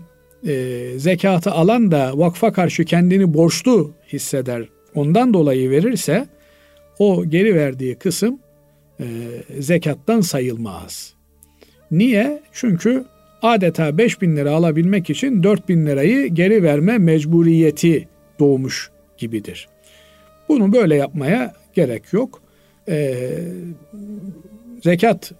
e, 0.46 0.88
zekatı 0.96 1.50
alan 1.50 1.90
da 1.90 2.18
vakfa 2.18 2.52
karşı 2.52 2.84
kendini 2.84 3.34
borçlu 3.34 3.92
hisseder, 4.12 4.68
ondan 4.94 5.34
dolayı 5.34 5.70
verirse 5.70 6.26
o 6.98 7.24
geri 7.24 7.54
verdiği 7.54 7.94
kısım 7.94 8.38
zekattan 9.58 10.20
sayılmaz. 10.20 11.14
Niye? 11.90 12.42
Çünkü 12.52 13.04
adeta 13.42 13.98
5 13.98 14.22
bin 14.22 14.36
lira 14.36 14.50
alabilmek 14.50 15.10
için 15.10 15.42
4 15.42 15.68
bin 15.68 15.86
lirayı 15.86 16.26
geri 16.26 16.62
verme 16.62 16.98
mecburiyeti 16.98 18.08
doğmuş 18.38 18.90
gibidir. 19.18 19.68
Bunu 20.48 20.72
böyle 20.72 20.94
yapmaya 20.94 21.54
gerek 21.74 22.12
yok. 22.12 22.42
Ee, 22.88 23.38
zekat 24.82 25.32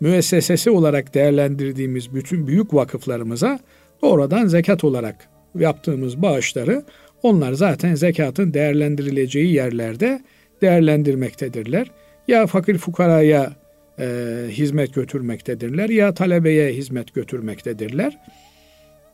müessesesi 0.00 0.70
olarak 0.70 1.14
değerlendirdiğimiz 1.14 2.14
bütün 2.14 2.46
büyük 2.46 2.74
vakıflarımıza 2.74 3.58
doğrudan 4.02 4.46
zekat 4.46 4.84
olarak 4.84 5.28
yaptığımız 5.58 6.22
bağışları 6.22 6.84
onlar 7.22 7.52
zaten 7.52 7.94
zekatın 7.94 8.54
değerlendirileceği 8.54 9.52
yerlerde 9.52 10.20
değerlendirmektedirler. 10.62 11.90
Ya 12.28 12.46
fakir 12.46 12.78
fukaraya 12.78 13.52
e, 13.98 14.06
hizmet 14.48 14.94
götürmektedirler 14.94 15.88
ya 15.88 16.14
talebeye 16.14 16.72
hizmet 16.72 17.14
götürmektedirler. 17.14 18.18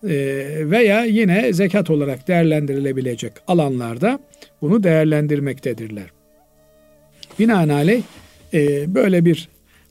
E, 0.04 0.14
veya 0.70 1.04
yine 1.04 1.52
zekat 1.52 1.90
olarak 1.90 2.28
değerlendirilebilecek 2.28 3.32
alanlarda 3.46 4.18
bunu 4.62 4.82
değerlendirmektedirler. 4.82 6.06
Binaenaleyh 7.38 8.02
e, 8.54 8.94
böyle 8.94 9.24
bir 9.24 9.48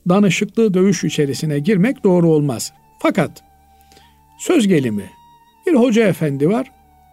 danışıklı 0.10 0.74
dövüş 0.74 1.04
içerisine 1.04 1.60
girmek 1.60 2.04
doğru 2.04 2.30
olmaz. 2.30 2.74
Fakat 3.00 3.44
söz 4.40 4.68
gelimi 4.68 5.10
bir 5.68 5.74
hoca 5.74 6.08
efendi 6.08 6.50
var. 6.50 6.72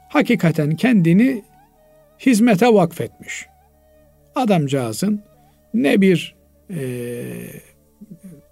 Hakikaten 0.09 0.77
kendini 0.77 1.43
hizmete 2.21 2.67
vakfetmiş. 2.67 3.47
Adamcağızın 4.35 5.23
ne 5.75 6.01
bir 6.01 6.35
e, 6.71 6.81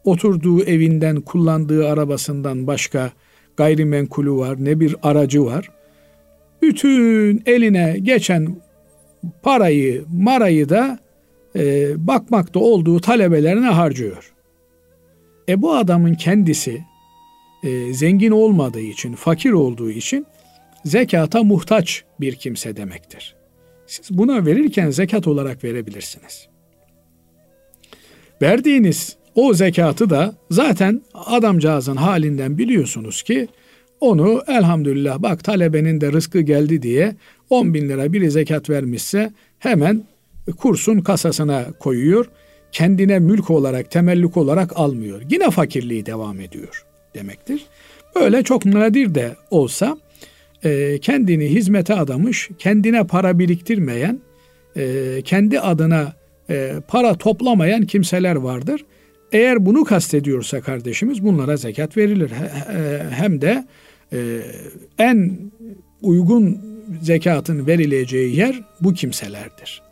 oturduğu 0.05 0.65
evinden 0.65 1.21
kullandığı 1.21 1.89
arabasından 1.89 2.67
başka 2.67 3.13
gayrimenkulü 3.57 4.33
var 4.33 4.65
ne 4.65 4.81
bir 4.81 4.97
aracı 5.03 5.45
var. 5.45 5.71
Bütün 6.63 7.43
eline 7.47 7.97
geçen 8.03 8.57
parayı 9.43 10.05
marayı 10.12 10.68
da 10.68 10.99
e, 11.57 11.95
bakmakta 12.07 12.61
olduğu 12.61 13.01
talebelerine 13.01 13.66
harcıyor. 13.66 14.33
E 15.49 15.62
bu 15.62 15.75
adamın 15.75 16.14
kendisi 16.14 16.85
e, 17.62 17.93
zengin 17.93 18.31
olmadığı 18.31 18.81
için, 18.81 19.14
fakir 19.14 19.53
olduğu 19.53 19.91
için 19.91 20.27
zekata 20.85 21.43
muhtaç 21.43 22.05
bir 22.20 22.35
kimse 22.35 22.77
demektir. 22.77 23.37
Siz 23.87 24.18
buna 24.18 24.47
verirken 24.47 24.91
zekat 24.91 25.27
olarak 25.27 25.64
verebilirsiniz. 25.64 26.49
Verdiğiniz 28.43 29.16
o 29.35 29.55
zekatı 29.55 30.11
da 30.11 30.35
zaten 30.51 31.03
adamcağızın 31.14 31.97
halinden 31.97 32.59
biliyorsunuz 32.59 33.22
ki 33.22 33.49
onu 34.01 34.43
elhamdülillah 34.49 35.18
bak 35.18 35.45
talebenin 35.45 36.01
de 36.01 36.12
rızkı 36.12 36.41
geldi 36.41 36.83
diye 36.83 37.16
10 37.51 37.75
bin 37.75 37.89
lira 37.89 38.13
biri 38.13 38.31
zekat 38.31 38.71
vermişse 38.71 39.33
hemen 39.59 40.05
kursun 40.59 41.01
kasasına 41.01 41.65
koyuyor. 41.79 42.27
Kendine 42.73 43.19
mülk 43.19 43.51
olarak, 43.51 43.91
temellük 43.91 44.37
olarak 44.37 44.77
almıyor. 44.77 45.23
Yine 45.31 45.51
fakirliği 45.51 46.07
devam 46.07 46.41
ediyor 46.41 46.85
demektir. 47.15 47.67
Böyle 48.17 48.43
çok 48.43 48.65
nadir 48.65 49.15
de 49.15 49.37
olsa 49.51 49.99
e, 50.65 50.99
kendini 50.99 51.47
hizmete 51.51 51.95
adamış, 51.95 52.51
kendine 52.59 53.05
para 53.07 53.39
biriktirmeyen, 53.39 54.21
e, 54.77 55.23
kendi 55.25 55.61
adına 55.61 56.13
e, 56.51 56.73
para 56.89 57.15
toplamayan 57.15 57.87
kimseler 57.87 58.37
vardır. 58.37 58.85
Eğer 59.33 59.67
bunu 59.67 59.85
kastediyorsa 59.85 60.61
kardeşimiz 60.61 61.25
bunlara 61.25 61.57
zekat 61.57 61.97
verilir. 61.97 62.31
Hem 63.11 63.41
de 63.41 63.67
en 64.99 65.39
uygun 66.03 66.74
zekatın 67.03 67.66
verileceği 67.66 68.37
yer 68.37 68.61
bu 68.80 68.95
kimselerdir. 68.95 69.82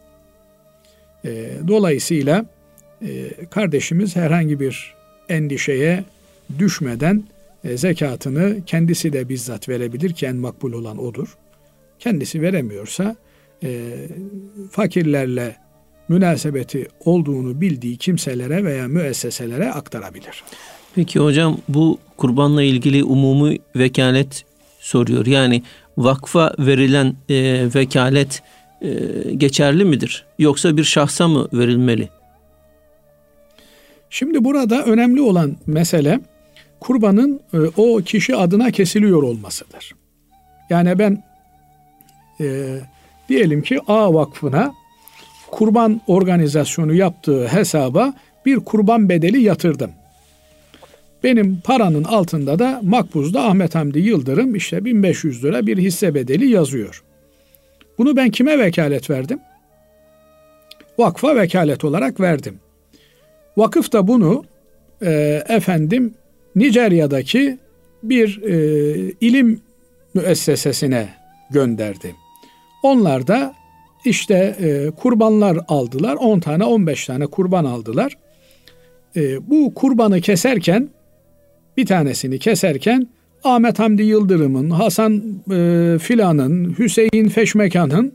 Dolayısıyla 1.68 2.46
kardeşimiz 3.50 4.16
herhangi 4.16 4.60
bir 4.60 4.94
endişeye 5.28 6.04
düşmeden 6.58 7.24
e, 7.64 7.76
zekatını 7.76 8.56
kendisi 8.66 9.12
de 9.12 9.28
bizzat 9.28 9.68
verebilir 9.68 10.12
ki 10.12 10.26
en 10.26 10.36
makbul 10.36 10.72
olan 10.72 10.98
odur. 10.98 11.36
Kendisi 11.98 12.42
veremiyorsa 12.42 13.16
e, 13.64 13.92
fakirlerle 14.70 15.56
münasebeti 16.08 16.88
olduğunu 17.04 17.60
bildiği 17.60 17.96
kimselere 17.96 18.64
veya 18.64 18.88
müesseselere 18.88 19.72
aktarabilir. 19.72 20.44
Peki 20.94 21.18
hocam 21.18 21.58
bu 21.68 21.98
kurbanla 22.16 22.62
ilgili 22.62 23.04
umumi 23.04 23.58
vekalet 23.76 24.44
soruyor. 24.80 25.26
Yani 25.26 25.62
vakfa 25.98 26.54
verilen 26.58 27.16
e, 27.28 27.68
vekalet 27.74 28.42
e, 28.82 28.88
geçerli 29.36 29.84
midir? 29.84 30.26
Yoksa 30.38 30.76
bir 30.76 30.84
şahsa 30.84 31.28
mı 31.28 31.48
verilmeli? 31.52 32.08
Şimdi 34.10 34.44
burada 34.44 34.84
önemli 34.84 35.20
olan 35.20 35.56
mesele 35.66 36.20
kurbanın 36.80 37.40
e, 37.54 37.58
o 37.76 37.96
kişi 37.96 38.36
adına 38.36 38.70
kesiliyor 38.70 39.22
olmasıdır. 39.22 39.94
Yani 40.70 40.98
ben 40.98 41.22
e, 42.40 42.78
diyelim 43.28 43.62
ki 43.62 43.80
A 43.86 44.14
Vakfı'na 44.14 44.72
kurban 45.50 46.00
organizasyonu 46.06 46.94
yaptığı 46.94 47.48
hesaba 47.48 48.14
bir 48.46 48.56
kurban 48.56 49.08
bedeli 49.08 49.42
yatırdım. 49.42 49.90
Benim 51.24 51.60
paranın 51.64 52.04
altında 52.04 52.58
da 52.58 52.80
makbuzda 52.82 53.42
Ahmet 53.42 53.74
Hamdi 53.74 53.98
Yıldırım 53.98 54.54
işte 54.54 54.84
1500 54.84 55.44
lira 55.44 55.66
bir 55.66 55.78
hisse 55.78 56.14
bedeli 56.14 56.50
yazıyor. 56.50 57.02
Bunu 57.98 58.16
ben 58.16 58.30
kime 58.30 58.58
vekalet 58.58 59.10
verdim? 59.10 59.40
Vakfa 60.98 61.36
vekalet 61.36 61.84
olarak 61.84 62.20
verdim. 62.20 62.58
Vakıf 63.56 63.92
da 63.92 64.08
bunu 64.08 64.44
e, 65.02 65.42
efendim 65.48 66.14
Nijerya'daki 66.56 67.58
bir 68.02 68.42
e, 68.42 68.54
ilim 69.20 69.60
müessesesine 70.14 71.08
gönderdi. 71.50 72.14
Onlar 72.82 73.26
da 73.26 73.54
işte 74.04 74.56
e, 74.60 74.90
kurbanlar 74.90 75.58
aldılar. 75.68 76.16
10 76.16 76.40
tane 76.40 76.64
15 76.64 77.06
tane 77.06 77.26
kurban 77.26 77.64
aldılar. 77.64 78.18
E, 79.16 79.50
bu 79.50 79.74
kurbanı 79.74 80.20
keserken 80.20 80.88
bir 81.76 81.86
tanesini 81.86 82.38
keserken 82.38 83.08
Ahmet 83.44 83.78
Hamdi 83.78 84.02
Yıldırım'ın, 84.02 84.70
Hasan 84.70 85.22
e, 85.50 85.98
Filan'ın, 85.98 86.78
Hüseyin 86.78 87.28
Feşmekan'ın 87.28 88.12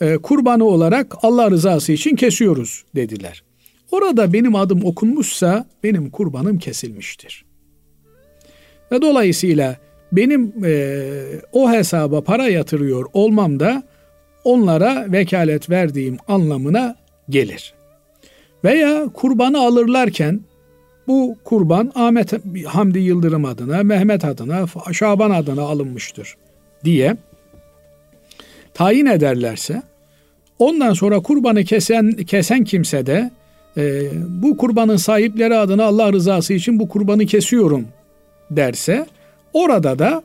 e, 0.00 0.16
kurbanı 0.16 0.64
olarak 0.64 1.14
Allah 1.22 1.50
rızası 1.50 1.92
için 1.92 2.16
kesiyoruz 2.16 2.84
dediler. 2.94 3.42
Orada 3.90 4.32
benim 4.32 4.54
adım 4.54 4.84
okunmuşsa 4.84 5.66
benim 5.84 6.10
kurbanım 6.10 6.58
kesilmiştir. 6.58 7.44
Ve 8.92 9.02
dolayısıyla 9.02 9.76
benim 10.12 10.52
e, 10.64 11.02
o 11.52 11.72
hesaba 11.72 12.20
para 12.20 12.48
yatırıyor 12.48 13.06
olmam 13.12 13.60
da 13.60 13.82
onlara 14.44 15.12
vekalet 15.12 15.70
verdiğim 15.70 16.16
anlamına 16.28 16.96
gelir. 17.30 17.74
Veya 18.64 19.08
kurbanı 19.14 19.60
alırlarken 19.60 20.40
bu 21.08 21.36
kurban 21.44 21.92
Ahmet 21.94 22.32
Hamdi 22.66 22.98
Yıldırım 22.98 23.44
adına, 23.44 23.82
Mehmet 23.82 24.24
adına, 24.24 24.66
Şaban 24.92 25.30
adına 25.30 25.62
alınmıştır 25.62 26.36
diye 26.84 27.16
tayin 28.74 29.06
ederlerse 29.06 29.82
ondan 30.58 30.92
sonra 30.92 31.20
kurbanı 31.20 31.64
kesen 31.64 32.12
kesen 32.12 32.64
kimse 32.64 33.06
de 33.06 33.30
e, 33.76 34.10
bu 34.28 34.56
kurbanın 34.56 34.96
sahipleri 34.96 35.54
adına 35.54 35.84
Allah 35.84 36.12
rızası 36.12 36.54
için 36.54 36.78
bu 36.78 36.88
kurbanı 36.88 37.26
kesiyorum 37.26 37.88
derse 38.50 39.06
orada 39.52 39.98
da 39.98 40.22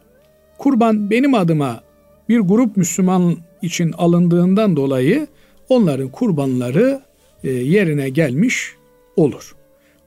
kurban 0.57 1.09
benim 1.09 1.33
adıma 1.33 1.81
bir 2.29 2.39
grup 2.39 2.77
Müslüman 2.77 3.37
için 3.61 3.91
alındığından 3.91 4.75
dolayı 4.75 5.27
onların 5.69 6.09
kurbanları 6.09 7.01
e, 7.43 7.49
yerine 7.51 8.09
gelmiş 8.09 8.75
olur. 9.15 9.55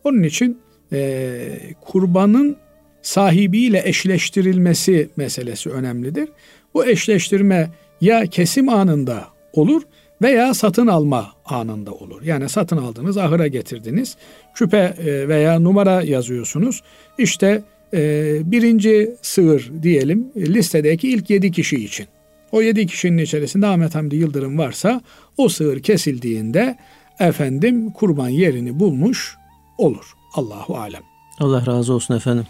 Onun 0.05 0.23
için 0.23 0.59
e, 0.95 1.75
kurbanın 1.81 2.57
sahibiyle 3.03 3.83
eşleştirilmesi 3.85 5.09
meselesi 5.17 5.71
önemlidir. 5.71 6.29
Bu 6.75 6.87
eşleştirme 6.87 7.71
ya 8.01 8.27
kesim 8.27 8.69
anında 8.69 9.25
olur 9.53 9.83
veya 10.23 10.55
satın 10.55 10.87
alma 10.87 11.33
anında 11.45 11.93
olur. 11.93 12.23
Yani 12.23 12.49
satın 12.49 12.77
aldınız, 12.77 13.19
ahıra 13.19 13.47
getirdiniz, 13.47 14.17
küpe 14.55 14.95
e, 15.07 15.29
veya 15.29 15.59
numara 15.59 16.03
yazıyorsunuz. 16.03 16.83
İşte 17.19 17.63
e, 17.95 18.41
birinci 18.45 19.15
sığır 19.23 19.73
diyelim 19.83 20.33
listedeki 20.37 21.09
ilk 21.09 21.31
yedi 21.31 21.53
kişi 21.53 21.85
için. 21.85 22.07
O 22.53 22.63
yedi 22.63 22.87
kişinin 22.87 23.19
içerisinde 23.19 23.67
Ahmet 23.67 23.95
Hamdi 23.95 24.17
Yıldırım 24.17 24.59
varsa 24.59 25.01
o 25.37 25.49
sığır 25.49 25.83
kesildiğinde 25.83 26.77
efendim 27.21 27.91
kurban 27.91 28.29
yerini 28.29 28.81
bulmuş 28.81 29.37
olur. 29.79 30.05
Allahu 30.35 30.77
alem. 30.77 31.03
Allah 31.41 31.67
razı 31.67 31.95
olsun 31.95 32.15
efendim. 32.15 32.47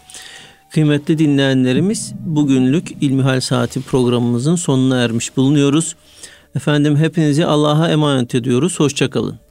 Kıymetli 0.69 1.17
dinleyenlerimiz 1.17 2.13
bugünlük 2.19 2.91
İlmihal 3.01 3.41
Saati 3.41 3.81
programımızın 3.81 4.55
sonuna 4.55 5.01
ermiş 5.01 5.37
bulunuyoruz. 5.37 5.95
Efendim 6.55 6.97
hepinizi 6.97 7.45
Allah'a 7.45 7.89
emanet 7.89 8.35
ediyoruz. 8.35 8.79
Hoşçakalın. 8.79 9.44